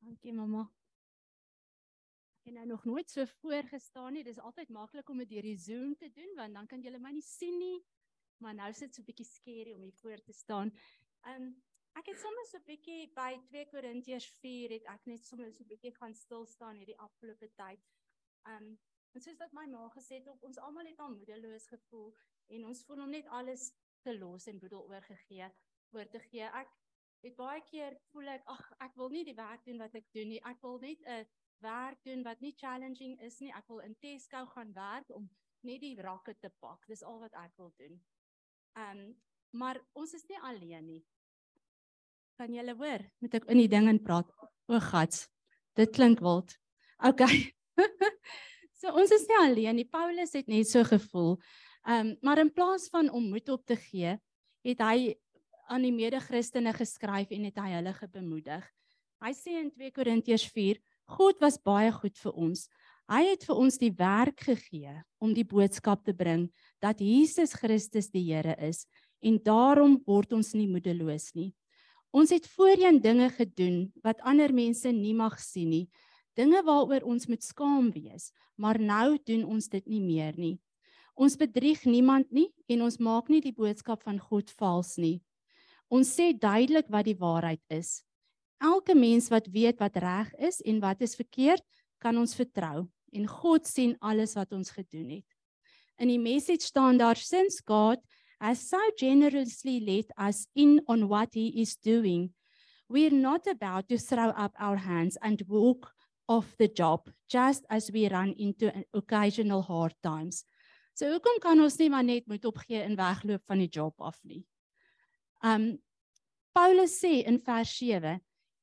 Dankie 0.00 0.32
mamma. 0.32 0.64
Het 2.46 2.54
nou 2.54 2.66
nog 2.66 2.84
nooit 2.84 3.10
so 3.10 3.24
voor 3.26 3.62
gestaan 3.62 4.12
nie. 4.12 4.22
Dis 4.24 4.38
altyd 4.38 4.68
maklik 4.68 5.08
om 5.08 5.18
dit 5.18 5.28
deur 5.28 5.42
die 5.42 5.58
Zoom 5.58 5.96
te 5.98 6.10
doen 6.14 6.34
want 6.34 6.54
dan 6.54 6.66
kan 6.70 6.80
julle 6.80 6.98
my 7.02 7.10
nie 7.10 7.22
sien 7.26 7.56
nie. 7.58 7.80
Maar 8.38 8.54
nou 8.54 8.68
sit 8.72 8.94
so 8.94 9.02
'n 9.02 9.04
bietjie 9.04 9.26
skerry 9.26 9.72
om 9.74 9.80
hier 9.82 9.96
voor 10.02 10.20
te 10.22 10.32
staan. 10.32 10.70
Um 11.32 11.48
ek 11.98 12.06
het 12.06 12.20
sommer 12.20 12.44
so 12.46 12.58
'n 12.58 12.62
bietjie 12.68 13.10
by 13.14 13.32
2 13.48 13.66
Korintiërs 13.72 14.28
4 14.42 14.70
het 14.70 14.84
ek 14.94 15.06
net 15.06 15.26
sommer 15.26 15.50
so 15.52 15.64
'n 15.64 15.66
bietjie 15.66 15.92
gaan 15.94 16.14
stil 16.14 16.46
staan 16.46 16.76
hierdie 16.76 16.98
afgelope 16.98 17.48
tyd. 17.54 17.80
Um 18.44 18.78
en 19.12 19.20
soos 19.20 19.38
wat 19.38 19.52
my 19.52 19.66
ma 19.66 19.88
gesê 19.88 20.14
het, 20.14 20.28
ons 20.40 20.58
almal 20.58 20.86
het 20.86 20.98
al 20.98 21.14
moedeloos 21.16 21.66
gevoel 21.66 22.14
en 22.46 22.66
ons 22.66 22.84
voel 22.84 23.02
om 23.02 23.10
net 23.10 23.26
alles 23.26 23.72
te 24.02 24.18
los 24.18 24.46
en 24.46 24.58
boedel 24.58 24.86
oorgegee 24.88 25.50
oor 25.90 26.08
te 26.08 26.20
gee. 26.20 26.44
Ek 26.44 26.70
het 27.22 27.36
baie 27.36 27.62
keer 27.62 27.98
voel 28.12 28.28
ek 28.28 28.46
ag 28.46 28.72
ek 28.78 28.94
wil 28.94 29.08
nie 29.08 29.24
die 29.24 29.34
werk 29.34 29.64
doen 29.64 29.78
wat 29.78 29.94
ek 29.94 30.12
doen 30.12 30.28
nie. 30.28 30.40
Ek 30.44 30.62
wil 30.62 30.78
net 30.78 31.02
'n 31.02 31.26
werk 31.64 31.98
doen 32.04 32.22
wat 32.22 32.40
nie 32.40 32.54
challenging 32.56 33.16
is 33.24 33.38
nie. 33.40 33.52
Ek 33.54 33.66
wil 33.68 33.82
in 33.84 33.96
Tesco 34.00 34.44
gaan 34.52 34.72
werk 34.76 35.10
om 35.14 35.28
net 35.66 35.80
die 35.82 35.94
rakke 36.00 36.34
te 36.40 36.50
pak. 36.60 36.84
Dis 36.88 37.04
al 37.04 37.20
wat 37.22 37.34
ek 37.34 37.52
wil 37.60 37.72
doen. 37.78 38.00
Ehm 38.76 38.98
um, 38.98 39.14
maar 39.56 39.78
ons 39.96 40.10
is 40.12 40.26
nie 40.28 40.36
alleen 40.44 40.84
nie. 40.84 41.02
Kan 42.36 42.52
julle 42.52 42.74
hoor? 42.76 43.04
Moet 43.24 43.36
ek 43.38 43.46
in 43.48 43.60
die 43.62 43.70
ding 43.72 43.86
in 43.88 44.02
praat? 44.04 44.28
O 44.68 44.80
gats. 44.82 45.30
Dit 45.78 45.94
klink 45.96 46.20
wild. 46.20 46.52
OK. 47.08 47.22
so 48.80 48.92
ons 48.92 49.14
is 49.16 49.24
nie 49.30 49.38
alleen 49.40 49.78
nie. 49.80 49.86
Paulus 49.88 50.34
het 50.36 50.50
net 50.50 50.68
so 50.68 50.84
gevoel. 50.84 51.36
Ehm 51.86 52.12
um, 52.12 52.16
maar 52.20 52.42
in 52.42 52.52
plaas 52.52 52.90
van 52.92 53.08
om 53.08 53.30
moed 53.30 53.48
op 53.48 53.64
te 53.64 53.78
gee, 53.80 54.16
het 54.66 54.82
hy 54.82 55.14
aan 55.72 55.86
die 55.86 55.94
mede-Christene 55.94 56.72
geskryf 56.74 57.32
en 57.34 57.46
het 57.48 57.58
hy 57.62 57.70
hulle 57.78 57.94
bemoedig. 58.12 58.66
Hy 59.24 59.32
sê 59.34 59.56
in 59.62 59.70
2 59.72 59.94
Korintiërs 59.94 60.46
4: 60.52 60.82
God 61.06 61.40
was 61.40 61.58
baie 61.58 61.92
goed 61.94 62.16
vir 62.18 62.34
ons. 62.34 62.66
Hy 63.06 63.22
het 63.28 63.44
vir 63.46 63.58
ons 63.62 63.78
die 63.78 63.92
werk 63.94 64.40
gegee 64.48 64.96
om 65.22 65.30
die 65.34 65.46
boodskap 65.46 66.02
te 66.04 66.14
bring 66.16 66.48
dat 66.82 66.98
Jesus 66.98 67.54
Christus 67.54 68.10
die 68.10 68.24
Here 68.26 68.56
is 68.58 68.86
en 69.22 69.38
daarom 69.38 70.00
word 70.06 70.34
ons 70.34 70.54
nie 70.58 70.66
moedeloos 70.66 71.30
nie. 71.38 71.52
Ons 72.10 72.32
het 72.34 72.48
voorheen 72.50 72.98
dinge 73.02 73.28
gedoen 73.36 73.92
wat 74.02 74.22
ander 74.26 74.50
mense 74.54 74.90
nie 74.90 75.14
mag 75.14 75.38
sien 75.38 75.70
nie, 75.70 75.86
dinge 76.34 76.62
waaroor 76.66 77.06
ons 77.06 77.28
moet 77.30 77.42
skaam 77.44 77.92
wees, 77.94 78.32
maar 78.58 78.80
nou 78.80 79.18
doen 79.22 79.44
ons 79.44 79.68
dit 79.70 79.86
nie 79.86 80.02
meer 80.02 80.34
nie. 80.40 80.56
Ons 81.16 81.38
bedrieg 81.38 81.86
niemand 81.86 82.32
nie 82.34 82.50
en 82.68 82.82
ons 82.88 82.98
maak 82.98 83.30
nie 83.32 83.40
die 83.44 83.54
boodskap 83.54 84.02
van 84.04 84.18
God 84.18 84.50
vals 84.58 84.96
nie. 84.98 85.20
Ons 85.88 86.10
sê 86.18 86.32
duidelik 86.34 86.90
wat 86.90 87.06
die 87.06 87.16
waarheid 87.16 87.62
is. 87.72 88.02
Elke 88.62 88.94
mens 88.94 89.28
wat 89.28 89.48
weet 89.52 89.78
wat 89.78 89.96
reg 90.00 90.32
is 90.40 90.60
en 90.64 90.80
wat 90.80 91.00
is 91.00 91.14
verkeerd, 91.14 91.64
kan 91.98 92.16
ons 92.16 92.34
vertrou 92.36 92.86
en 93.16 93.26
God 93.28 93.66
sien 93.68 93.94
alles 94.04 94.34
wat 94.36 94.52
ons 94.52 94.70
gedoen 94.70 95.18
het. 95.18 95.28
In 96.00 96.10
die 96.12 96.20
message 96.20 96.66
staan 96.66 96.98
daar 97.00 97.16
since 97.16 97.62
God 97.64 98.00
has 98.40 98.68
so 98.68 98.80
generously 98.96 99.80
let 99.80 100.12
us 100.20 100.46
in 100.54 100.80
on 100.86 101.08
what 101.08 101.34
he 101.34 101.48
is 101.60 101.76
doing, 101.76 102.32
we're 102.88 103.14
not 103.14 103.46
about 103.46 103.88
to 103.88 103.96
throw 103.96 104.32
up 104.36 104.52
our 104.58 104.76
hands 104.76 105.16
and 105.22 105.42
walk 105.48 105.92
off 106.28 106.56
the 106.58 106.68
job 106.68 107.08
just 107.28 107.64
as 107.70 107.90
we 107.90 108.08
run 108.08 108.34
into 108.36 108.70
occasional 108.92 109.62
hard 109.62 109.94
times. 110.02 110.44
So 110.94 111.08
hoekom 111.12 111.40
kan 111.40 111.60
ons 111.60 111.76
nie 111.78 111.90
maar 111.92 112.04
net 112.04 112.26
moet 112.28 112.44
opgee 112.48 112.80
en 112.82 112.96
wegloop 112.96 113.44
van 113.46 113.60
die 113.60 113.70
job 113.70 113.94
af 114.00 114.18
nie? 114.24 114.44
Um 115.44 115.76
Paulus 116.56 116.94
sê 116.96 117.20
in 117.28 117.36
vers 117.44 117.68
7, 117.76 118.16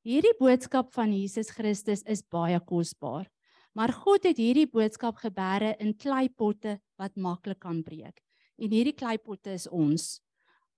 hierdie 0.03 0.35
boodskap 0.39 0.91
van 0.93 1.13
Jesus 1.15 1.49
Christus 1.55 2.03
is 2.03 2.23
baie 2.27 2.59
kosbaar. 2.59 3.29
Maar 3.73 3.93
God 3.95 4.27
het 4.27 4.37
hierdie 4.37 4.67
boodskap 4.69 5.17
gebeere 5.23 5.73
in 5.81 5.95
kleipotte 5.97 6.77
wat 7.01 7.15
maklik 7.17 7.63
kan 7.63 7.81
breek. 7.81 8.19
En 8.61 8.69
hierdie 8.69 8.93
kleipotte 8.93 9.55
is 9.55 9.65
ons. 9.65 10.19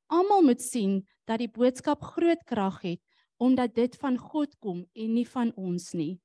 Almal 0.07 0.45
moet 0.45 0.61
sien 0.61 1.01
dat 1.27 1.41
die 1.41 1.51
boodskap 1.51 2.03
groot 2.15 2.45
krag 2.47 2.79
het 2.85 3.01
omdat 3.41 3.73
dit 3.75 3.97
van 3.99 4.15
God 4.15 4.53
kom 4.63 4.85
en 4.95 5.09
nie 5.11 5.25
van 5.27 5.51
ons 5.59 5.89
nie. 5.91 6.21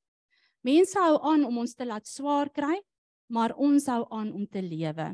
Mense 0.63 0.95
hou 1.01 1.17
aan 1.27 1.43
om 1.49 1.59
ons 1.65 1.75
te 1.75 1.83
laat 1.89 2.07
swaar 2.07 2.53
kry, 2.55 2.77
maar 3.27 3.57
ons 3.59 3.89
hou 3.91 4.05
aan 4.15 4.31
om 4.37 4.45
te 4.47 4.63
lewe. 4.63 5.09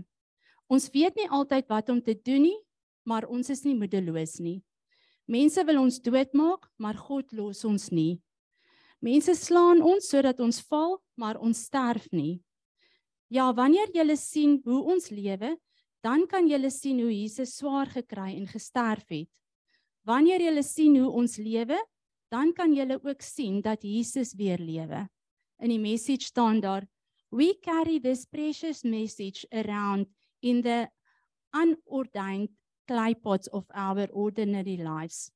Ons 0.68 0.90
weet 0.92 1.16
nie 1.16 1.28
altyd 1.30 1.70
wat 1.72 1.88
om 1.88 2.02
te 2.02 2.12
doen 2.18 2.42
nie, 2.50 2.58
maar 3.08 3.24
ons 3.30 3.48
is 3.54 3.62
nie 3.64 3.76
moedeloos 3.78 4.36
nie. 4.44 4.58
Mense 5.26 5.64
wil 5.66 5.80
ons 5.80 5.98
doodmaak, 6.02 6.68
maar 6.78 6.94
God 6.94 7.32
los 7.34 7.64
ons 7.66 7.90
nie. 7.90 8.20
Mense 9.02 9.34
slaan 9.34 9.82
ons 9.82 10.06
sodat 10.08 10.38
ons 10.40 10.60
val, 10.70 10.96
maar 11.18 11.40
ons 11.42 11.66
sterf 11.66 12.06
nie. 12.14 12.40
Ja, 13.28 13.50
wanneer 13.52 13.90
jy 13.94 14.16
sien 14.16 14.60
hoe 14.64 14.84
ons 14.94 15.10
lewe, 15.10 15.56
dan 16.02 16.26
kan 16.30 16.46
jy 16.46 16.70
sien 16.70 17.00
hoe 17.02 17.10
Jesus 17.10 17.56
swaar 17.58 17.90
gekry 17.90 18.36
en 18.36 18.46
gesterf 18.46 19.10
het. 19.10 19.28
Wanneer 20.06 20.40
jy 20.40 20.62
sien 20.62 20.96
hoe 21.00 21.10
ons 21.10 21.38
lewe, 21.42 21.78
dan 22.30 22.52
kan 22.54 22.72
jy 22.74 22.86
ook 22.94 23.22
sien 23.22 23.60
dat 23.62 23.82
Jesus 23.82 24.34
weer 24.38 24.58
lewe. 24.58 25.08
In 25.58 25.70
die 25.74 25.82
message 25.82 26.30
staan 26.30 26.60
daar 26.60 26.86
We 27.30 27.54
carry 27.60 27.98
this 27.98 28.24
precious 28.24 28.84
message 28.84 29.44
around 29.52 30.06
in 30.42 30.62
the 30.62 30.88
unordained 31.52 32.50
clay 32.86 33.14
pots 33.14 33.50
of 33.50 33.66
our 33.74 34.08
ordinary 34.12 34.76
lives. 34.80 35.30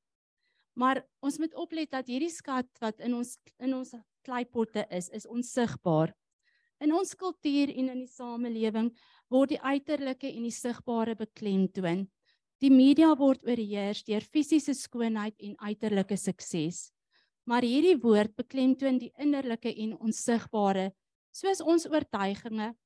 Maar 0.78 1.02
ons 1.20 1.38
moet 1.38 1.54
oplet 1.58 1.90
dat 1.90 2.08
hierdie 2.08 2.32
skat 2.32 2.68
wat 2.80 3.00
in 3.04 3.14
ons 3.18 3.36
in 3.58 3.74
ons 3.74 3.94
kleipotte 4.24 4.84
is, 4.90 5.08
is 5.12 5.26
onsigbaar. 5.26 6.12
In 6.80 6.94
ons 6.96 7.12
kultuur 7.16 7.72
en 7.74 7.90
in 7.92 8.04
die 8.04 8.12
samelewing 8.12 8.88
word 9.32 9.52
die 9.52 9.60
uiterlike 9.60 10.28
en 10.30 10.46
die 10.46 10.54
sigbare 10.54 11.16
beklemtoon. 11.18 12.06
Die 12.60 12.72
media 12.72 13.10
word 13.16 13.44
oorheers 13.48 14.02
deur 14.04 14.24
fisiese 14.24 14.74
skoonheid 14.76 15.36
en 15.40 15.56
uiterlike 15.60 16.16
sukses. 16.16 16.90
Maar 17.48 17.64
hierdie 17.64 17.96
woord 18.00 18.36
beklemtoon 18.36 19.00
die 19.00 19.12
innerlike 19.20 19.72
en 19.84 19.96
onsigbare 19.98 20.90
soos 21.32 21.60
ons 21.62 21.86
oortuigings, 21.88 22.76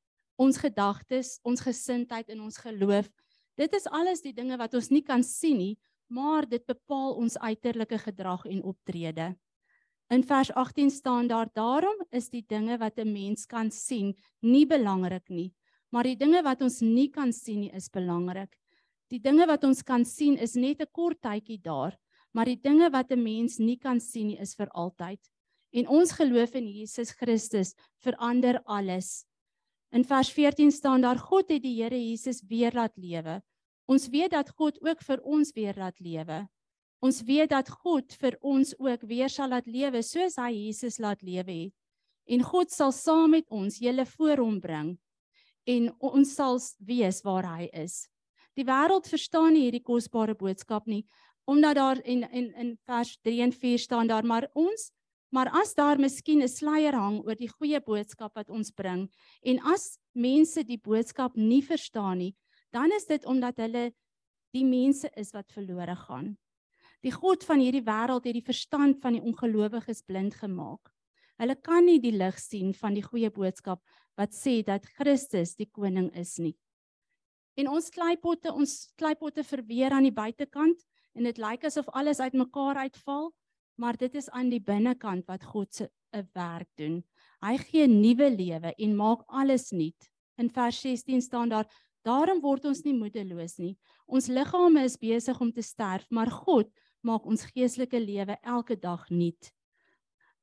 ons 0.40 0.58
gedagtes, 0.58 1.38
ons 1.46 1.62
gesindheid 1.62 2.30
en 2.34 2.44
ons 2.46 2.58
geloof. 2.58 3.10
Dit 3.54 3.74
is 3.74 3.86
alles 3.86 4.22
die 4.22 4.34
dinge 4.34 4.56
wat 4.58 4.74
ons 4.74 4.90
nie 4.90 5.02
kan 5.02 5.22
sien 5.22 5.58
nie, 5.58 5.74
maar 6.10 6.46
dit 6.46 6.62
bepaal 6.66 7.14
ons 7.14 7.38
uiterlike 7.38 7.98
gedrag 8.02 8.44
en 8.50 8.62
optrede. 8.66 9.34
In 10.12 10.24
vers 10.26 10.50
18 10.52 10.90
staan 10.90 11.28
daar: 11.28 11.48
"Daarom 11.54 12.02
is 12.10 12.28
die 12.30 12.44
dinge 12.46 12.78
wat 12.78 12.98
'n 12.98 13.12
mens 13.12 13.46
kan 13.46 13.70
sien 13.70 14.14
nie 14.42 14.66
belangrik 14.66 15.28
nie, 15.30 15.54
maar 15.90 16.04
die 16.04 16.16
dinge 16.16 16.42
wat 16.42 16.62
ons 16.62 16.80
nie 16.80 17.08
kan 17.08 17.32
sien 17.32 17.60
nie 17.60 17.72
is 17.72 17.88
belangrik. 17.88 18.58
Die 19.08 19.20
dinge 19.20 19.46
wat 19.46 19.64
ons 19.64 19.82
kan 19.82 20.04
sien 20.04 20.36
is 20.36 20.54
net 20.54 20.80
'n 20.80 20.90
kort 20.92 21.20
tydjie 21.20 21.62
daar, 21.62 21.96
maar 22.32 22.44
die 22.44 22.60
dinge 22.60 22.90
wat 22.90 23.12
'n 23.12 23.22
mens 23.22 23.58
nie 23.58 23.76
kan 23.76 24.00
sien 24.00 24.26
nie 24.26 24.40
is 24.40 24.54
vir 24.54 24.68
altyd." 24.74 25.20
En 25.72 25.88
ons 25.88 26.12
geloof 26.12 26.54
in 26.54 26.66
Jesus 26.66 27.10
Christus 27.12 27.74
verander 27.98 28.60
alles. 28.64 29.24
In 29.94 30.02
vers 30.04 30.32
14 30.34 30.72
staan 30.72 31.00
daar 31.00 31.18
God 31.18 31.52
het 31.54 31.62
die 31.62 31.76
Here 31.78 31.94
Jesus 31.94 32.42
weer 32.48 32.74
laat 32.74 32.96
lewe. 32.98 33.38
Ons 33.86 34.08
weet 34.10 34.32
dat 34.32 34.48
God 34.58 34.80
ook 34.82 35.02
vir 35.06 35.20
ons 35.22 35.52
weer 35.54 35.76
laat 35.78 36.00
lewe. 36.02 36.40
Ons 36.98 37.20
weet 37.22 37.52
dat 37.52 37.70
God 37.70 38.16
vir 38.18 38.34
ons 38.40 38.74
ook 38.80 39.04
weer 39.06 39.30
sal 39.30 39.52
laat 39.54 39.68
lewe 39.70 40.02
soos 40.02 40.34
hy 40.40 40.50
Jesus 40.50 40.98
laat 40.98 41.22
lewe 41.22 41.52
het. 41.52 41.74
En 42.26 42.42
God 42.42 42.72
sal 42.74 42.90
saam 42.96 43.36
met 43.36 43.46
ons 43.54 43.78
julle 43.78 44.06
voor 44.16 44.42
hom 44.42 44.58
bring 44.60 44.96
en 45.70 45.86
ons 46.00 46.34
sal 46.34 46.58
wees 46.82 47.22
waar 47.22 47.46
hy 47.46 47.68
is. 47.84 48.08
Die 48.58 48.66
wêreld 48.66 49.06
verstaan 49.06 49.54
nie 49.54 49.68
hierdie 49.68 49.84
kosbare 49.84 50.34
boodskap 50.34 50.90
nie 50.90 51.04
omdat 51.46 51.76
daar 51.78 52.02
in 52.02 52.24
in 52.32 52.50
in 52.56 52.76
vers 52.88 53.14
3 53.22 53.42
en 53.46 53.52
4 53.52 53.78
staan 53.78 54.10
daar 54.10 54.26
maar 54.26 54.48
ons 54.54 54.90
Maar 55.34 55.50
as 55.50 55.74
daar 55.74 55.98
miskien 55.98 56.42
'n 56.42 56.48
sluier 56.48 56.94
hang 56.94 57.18
oor 57.26 57.34
die 57.34 57.50
goeie 57.50 57.80
boodskap 57.80 58.34
wat 58.38 58.50
ons 58.50 58.70
bring 58.70 59.10
en 59.42 59.58
as 59.66 59.98
mense 60.14 60.62
die 60.62 60.78
boodskap 60.78 61.34
nie 61.36 61.62
verstaan 61.62 62.18
nie, 62.18 62.34
dan 62.70 62.92
is 62.92 63.06
dit 63.06 63.26
omdat 63.26 63.58
hulle 63.58 63.92
die 64.54 64.64
mense 64.64 65.10
is 65.16 65.32
wat 65.34 65.50
verlore 65.50 65.96
gaan. 65.96 66.36
Die 67.02 67.10
God 67.10 67.42
van 67.44 67.58
hierdie 67.58 67.82
wêreld 67.82 68.24
het 68.24 68.34
die 68.34 68.46
verstand 68.46 69.02
van 69.02 69.12
die 69.12 69.22
ongelowiges 69.22 70.02
blind 70.06 70.34
gemaak. 70.34 70.92
Hulle 71.36 71.56
kan 71.56 71.84
nie 71.84 71.98
die 71.98 72.14
lig 72.14 72.38
sien 72.38 72.72
van 72.72 72.94
die 72.94 73.02
goeie 73.02 73.30
boodskap 73.30 73.82
wat 74.16 74.30
sê 74.32 74.62
dat 74.62 74.86
Christus 74.86 75.56
die 75.56 75.66
koning 75.66 76.14
is 76.14 76.38
nie. 76.38 76.54
En 77.58 77.68
ons 77.68 77.90
kleipotte, 77.90 78.52
ons 78.52 78.92
kleipotte 78.96 79.42
verweer 79.42 79.90
aan 79.90 80.06
die 80.06 80.14
buitekant 80.14 80.86
en 81.14 81.24
dit 81.24 81.38
lyk 81.38 81.64
asof 81.64 81.90
alles 81.92 82.20
uitmekaar 82.20 82.86
uitval 82.86 83.32
maar 83.76 83.96
dit 83.96 84.14
is 84.14 84.30
aan 84.30 84.48
die 84.52 84.62
binnekant 84.62 85.26
wat 85.26 85.44
God 85.44 85.74
se 85.74 85.90
'n 86.14 86.28
werk 86.32 86.68
doen. 86.78 87.02
Hy 87.42 87.56
gee 87.58 87.86
nuwe 87.86 88.30
lewe 88.30 88.74
en 88.78 88.96
maak 88.96 89.24
alles 89.26 89.70
nuut. 89.70 90.10
In 90.38 90.50
vers 90.50 90.80
16 90.80 91.22
staan 91.22 91.48
daar: 91.48 91.66
"Daarom 92.02 92.40
word 92.40 92.64
ons 92.64 92.82
nie 92.82 92.94
moedeloos 92.94 93.58
nie. 93.58 93.76
Ons 94.06 94.26
liggame 94.26 94.84
is 94.84 94.96
besig 94.96 95.40
om 95.40 95.52
te 95.52 95.62
sterf, 95.62 96.10
maar 96.10 96.30
God 96.30 96.70
maak 97.02 97.26
ons 97.26 97.44
geestelike 97.44 98.00
lewe 98.00 98.38
elke 98.42 98.76
dag 98.76 99.10
nuut." 99.10 99.52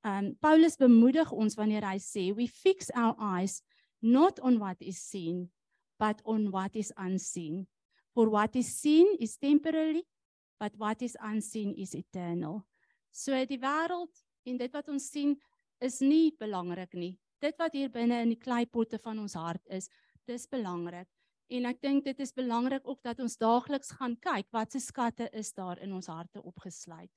Um 0.03 0.35
Paulus 0.39 0.77
bemoedig 0.77 1.31
ons 1.31 1.55
wanneer 1.55 1.85
hy 1.85 1.97
sê, 1.99 2.35
"We 2.35 2.47
fix 2.47 2.89
our 2.91 3.15
eyes 3.19 3.61
not 4.01 4.39
on 4.39 4.57
what 4.57 4.81
is 4.81 5.09
seen, 5.09 5.51
but 5.99 6.21
on 6.25 6.49
what 6.51 6.75
is 6.75 6.91
unseen. 6.97 7.67
For 8.13 8.29
what 8.29 8.55
is 8.55 8.81
seen 8.81 9.15
is 9.19 9.37
temporary, 9.37 10.03
but 10.59 10.75
what 10.77 11.01
is 11.01 11.15
unseen 11.21 11.75
is 11.75 11.93
eternal." 11.93 12.65
So 13.11 13.35
die 13.45 13.59
wêreld 13.59 14.23
en 14.47 14.57
dit 14.57 14.73
wat 14.73 14.89
ons 14.89 15.09
sien 15.11 15.35
is 15.83 15.99
nie 16.01 16.31
belangrik 16.39 16.93
nie. 16.93 17.17
Dit 17.41 17.57
wat 17.59 17.73
hier 17.73 17.89
binne 17.89 18.21
in 18.21 18.31
die 18.33 18.39
kleipotte 18.39 18.99
van 19.01 19.19
ons 19.19 19.33
hart 19.33 19.63
is, 19.73 19.89
dis 20.29 20.47
belangrik. 20.47 21.09
En 21.51 21.67
ek 21.67 21.81
dink 21.83 22.05
dit 22.05 22.19
is 22.23 22.31
belangrik 22.31 22.85
ook 22.87 23.01
dat 23.03 23.19
ons 23.19 23.35
daagliks 23.37 23.91
gaan 23.97 24.15
kyk 24.23 24.47
wat 24.55 24.71
se 24.71 24.79
skatte 24.79 25.27
is 25.35 25.51
daar 25.53 25.81
in 25.83 25.91
ons 25.93 26.07
harte 26.07 26.39
opgesluit. 26.39 27.11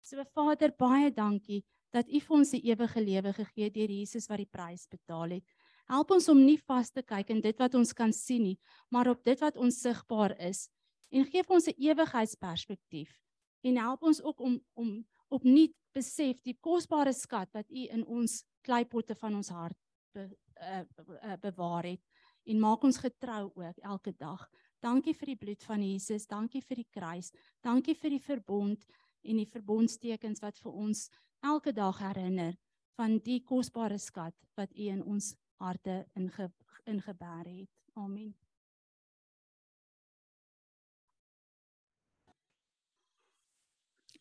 So 0.00 0.22
Vader, 0.32 0.72
baie 0.78 1.10
dankie 1.10 1.64
dat 1.92 2.08
U 2.08 2.20
vir 2.22 2.36
ons 2.36 2.54
die 2.54 2.62
ewige 2.70 3.02
lewe 3.02 3.32
gegee 3.36 3.66
het 3.66 3.74
deur 3.74 3.92
Jesus 3.92 4.28
wat 4.30 4.40
die 4.40 4.48
prys 4.48 4.86
betaal 4.88 5.36
het. 5.36 5.44
Help 5.90 6.14
ons 6.16 6.28
om 6.32 6.40
nie 6.40 6.58
vas 6.66 6.90
te 6.90 7.02
kyk 7.02 7.30
in 7.34 7.42
dit 7.42 7.58
wat 7.62 7.74
ons 7.78 7.92
kan 7.94 8.12
sien 8.14 8.42
nie, 8.42 8.56
maar 8.90 9.10
op 9.10 9.22
dit 9.26 9.40
wat 9.42 9.58
onsigbaar 9.58 10.36
is 10.48 10.66
en 11.10 11.26
gee 11.26 11.42
vir 11.42 11.54
ons 11.54 11.68
'n 11.68 11.78
ewigheidsperspektief. 11.78 13.25
En 13.66 13.78
help 13.82 14.02
ons 14.06 14.22
ook 14.22 14.40
om 14.40 14.60
om 14.78 14.90
opnuut 15.34 15.74
besef 15.96 16.42
die 16.46 16.56
kosbare 16.62 17.12
skat 17.12 17.50
wat 17.56 17.70
U 17.70 17.86
in 17.90 18.04
ons 18.06 18.42
kleipotte 18.66 19.16
van 19.18 19.34
ons 19.34 19.50
hart 19.50 19.78
be, 20.14 20.28
uh, 20.62 20.82
uh, 21.16 21.34
bewaar 21.42 21.88
het 21.90 22.02
en 22.46 22.62
maak 22.62 22.84
ons 22.86 23.00
getrou 23.02 23.50
ook 23.58 23.80
elke 23.82 24.12
dag. 24.14 24.44
Dankie 24.84 25.16
vir 25.18 25.32
die 25.32 25.40
bloed 25.40 25.66
van 25.66 25.82
Jesus, 25.82 26.28
dankie 26.30 26.62
vir 26.62 26.82
die 26.82 26.90
kruis, 26.94 27.32
dankie 27.64 27.96
vir 27.98 28.14
die 28.14 28.22
verbond 28.22 28.86
en 29.26 29.42
die 29.42 29.50
verbondstekens 29.50 30.44
wat 30.44 30.62
vir 30.62 30.78
ons 30.86 31.08
elke 31.42 31.74
dag 31.74 31.98
herinner 31.98 32.54
van 32.96 33.18
die 33.18 33.40
kosbare 33.42 33.98
skat 33.98 34.36
wat 34.54 34.72
U 34.78 34.90
in 34.94 35.02
ons 35.02 35.34
harte 35.58 36.04
inge, 36.14 36.52
ingeberg 36.86 37.50
het. 37.50 37.72
Amen. 37.96 38.45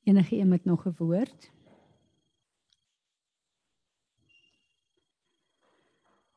Enige 0.06 0.36
een 0.38 0.48
met 0.48 0.66
nog 0.66 0.86
'n 0.86 0.96
woord? 0.98 1.52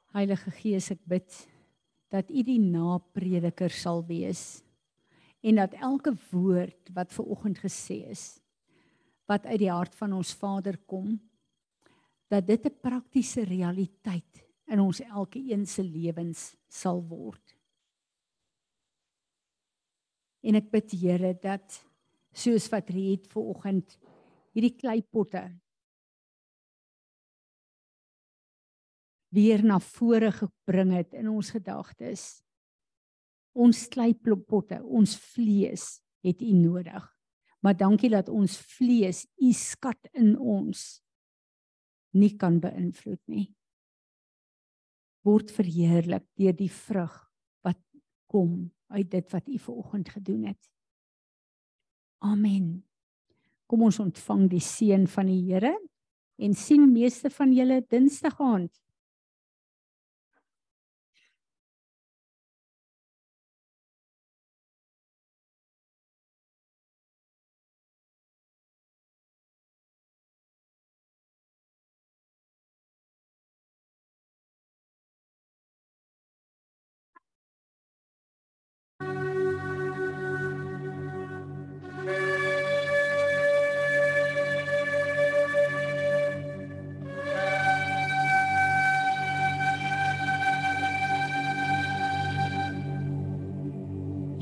Heilige 0.06 0.50
Gees, 0.50 0.90
ek 0.90 1.04
bid 1.04 1.48
dat 2.08 2.30
U 2.30 2.42
die 2.42 2.60
naprediker 2.60 3.70
sal 3.70 4.06
wees 4.06 4.62
en 5.40 5.54
dat 5.54 5.72
elke 5.72 6.16
woord 6.30 6.88
wat 6.92 7.12
ver 7.12 7.24
oggend 7.24 7.58
gesê 7.58 8.08
is 8.08 8.40
wat 9.24 9.46
uit 9.46 9.58
die 9.58 9.70
hart 9.70 9.94
van 9.94 10.12
ons 10.12 10.32
Vader 10.34 10.78
kom 10.78 11.20
dat 12.28 12.46
dit 12.46 12.64
'n 12.64 12.80
praktiese 12.80 13.44
realiteit 13.44 14.48
in 14.66 14.80
ons 14.80 15.00
elkeen 15.00 15.66
se 15.66 15.82
lewens 15.82 16.56
sal 16.68 17.04
word. 17.04 17.56
En 20.40 20.54
ek 20.54 20.70
bid 20.70 20.90
Here 20.90 21.38
dat 21.40 21.87
soos 22.34 22.68
wat 22.72 22.90
Riet 22.90 23.26
ver 23.32 23.50
oggend 23.54 23.96
hierdie 24.54 24.74
kleipotte 24.76 25.44
weer 29.34 29.64
na 29.64 29.78
vore 29.80 30.30
gebring 30.32 30.94
het 30.96 31.14
in 31.16 31.28
ons 31.28 31.50
gedagtes. 31.52 32.40
Ons 33.58 33.86
kleipotte, 33.92 34.80
ons 34.82 35.16
vlees 35.34 35.98
het 36.24 36.42
U 36.42 36.52
nodig. 36.56 37.04
Maar 37.60 37.76
dankie 37.76 38.10
dat 38.12 38.30
ons 38.30 38.56
vlees 38.76 39.24
U 39.42 39.52
skat 39.52 40.08
in 40.14 40.36
ons 40.38 41.02
nie 42.16 42.34
kan 42.40 42.60
beïnvloed 42.62 43.20
nie. 43.28 43.48
Word 45.26 45.50
verheerlik 45.52 46.24
deur 46.38 46.56
die 46.56 46.72
vrug 46.72 47.16
wat 47.66 47.80
kom 48.30 48.70
uit 48.94 49.10
dit 49.12 49.32
wat 49.34 49.48
U 49.48 49.58
ver 49.58 49.80
oggend 49.82 50.12
gedoen 50.14 50.46
het. 50.48 50.70
Amen. 52.18 52.82
Kom 53.68 53.84
ons 53.86 54.00
ontvang 54.02 54.48
die 54.50 54.62
seën 54.64 55.06
van 55.10 55.28
die 55.30 55.42
Here 55.46 55.74
en 56.38 56.54
sien 56.54 56.86
meeste 56.92 57.30
van 57.30 57.52
julle 57.54 57.82
Dinsdag 57.90 58.40
aand. 58.40 58.72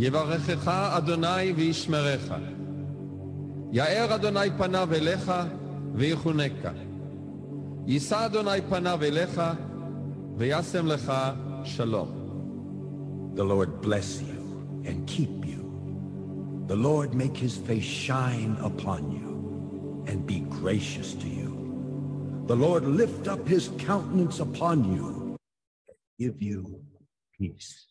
יברכך 0.06 0.68
אדוני 0.68 1.52
וישמרך. 1.56 2.34
יאר 3.72 4.16
אדוני 4.16 4.50
פניו 4.58 4.90
אליך 4.94 5.32
ויחונקה. 5.94 6.72
יישא 7.88 8.26
אדוני 8.26 8.62
פניו 8.70 9.04
אליך 9.04 9.42
וישם 10.38 10.88
לך 10.88 11.14
שלום. 11.64 12.22
The 13.36 13.44
Lord 13.44 13.82
bless 13.82 14.22
you 14.22 14.42
and 14.86 15.08
keep 15.08 15.46
you. 15.46 15.62
The 16.68 16.76
Lord 16.76 17.14
make 17.14 17.38
his 17.38 17.58
face 17.58 17.92
shine 18.08 18.58
upon 18.62 19.12
you 19.12 19.30
and 20.08 20.26
be 20.26 20.40
gracious 20.60 21.14
to 21.22 21.28
you. 21.28 21.52
The 22.48 22.56
Lord 22.56 22.84
lift 22.86 23.28
up 23.28 23.48
his 23.48 23.70
countenance 23.78 24.40
upon 24.40 24.78
you 24.94 25.38
and 25.88 25.98
give 26.20 26.42
you 26.42 26.82
peace. 27.38 27.88